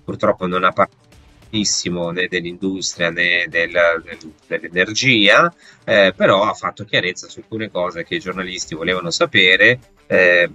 purtroppo 0.05 0.47
non 0.47 0.65
ha 0.65 0.73
parlato 0.73 1.01
né 1.53 2.29
dell'industria 2.29 3.11
né 3.11 3.45
del, 3.47 3.71
del, 3.71 4.33
dell'energia, 4.47 5.55
eh, 5.85 6.15
però 6.17 6.45
ha 6.45 6.55
fatto 6.55 6.87
chiarezza 6.87 7.29
su 7.29 7.41
alcune 7.41 7.71
cose 7.71 8.05
che 8.05 8.15
i 8.15 8.21
giornalisti 8.21 8.75
volevano 8.75 9.11
sapere. 9.11 9.79
Eh, 10.07 10.51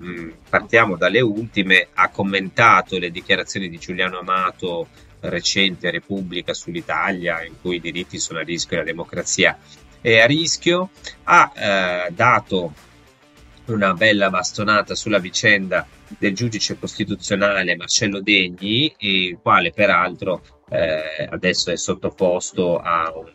partiamo 0.49 0.97
dalle 0.97 1.21
ultime, 1.21 1.89
ha 1.93 2.09
commentato 2.09 2.97
le 2.97 3.11
dichiarazioni 3.11 3.69
di 3.69 3.77
Giuliano 3.77 4.19
Amato 4.19 4.87
recente 5.19 5.91
Repubblica 5.91 6.53
sull'Italia, 6.53 7.43
in 7.43 7.53
cui 7.61 7.75
i 7.75 7.81
diritti 7.81 8.17
sono 8.17 8.39
a 8.39 8.43
rischio 8.43 8.77
e 8.77 8.79
la 8.79 8.85
democrazia 8.85 9.57
è 10.01 10.19
a 10.19 10.25
rischio, 10.25 10.89
ha 11.23 11.51
eh, 11.55 12.11
dato 12.11 12.73
una 13.73 13.93
bella 13.93 14.29
bastonata 14.29 14.95
sulla 14.95 15.19
vicenda 15.19 15.85
del 16.17 16.33
giudice 16.33 16.77
costituzionale 16.77 17.75
Marcello 17.75 18.21
Degni, 18.21 18.93
il 18.99 19.37
quale 19.41 19.71
peraltro 19.71 20.41
eh, 20.69 21.27
adesso 21.29 21.71
è 21.71 21.77
sottoposto 21.77 22.77
a 22.77 23.13
un 23.15 23.31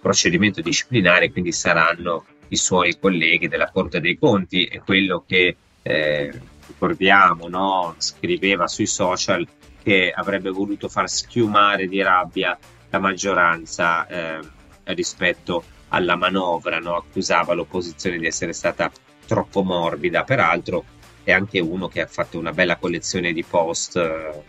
procedimento 0.00 0.60
disciplinare, 0.60 1.30
quindi 1.30 1.52
saranno 1.52 2.26
i 2.48 2.56
suoi 2.56 2.98
colleghi 2.98 3.48
della 3.48 3.70
Corte 3.70 4.00
dei 4.00 4.18
Conti 4.18 4.64
e 4.66 4.80
quello 4.80 5.24
che 5.26 5.56
eh, 5.82 6.40
ricordiamo, 6.66 7.48
no? 7.48 7.94
scriveva 7.98 8.66
sui 8.66 8.86
social 8.86 9.46
che 9.82 10.12
avrebbe 10.14 10.50
voluto 10.50 10.88
far 10.88 11.08
schiumare 11.08 11.86
di 11.86 12.00
rabbia 12.02 12.56
la 12.90 12.98
maggioranza 12.98 14.06
eh, 14.06 14.40
rispetto 14.84 15.64
alla 15.88 16.16
manovra, 16.16 16.78
no? 16.78 16.96
accusava 16.96 17.54
l'opposizione 17.54 18.18
di 18.18 18.26
essere 18.26 18.52
stata 18.52 18.90
troppo 19.26 19.62
morbida. 19.62 20.24
Peraltro 20.24 20.84
è 21.24 21.32
anche 21.32 21.60
uno 21.60 21.88
che 21.88 22.00
ha 22.00 22.06
fatto 22.06 22.38
una 22.38 22.52
bella 22.52 22.76
collezione 22.76 23.32
di 23.32 23.44
post 23.44 23.96
eh, 23.96 24.42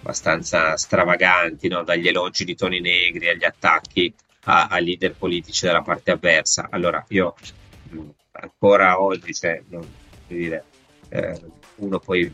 abbastanza 0.00 0.76
stravaganti, 0.76 1.68
no? 1.68 1.82
dagli 1.82 2.08
elogi 2.08 2.44
di 2.44 2.54
Toni 2.54 2.80
Negri 2.80 3.28
agli 3.28 3.44
attacchi 3.44 4.12
a, 4.44 4.66
a 4.66 4.78
leader 4.78 5.14
politici 5.14 5.66
della 5.66 5.82
parte 5.82 6.10
avversa. 6.10 6.68
Allora 6.70 7.04
io 7.08 7.34
mh, 7.90 8.08
ancora 8.32 9.00
oggi, 9.00 9.32
cioè, 9.34 9.62
non, 9.68 9.86
dire, 10.26 10.64
eh, 11.08 11.40
uno 11.76 11.98
poi 11.98 12.32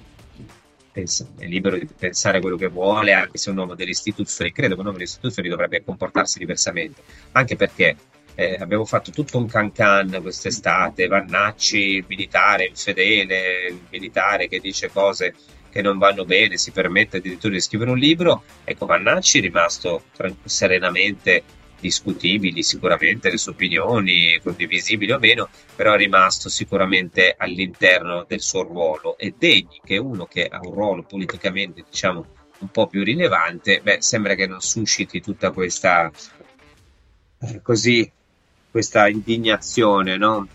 pensa, 0.91 1.27
è 1.39 1.47
libero 1.47 1.77
di 1.77 1.87
pensare 1.87 2.41
quello 2.41 2.57
che 2.57 2.69
vuole, 2.69 3.13
anche 3.13 3.39
se 3.39 3.51
un 3.51 3.59
uomo 3.59 3.75
delle 3.75 3.91
istituzioni, 3.91 4.53
credo 4.53 4.75
che 4.75 4.81
un 4.81 4.87
uomo 4.87 4.99
delle 4.99 5.09
istituzioni 5.09 5.49
dovrebbe 5.49 5.85
comportarsi 5.85 6.39
diversamente, 6.39 7.03
anche 7.33 7.57
perché 7.57 7.97
eh, 8.39 8.57
abbiamo 8.61 8.85
fatto 8.85 9.11
tutto 9.11 9.37
un 9.37 9.49
cancan 9.49 10.17
quest'estate, 10.23 11.09
Vannacci, 11.09 12.05
militare 12.07 12.67
infedele, 12.67 13.77
militare 13.91 14.47
che 14.47 14.61
dice 14.61 14.93
cose 14.93 15.35
che 15.69 15.83
non 15.83 15.99
vanno 15.99 16.25
bene, 16.25 16.57
si 16.57 16.71
permette 16.71 17.17
addirittura 17.17 17.55
di 17.55 17.61
scrivere 17.61 17.91
un 17.91 17.99
libro. 17.99 18.45
Ecco, 18.63 18.87
Vannacci 18.87 19.39
è 19.39 19.41
rimasto 19.41 20.05
serenamente 20.45 21.43
discutibili 21.81 22.63
sicuramente 22.63 23.29
le 23.29 23.39
sue 23.39 23.53
opinioni, 23.53 24.39
condivisibili 24.41 25.11
o 25.11 25.19
meno, 25.19 25.49
però 25.75 25.95
è 25.95 25.97
rimasto 25.97 26.49
sicuramente 26.49 27.35
all'interno 27.37 28.25
del 28.25 28.41
suo 28.41 28.63
ruolo 28.63 29.19
e 29.19 29.35
Degni, 29.37 29.81
che 29.85 29.97
è 29.97 29.99
uno 29.99 30.27
che 30.27 30.47
ha 30.47 30.61
un 30.63 30.75
ruolo 30.75 31.03
politicamente 31.03 31.83
diciamo 31.91 32.25
un 32.61 32.69
po' 32.69 32.87
più 32.87 33.03
rilevante, 33.03 33.81
beh, 33.83 34.01
sembra 34.01 34.37
che 34.37 34.47
non 34.47 34.61
susciti 34.61 35.21
tutta 35.21 35.51
questa 35.51 36.09
eh, 37.41 37.63
così 37.63 38.09
questa 38.71 39.09
indignazione, 39.09 40.17
no? 40.17 40.47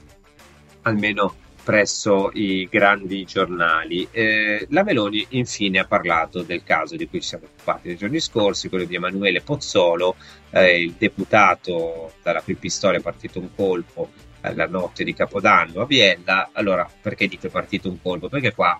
almeno 0.83 1.35
presso 1.63 2.29
i 2.33 2.67
grandi 2.69 3.23
giornali. 3.23 4.07
Eh, 4.11 4.67
la 4.69 4.83
Meloni 4.83 5.25
infine 5.29 5.79
ha 5.79 5.85
parlato 5.85 6.43
del 6.43 6.63
caso 6.63 6.95
di 6.95 7.07
cui 7.07 7.21
ci 7.21 7.29
siamo 7.29 7.45
occupati 7.45 7.87
nei 7.87 7.97
giorni 7.97 8.19
scorsi, 8.19 8.69
quello 8.69 8.85
di 8.85 8.95
Emanuele 8.95 9.41
Pozzolo, 9.41 10.15
eh, 10.49 10.81
il 10.81 10.93
deputato 10.97 12.13
dalla 12.21 12.41
cui 12.41 12.55
pistola 12.55 12.97
è 12.97 13.01
partito 13.01 13.39
un 13.39 13.53
colpo 13.55 14.09
la 14.51 14.67
notte 14.67 15.05
di 15.05 15.13
Capodanno 15.13 15.81
a 15.81 15.85
Biella. 15.85 16.49
Allora, 16.51 16.89
perché 17.01 17.29
è 17.29 17.47
partito 17.47 17.87
un 17.89 18.01
colpo? 18.01 18.27
Perché 18.27 18.53
qua 18.53 18.79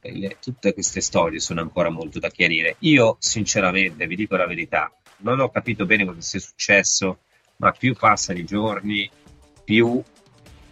eh, 0.00 0.16
le, 0.16 0.36
tutte 0.40 0.72
queste 0.72 1.00
storie 1.00 1.40
sono 1.40 1.60
ancora 1.60 1.90
molto 1.90 2.20
da 2.20 2.28
chiarire. 2.28 2.76
Io, 2.80 3.16
sinceramente, 3.18 4.06
vi 4.06 4.14
dico 4.14 4.36
la 4.36 4.46
verità, 4.46 4.92
non 5.18 5.40
ho 5.40 5.50
capito 5.50 5.84
bene 5.84 6.04
cosa 6.04 6.20
sia 6.20 6.38
successo 6.38 7.18
ma 7.60 7.70
più 7.72 7.94
passano 7.94 8.38
i 8.38 8.44
giorni, 8.44 9.08
più 9.64 10.02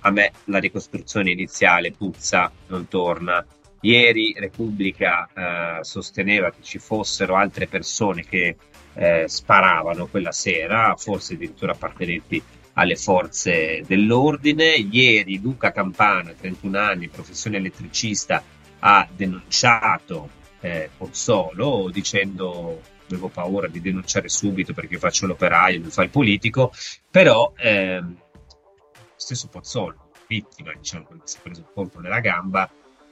a 0.00 0.10
me 0.10 0.32
la 0.44 0.58
ricostruzione 0.58 1.30
iniziale 1.30 1.92
puzza, 1.92 2.50
non 2.68 2.88
torna. 2.88 3.44
Ieri 3.80 4.34
Repubblica 4.36 5.28
eh, 5.32 5.84
sosteneva 5.84 6.50
che 6.50 6.62
ci 6.62 6.78
fossero 6.78 7.36
altre 7.36 7.68
persone 7.68 8.24
che 8.24 8.56
eh, 8.94 9.24
sparavano 9.28 10.06
quella 10.06 10.32
sera, 10.32 10.94
forse 10.96 11.34
addirittura 11.34 11.72
appartenenti 11.72 12.42
alle 12.72 12.96
forze 12.96 13.84
dell'ordine. 13.86 14.74
Ieri 14.74 15.40
Luca 15.40 15.70
Campana, 15.70 16.32
31 16.32 16.78
anni, 16.78 17.08
professione 17.08 17.58
elettricista, 17.58 18.42
ha 18.80 19.06
denunciato 19.14 20.30
eh, 20.60 20.90
Pozzolo 20.96 21.88
dicendo 21.92 22.80
avevo 23.14 23.28
paura 23.28 23.66
di 23.68 23.80
denunciare 23.80 24.28
subito 24.28 24.72
perché 24.72 24.98
faccio 24.98 25.26
l'operaio, 25.26 25.80
non 25.80 25.90
fa 25.90 26.02
il 26.02 26.10
politico, 26.10 26.72
però 27.10 27.52
ehm, 27.56 28.16
stesso 29.16 29.48
Pozzolo, 29.48 30.10
vittima, 30.26 30.72
diciamo, 30.74 31.06
che 31.06 31.14
si 31.24 31.38
è 31.38 31.40
preso 31.40 31.60
il 31.60 31.70
colpo 31.72 32.00
nella 32.00 32.20
gamba, 32.20 32.70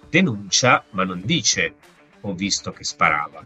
denuncia 0.09 0.85
ma 0.91 1.05
non 1.05 1.23
dice 1.25 1.75
ho 2.21 2.35
visto 2.35 2.73
che 2.73 2.85
sparava. 2.85 3.45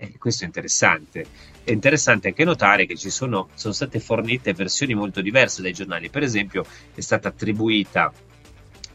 E 0.00 0.16
questo 0.16 0.44
è 0.44 0.46
interessante. 0.46 1.26
È 1.64 1.72
interessante 1.72 2.28
anche 2.28 2.44
notare 2.44 2.86
che 2.86 2.96
ci 2.96 3.10
sono, 3.10 3.48
sono 3.54 3.74
state 3.74 3.98
fornite 3.98 4.52
versioni 4.52 4.94
molto 4.94 5.20
diverse 5.20 5.60
dai 5.60 5.72
giornali. 5.72 6.08
Per 6.08 6.22
esempio, 6.22 6.64
è 6.94 7.00
stata 7.00 7.28
attribuita 7.28 8.12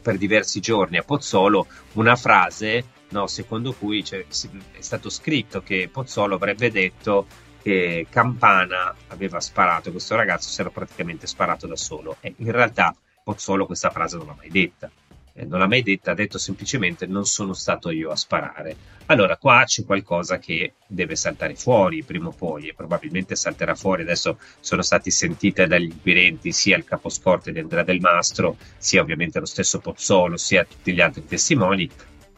per 0.00 0.16
diversi 0.16 0.60
giorni 0.60 0.96
a 0.96 1.02
Pozzolo 1.02 1.66
una 1.92 2.16
frase 2.16 2.84
no, 3.14 3.28
secondo 3.28 3.72
cui 3.72 4.04
cioè, 4.04 4.26
è 4.26 4.80
stato 4.80 5.08
scritto 5.08 5.62
che 5.62 5.88
Pozzolo 5.90 6.34
avrebbe 6.34 6.70
detto 6.70 7.26
che 7.62 8.06
Campana 8.10 8.94
aveva 9.06 9.40
sparato, 9.40 9.92
questo 9.92 10.16
ragazzo 10.16 10.50
si 10.50 10.60
era 10.60 10.70
praticamente 10.70 11.26
sparato 11.26 11.66
da 11.66 11.76
solo 11.76 12.16
e 12.20 12.34
in 12.38 12.50
realtà 12.50 12.94
Pozzolo 13.22 13.66
questa 13.66 13.90
frase 13.90 14.16
non 14.16 14.26
l'ha 14.26 14.34
mai 14.36 14.50
detta. 14.50 14.90
Eh, 15.36 15.44
non 15.46 15.58
l'ha 15.58 15.66
mai 15.66 15.82
detta, 15.82 16.12
ha 16.12 16.14
detto 16.14 16.38
semplicemente 16.38 17.06
non 17.06 17.24
sono 17.24 17.54
stato 17.54 17.90
io 17.90 18.10
a 18.10 18.16
sparare. 18.16 18.76
Allora 19.06 19.36
qua 19.36 19.64
c'è 19.64 19.84
qualcosa 19.84 20.38
che 20.38 20.74
deve 20.86 21.16
saltare 21.16 21.56
fuori 21.56 22.04
prima 22.04 22.28
o 22.28 22.32
poi 22.32 22.68
e 22.68 22.74
probabilmente 22.74 23.34
salterà 23.34 23.74
fuori. 23.74 24.02
Adesso 24.02 24.38
sono 24.60 24.82
stati 24.82 25.10
sentite 25.10 25.66
dagli 25.66 25.90
inquirenti 25.90 26.52
sia 26.52 26.76
il 26.76 26.84
caposcorte 26.84 27.50
di 27.50 27.58
Andrea 27.58 27.82
Del 27.82 28.00
Mastro, 28.00 28.56
sia 28.78 29.00
ovviamente 29.00 29.40
lo 29.40 29.46
stesso 29.46 29.80
Pozzolo, 29.80 30.36
sia 30.36 30.64
tutti 30.64 30.92
gli 30.92 31.00
altri 31.00 31.24
testimoni. 31.24 31.90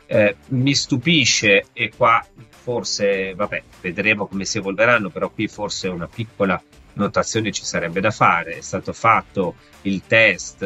Eh, 0.07 0.37
mi 0.49 0.75
stupisce 0.75 1.67
e 1.73 1.93
qua 1.97 2.25
forse, 2.49 3.35
vabbè, 3.35 3.63
vedremo 3.81 4.27
come 4.27 4.45
si 4.45 4.59
evolveranno, 4.59 5.11
però 5.11 5.31
qui 5.31 5.49
forse 5.49 5.89
una 5.89 6.09
piccola 6.09 6.61
notazione 6.95 7.53
ci 7.53 7.65
sarebbe 7.65 8.01
da 8.01 8.11
fare. 8.11 8.57
È 8.59 8.61
stato 8.61 8.93
fatto 8.93 9.57
il 9.83 10.03
test 10.07 10.65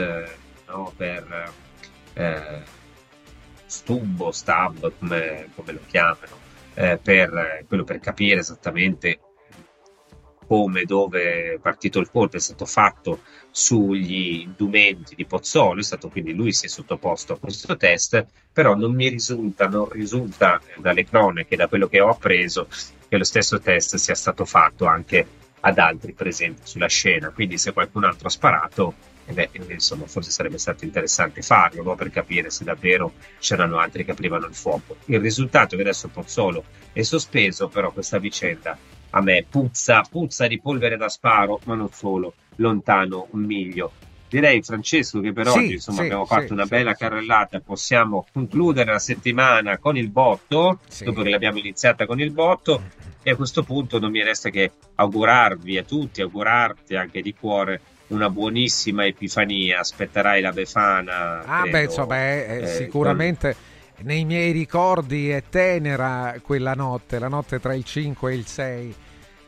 no, 0.66 0.92
per 0.96 1.52
eh, 2.14 2.62
Stubbo, 3.66 4.32
Stab, 4.32 4.92
come, 4.98 5.48
come 5.54 5.72
lo 5.72 5.80
chiamano, 5.86 6.38
eh, 6.74 6.98
per, 7.02 7.64
quello 7.66 7.84
per 7.84 8.00
capire 8.00 8.40
esattamente 8.40 9.20
come, 10.50 10.82
dove 10.82 11.52
è 11.52 11.58
partito 11.58 12.00
il 12.00 12.10
colpo, 12.10 12.34
è 12.34 12.40
stato 12.40 12.66
fatto 12.66 13.20
sugli 13.52 14.40
indumenti 14.40 15.14
di 15.14 15.24
Pozzolo, 15.24 15.78
è 15.78 15.84
stato 15.84 16.08
quindi 16.08 16.34
lui 16.34 16.52
si 16.52 16.66
è 16.66 16.68
sottoposto 16.68 17.34
a 17.34 17.38
questo 17.38 17.76
test, 17.76 18.26
però 18.52 18.74
non 18.74 18.92
mi 18.92 19.06
risulta, 19.06 19.68
non 19.68 19.88
risulta 19.90 20.60
dalle 20.78 21.04
cronache, 21.04 21.54
da 21.54 21.68
quello 21.68 21.86
che 21.86 22.00
ho 22.00 22.08
appreso, 22.08 22.66
che 23.08 23.16
lo 23.16 23.22
stesso 23.22 23.60
test 23.60 23.94
sia 23.94 24.16
stato 24.16 24.44
fatto 24.44 24.86
anche 24.86 25.24
ad 25.60 25.78
altri 25.78 26.14
presenti 26.14 26.62
sulla 26.64 26.88
scena, 26.88 27.30
quindi 27.30 27.56
se 27.56 27.72
qualcun 27.72 28.02
altro 28.02 28.26
ha 28.26 28.30
sparato, 28.30 28.94
eh 29.26 29.32
beh, 29.32 29.50
insomma, 29.68 30.06
forse 30.06 30.32
sarebbe 30.32 30.58
stato 30.58 30.84
interessante 30.84 31.42
farlo 31.42 31.84
no? 31.84 31.94
per 31.94 32.10
capire 32.10 32.50
se 32.50 32.64
davvero 32.64 33.12
c'erano 33.38 33.78
altri 33.78 34.04
che 34.04 34.10
aprivano 34.10 34.46
il 34.46 34.54
fuoco. 34.56 34.96
Il 35.04 35.20
risultato 35.20 35.74
è 35.74 35.76
che 35.76 35.84
adesso 35.84 36.08
Pozzolo 36.08 36.64
è 36.92 37.02
sospeso, 37.02 37.68
però 37.68 37.92
questa 37.92 38.18
vicenda 38.18 38.76
a 39.10 39.20
me 39.20 39.44
puzza, 39.48 40.02
puzza 40.08 40.46
di 40.46 40.60
polvere 40.60 40.96
da 40.96 41.08
sparo, 41.08 41.60
ma 41.64 41.74
non 41.74 41.90
solo, 41.92 42.34
lontano 42.56 43.28
un 43.30 43.42
miglio. 43.42 43.92
Direi 44.28 44.62
Francesco 44.62 45.20
che 45.20 45.32
per 45.32 45.48
sì, 45.48 45.58
oggi 45.58 45.72
insomma, 45.72 45.98
sì, 45.98 46.04
abbiamo 46.04 46.24
fatto 46.24 46.46
sì, 46.46 46.52
una 46.52 46.66
bella 46.66 46.94
carrellata, 46.94 47.58
possiamo 47.58 48.26
concludere 48.32 48.92
la 48.92 49.00
settimana 49.00 49.78
con 49.78 49.96
il 49.96 50.08
botto, 50.08 50.78
dopo 51.02 51.22
che 51.22 51.30
l'abbiamo 51.30 51.58
iniziata 51.58 52.06
con 52.06 52.20
il 52.20 52.30
botto 52.30 52.80
e 53.22 53.30
a 53.32 53.36
questo 53.36 53.64
punto 53.64 53.98
non 53.98 54.12
mi 54.12 54.22
resta 54.22 54.48
che 54.50 54.70
augurarvi 54.94 55.78
a 55.78 55.82
tutti, 55.82 56.22
augurarti 56.22 56.94
anche 56.94 57.22
di 57.22 57.34
cuore 57.34 57.80
una 58.08 58.30
buonissima 58.30 59.04
Epifania, 59.04 59.80
aspetterai 59.80 60.40
la 60.40 60.52
Befana. 60.52 61.42
Ah 61.44 61.62
credo, 61.62 61.76
beh, 61.76 61.82
insomma, 61.82 62.16
è, 62.16 62.58
eh, 62.62 62.66
sicuramente... 62.68 63.52
Con 63.52 63.69
nei 64.02 64.24
miei 64.24 64.52
ricordi 64.52 65.30
è 65.30 65.42
tenera 65.48 66.34
quella 66.42 66.74
notte, 66.74 67.18
la 67.18 67.28
notte 67.28 67.60
tra 67.60 67.74
il 67.74 67.84
5 67.84 68.32
e 68.32 68.34
il 68.34 68.46
6. 68.46 68.94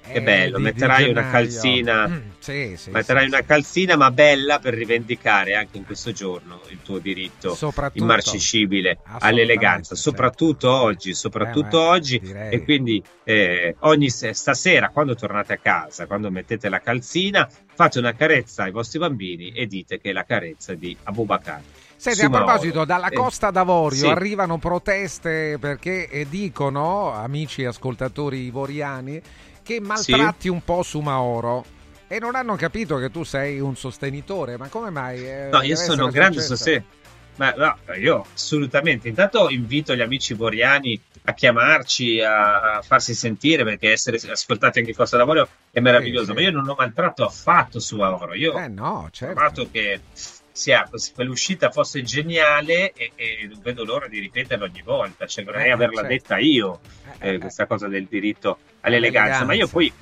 Che 0.04 0.20
bello, 0.20 0.56
di, 0.56 0.64
metterai 0.64 1.04
di 1.04 1.10
una 1.10 1.30
calzina, 1.30 2.08
mm, 2.08 2.18
sì, 2.40 2.74
sì, 2.76 2.90
metterai 2.90 3.22
sì, 3.22 3.28
una 3.28 3.42
calzina 3.42 3.96
ma 3.96 4.10
bella 4.10 4.58
per 4.58 4.74
rivendicare 4.74 5.54
anche 5.54 5.76
in 5.76 5.84
questo 5.84 6.10
giorno 6.10 6.60
il 6.70 6.80
tuo 6.82 6.98
diritto 6.98 7.56
immarcescibile 7.92 8.98
all'eleganza, 9.20 9.94
soprattutto 9.94 10.72
oggi, 10.72 11.14
soprattutto 11.14 11.80
eh, 11.80 11.86
oggi 11.86 12.18
direi. 12.18 12.52
e 12.52 12.64
quindi 12.64 13.00
eh, 13.22 13.76
ogni 13.80 14.10
stasera 14.10 14.88
quando 14.88 15.14
tornate 15.14 15.52
a 15.52 15.58
casa, 15.58 16.06
quando 16.06 16.32
mettete 16.32 16.68
la 16.68 16.80
calzina, 16.80 17.48
fate 17.72 18.00
una 18.00 18.12
carezza 18.12 18.64
ai 18.64 18.72
vostri 18.72 18.98
bambini 18.98 19.52
e 19.52 19.66
dite 19.66 20.00
che 20.00 20.10
è 20.10 20.12
la 20.12 20.24
carezza 20.24 20.74
di 20.74 20.96
Abubakar. 21.04 21.62
Senti, 22.02 22.24
a 22.24 22.30
proposito, 22.30 22.84
dalla 22.84 23.10
eh, 23.10 23.14
Costa 23.14 23.52
d'Avorio 23.52 24.00
sì. 24.00 24.08
arrivano 24.08 24.58
proteste 24.58 25.56
perché 25.60 26.08
eh, 26.08 26.26
dicono, 26.28 27.12
amici 27.12 27.64
ascoltatori 27.64 28.44
ivoriani, 28.44 29.22
che 29.62 29.80
maltratti 29.80 30.40
sì. 30.40 30.48
un 30.48 30.64
po' 30.64 30.82
su 30.82 30.98
Maoro 30.98 31.64
e 32.08 32.18
non 32.18 32.34
hanno 32.34 32.56
capito 32.56 32.96
che 32.96 33.08
tu 33.12 33.22
sei 33.22 33.60
un 33.60 33.76
sostenitore. 33.76 34.56
Ma 34.56 34.66
come 34.66 34.90
mai? 34.90 35.24
Eh, 35.24 35.48
no, 35.52 35.62
io 35.62 35.76
sono 35.76 36.06
un 36.06 36.10
grande 36.10 36.40
sostenitore. 36.40 37.00
Ma 37.36 37.52
no, 37.52 37.76
io 37.94 38.26
assolutamente. 38.34 39.06
Intanto 39.06 39.48
invito 39.48 39.94
gli 39.94 40.00
amici 40.00 40.32
ivoriani 40.32 41.00
a 41.26 41.34
chiamarci, 41.34 42.20
a, 42.20 42.78
a, 42.78 42.82
farsi 42.82 43.14
sentire 43.14 43.62
perché 43.62 43.92
essere 43.92 44.16
ascoltati 44.28 44.80
anche 44.80 44.90
in 44.90 44.96
Costa 44.96 45.18
d'Avorio 45.18 45.48
è 45.70 45.78
meraviglioso. 45.78 46.24
Sì, 46.24 46.30
sì. 46.30 46.34
Ma 46.34 46.40
io 46.40 46.50
non 46.50 46.68
ho 46.68 46.74
maltratto 46.76 47.24
affatto 47.24 47.78
su 47.78 47.94
Mauro. 47.94 48.34
Io 48.34 48.58
eh 48.58 48.66
no, 48.66 49.08
certo. 49.12 49.34
ho 49.34 49.36
trovato 49.36 49.70
che 49.70 50.00
sia, 50.52 50.88
quell'uscita 51.14 51.70
fosse 51.70 52.02
geniale 52.02 52.92
e, 52.92 53.12
e, 53.14 53.48
non 53.50 53.60
vedo 53.62 53.84
l'ora 53.84 54.06
di 54.06 54.20
ripeterlo 54.20 54.64
ogni 54.64 54.82
volta, 54.82 55.26
cioè 55.26 55.44
vorrei 55.44 55.68
eh, 55.68 55.72
averla 55.72 56.02
certo. 56.02 56.08
detta 56.08 56.38
io, 56.38 56.80
eh, 57.18 57.28
eh, 57.28 57.34
eh, 57.34 57.38
questa 57.38 57.66
cosa 57.66 57.88
del 57.88 58.04
diritto 58.04 58.58
all'eleganza, 58.80 59.44
ma 59.44 59.54
io 59.54 59.66
poi 59.66 59.92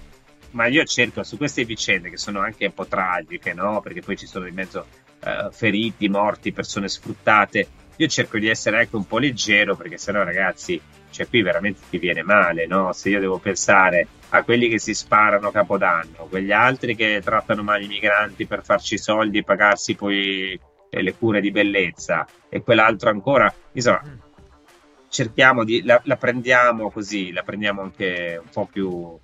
ma 0.53 0.67
io 0.67 0.85
cerco 0.85 1.23
su 1.23 1.37
queste 1.37 1.65
vicende 1.65 2.11
che 2.11 2.17
sono 2.17 2.41
anche 2.41 2.67
un 2.67 2.75
po' 2.75 2.87
tragiche, 2.87 3.55
no? 3.55 3.81
Perché 3.81 4.01
poi 4.01 4.17
ci 4.17 4.27
sono 4.27 4.49
in 4.49 4.55
mezzo 4.55 4.85
uh, 5.23 5.51
feriti, 5.53 6.09
morti, 6.09 6.53
persone 6.53 6.89
sfruttate. 6.89 7.69
Io 8.01 8.07
cerco 8.07 8.39
di 8.39 8.49
essere 8.49 8.79
anche 8.79 8.97
un 8.97 9.07
po' 9.07 9.19
leggero 9.19 9.77
perché 9.77 9.99
sennò 9.99 10.23
ragazzi 10.23 10.81
cioè 11.11 11.29
qui 11.29 11.43
veramente 11.43 11.83
ti 11.91 11.99
viene 11.99 12.23
male, 12.23 12.67
no? 12.67 12.93
Se 12.93 13.11
io 13.11 13.21
devo 13.21 13.39
pensare 13.39 14.07
a 14.31 14.43
quelli 14.43 14.69
che 14.69 14.79
si 14.79 14.95
sparano 14.95 15.49
a 15.49 15.53
Capodanno, 15.53 16.27
quegli 16.29 16.53
altri 16.53 16.95
che 16.95 17.21
trattano 17.23 17.63
male 17.63 17.85
i 17.85 17.89
migranti 17.89 18.47
per 18.47 18.65
farci 18.65 18.97
soldi 18.97 19.39
e 19.39 19.45
pagarsi 19.45 19.97
poi 19.97 20.59
eh, 20.89 21.03
le 21.03 21.15
cure 21.15 21.41
di 21.41 21.51
bellezza 21.51 22.27
e 22.49 22.63
quell'altro 22.63 23.11
ancora, 23.11 23.53
insomma, 23.73 24.03
cerchiamo 25.09 25.65
di, 25.65 25.83
la, 25.83 26.01
la 26.05 26.17
prendiamo 26.17 26.91
così, 26.91 27.33
la 27.33 27.43
prendiamo 27.43 27.83
anche 27.83 28.41
un 28.43 28.49
po' 28.51 28.67
più 28.67 29.19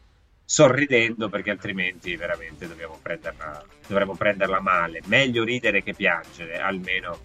sorridendo 0.44 1.28
perché 1.28 1.50
altrimenti 1.50 2.14
veramente 2.16 2.68
dobbiamo 2.68 2.98
prenderla, 3.00 3.64
dovremmo 3.86 4.16
prenderla 4.16 4.60
male. 4.60 5.00
Meglio 5.06 5.44
ridere 5.44 5.82
che 5.82 5.94
piangere, 5.94 6.58
almeno 6.58 7.18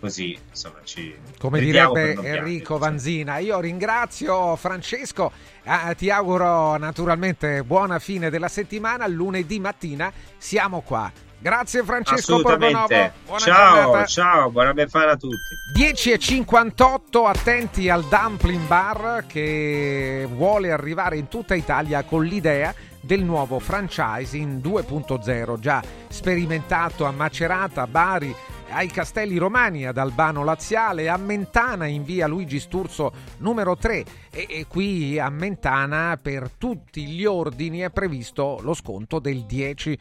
così 0.00 0.38
insomma 0.48 0.78
ci 0.84 1.16
come 1.38 1.60
direbbe 1.60 2.14
Enrico 2.22 2.78
Vanzina 2.78 3.38
io 3.38 3.60
ringrazio 3.60 4.54
Francesco 4.56 5.32
eh, 5.62 5.94
ti 5.96 6.10
auguro 6.10 6.76
naturalmente 6.76 7.62
buona 7.64 7.98
fine 7.98 8.30
della 8.30 8.48
settimana 8.48 9.06
lunedì 9.06 9.58
mattina 9.58 10.12
siamo 10.36 10.80
qua 10.82 11.10
Grazie 11.40 11.84
Francesco 11.84 12.40
Borgonovo. 12.40 13.12
Buona 13.24 13.38
ciao, 13.38 13.82
giornata. 13.84 14.06
ciao, 14.06 14.50
buona 14.50 14.72
befana 14.72 15.12
a 15.12 15.16
tutti. 15.16 15.36
10.58, 15.72 17.26
attenti 17.26 17.88
al 17.88 18.02
Dumpling 18.04 18.66
Bar 18.66 19.24
che 19.28 20.26
vuole 20.28 20.72
arrivare 20.72 21.16
in 21.16 21.28
tutta 21.28 21.54
Italia 21.54 22.02
con 22.02 22.24
l'idea 22.24 22.74
del 23.00 23.22
nuovo 23.22 23.60
franchising 23.60 24.60
2.0 24.60 25.58
già 25.60 25.80
sperimentato 26.08 27.04
a 27.04 27.12
Macerata, 27.12 27.86
Bari, 27.86 28.34
ai 28.70 28.88
Castelli 28.88 29.38
Romani 29.38 29.86
ad 29.86 29.98
Albano 29.98 30.44
Laziale, 30.44 31.08
a 31.08 31.16
Mentana 31.16 31.86
in 31.86 32.04
via 32.04 32.26
Luigi 32.26 32.60
Sturzo 32.60 33.12
numero 33.38 33.76
3 33.76 34.04
e, 34.30 34.46
e, 34.48 34.66
qui 34.68 35.18
a 35.18 35.30
Mentana 35.30 36.18
per 36.20 36.50
tutti 36.58 37.06
gli 37.06 37.24
ordini 37.24 37.80
è 37.80 37.90
previsto 37.90 38.58
lo 38.62 38.74
sconto 38.74 39.18
del 39.18 39.46
10%. 39.48 39.98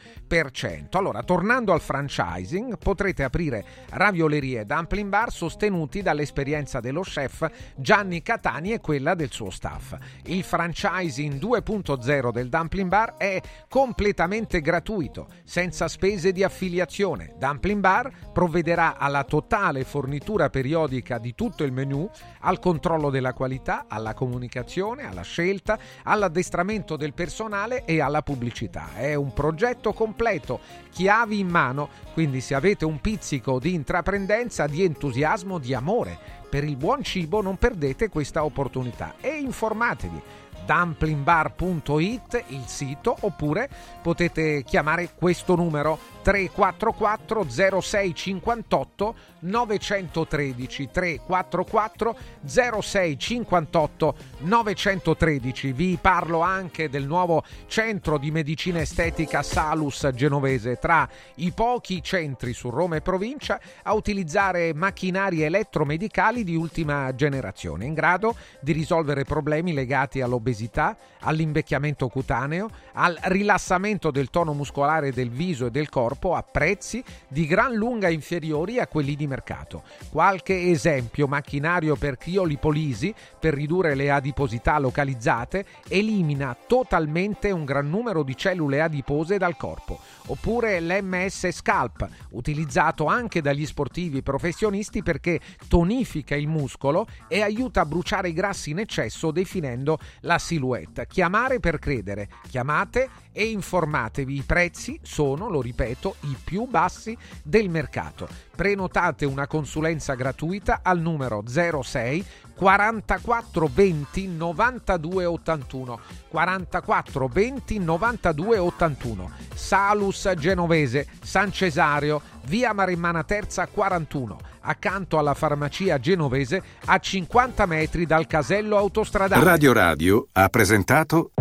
Allora, 0.91 1.23
tornando 1.23 1.71
al 1.71 1.81
franchising, 1.81 2.77
potrete 2.77 3.23
aprire 3.23 3.65
raviolerie 3.89 4.61
e 4.61 4.65
dumpling 4.65 5.09
bar 5.09 5.31
sostenuti 5.31 6.01
dall'esperienza 6.01 6.79
dello 6.79 7.01
chef 7.01 7.49
Gianni 7.75 8.21
Catani 8.21 8.73
e 8.73 8.81
quella 8.81 9.15
del 9.15 9.31
suo 9.31 9.49
staff. 9.49 9.95
Il 10.25 10.43
franchising 10.43 11.39
2.0 11.39 12.31
del 12.31 12.49
dumpling 12.49 12.89
bar 12.89 13.15
è 13.17 13.41
completamente 13.69 14.61
gratuito, 14.61 15.27
senza 15.43 15.87
spese 15.87 16.31
di 16.31 16.43
affiliazione. 16.43 17.33
Dumpling 17.37 17.79
bar 17.79 18.11
provvede 18.33 18.56
provvederà 18.57 18.97
alla 18.97 19.23
totale 19.23 19.83
fornitura 19.83 20.49
periodica 20.49 21.19
di 21.19 21.35
tutto 21.35 21.63
il 21.63 21.71
menu, 21.71 22.09
al 22.41 22.59
controllo 22.59 23.09
della 23.11 23.33
qualità, 23.33 23.85
alla 23.87 24.13
comunicazione, 24.15 25.07
alla 25.07 25.21
scelta, 25.21 25.77
all'addestramento 26.03 26.95
del 26.95 27.13
personale 27.13 27.85
e 27.85 28.01
alla 28.01 28.23
pubblicità. 28.23 28.95
È 28.95 29.13
un 29.13 29.31
progetto 29.33 29.93
completo, 29.93 30.59
chiavi 30.89 31.39
in 31.39 31.49
mano, 31.49 31.89
quindi 32.13 32.41
se 32.41 32.55
avete 32.55 32.85
un 32.85 32.99
pizzico 32.99 33.59
di 33.59 33.73
intraprendenza, 33.75 34.65
di 34.65 34.83
entusiasmo, 34.83 35.59
di 35.59 35.73
amore 35.73 36.17
per 36.49 36.63
il 36.63 36.77
buon 36.77 37.03
cibo 37.03 37.41
non 37.41 37.57
perdete 37.57 38.07
questa 38.07 38.45
opportunità 38.45 39.15
e 39.19 39.37
informatevi 39.37 40.21
dumplingbar.it 40.65 42.43
il 42.47 42.63
sito 42.65 43.15
oppure 43.21 43.69
potete 44.01 44.63
chiamare 44.63 45.11
questo 45.15 45.55
numero 45.55 45.97
344 46.27 47.45
0658 47.47 49.15
913 49.39 50.89
344 50.91 52.17
0658 52.45 54.15
913 54.39 55.71
vi 55.71 55.97
parlo 56.01 56.41
anche 56.41 56.89
del 56.89 57.05
nuovo 57.05 57.45
centro 57.67 58.17
di 58.17 58.31
medicina 58.31 58.81
estetica 58.81 59.41
Salus 59.41 60.09
Genovese. 60.13 60.75
Tra 60.75 61.07
i 61.35 61.53
pochi 61.53 62.03
centri 62.03 62.51
su 62.51 62.69
Roma 62.69 62.97
e 62.97 63.01
provincia 63.01 63.57
a 63.83 63.93
utilizzare 63.93 64.73
macchinari 64.73 65.43
elettromedicali 65.43 66.43
di 66.43 66.57
ultima 66.57 67.15
generazione 67.15 67.85
in 67.85 67.93
grado 67.93 68.35
di 68.59 68.73
risolvere 68.73 69.23
problemi 69.23 69.73
legati 69.73 70.19
all'obesità, 70.19 70.97
all'invecchiamento 71.21 72.09
cutaneo, 72.09 72.69
al 72.93 73.17
rilassamento 73.23 74.11
del 74.11 74.29
tono 74.29 74.51
muscolare 74.51 75.13
del 75.13 75.29
viso 75.29 75.67
e 75.67 75.71
del 75.71 75.87
corpo 75.87 76.15
a 76.19 76.43
prezzi 76.43 77.03
di 77.27 77.45
gran 77.45 77.73
lunga 77.73 78.09
inferiori 78.09 78.79
a 78.79 78.87
quelli 78.87 79.15
di 79.15 79.27
mercato. 79.27 79.83
Qualche 80.09 80.69
esempio, 80.69 81.27
macchinario 81.27 81.95
per 81.95 82.17
criolipolisi 82.17 83.13
per 83.39 83.53
ridurre 83.53 83.95
le 83.95 84.09
adiposità 84.11 84.79
localizzate, 84.79 85.65
elimina 85.87 86.57
totalmente 86.67 87.51
un 87.51 87.65
gran 87.65 87.89
numero 87.89 88.23
di 88.23 88.35
cellule 88.35 88.81
adipose 88.81 89.37
dal 89.37 89.55
corpo. 89.55 89.99
Oppure 90.27 90.79
l'MS 90.81 91.49
Scalp, 91.51 92.07
utilizzato 92.31 93.05
anche 93.05 93.41
dagli 93.41 93.65
sportivi 93.65 94.21
professionisti 94.21 95.03
perché 95.03 95.39
tonifica 95.67 96.35
il 96.35 96.47
muscolo 96.47 97.07
e 97.27 97.41
aiuta 97.41 97.81
a 97.81 97.85
bruciare 97.85 98.29
i 98.29 98.33
grassi 98.33 98.71
in 98.71 98.79
eccesso 98.79 99.31
definendo 99.31 99.99
la 100.21 100.37
silhouette. 100.37 101.07
Chiamare 101.07 101.59
per 101.59 101.79
credere. 101.79 102.29
Chiamate 102.49 103.09
e 103.31 103.45
informatevi. 103.45 104.35
I 104.35 104.41
prezzi 104.41 104.99
sono, 105.03 105.49
lo 105.49 105.61
ripeto, 105.61 106.06
i 106.21 106.35
più 106.43 106.65
bassi 106.65 107.17
del 107.43 107.69
mercato. 107.69 108.27
Prenotate 108.55 109.25
una 109.25 109.47
consulenza 109.47 110.15
gratuita 110.15 110.79
al 110.83 110.99
numero 110.99 111.43
06 111.47 112.25
44 112.57 113.69
20 113.71 114.27
92 114.27 115.25
81 115.25 115.99
44 116.29 117.27
20 117.27 117.79
92 117.79 118.57
81 118.57 119.31
Salus 119.53 120.33
Genovese 120.35 121.07
San 121.21 121.51
Cesario 121.51 122.19
via 122.45 122.73
Marimmana 122.73 123.23
Terza 123.23 123.67
41 123.67 124.37
accanto 124.61 125.17
alla 125.17 125.33
farmacia 125.33 125.99
genovese 125.99 126.61
a 126.85 126.97
50 126.97 127.65
metri 127.65 128.05
dal 128.05 128.27
casello 128.27 128.77
autostradale. 128.77 129.43
Radio 129.43 129.73
Radio 129.73 130.27
ha 130.33 130.49
presentato 130.49 131.31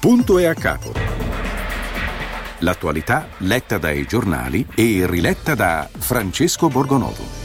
Punto 0.00 0.38
e 0.38 0.44
a 0.44 0.54
capo 0.54 1.23
L'attualità 2.64 3.28
letta 3.40 3.76
dai 3.76 4.06
giornali 4.06 4.66
e 4.74 5.06
riletta 5.06 5.54
da 5.54 5.86
Francesco 5.98 6.68
Borgonovo 6.68 7.43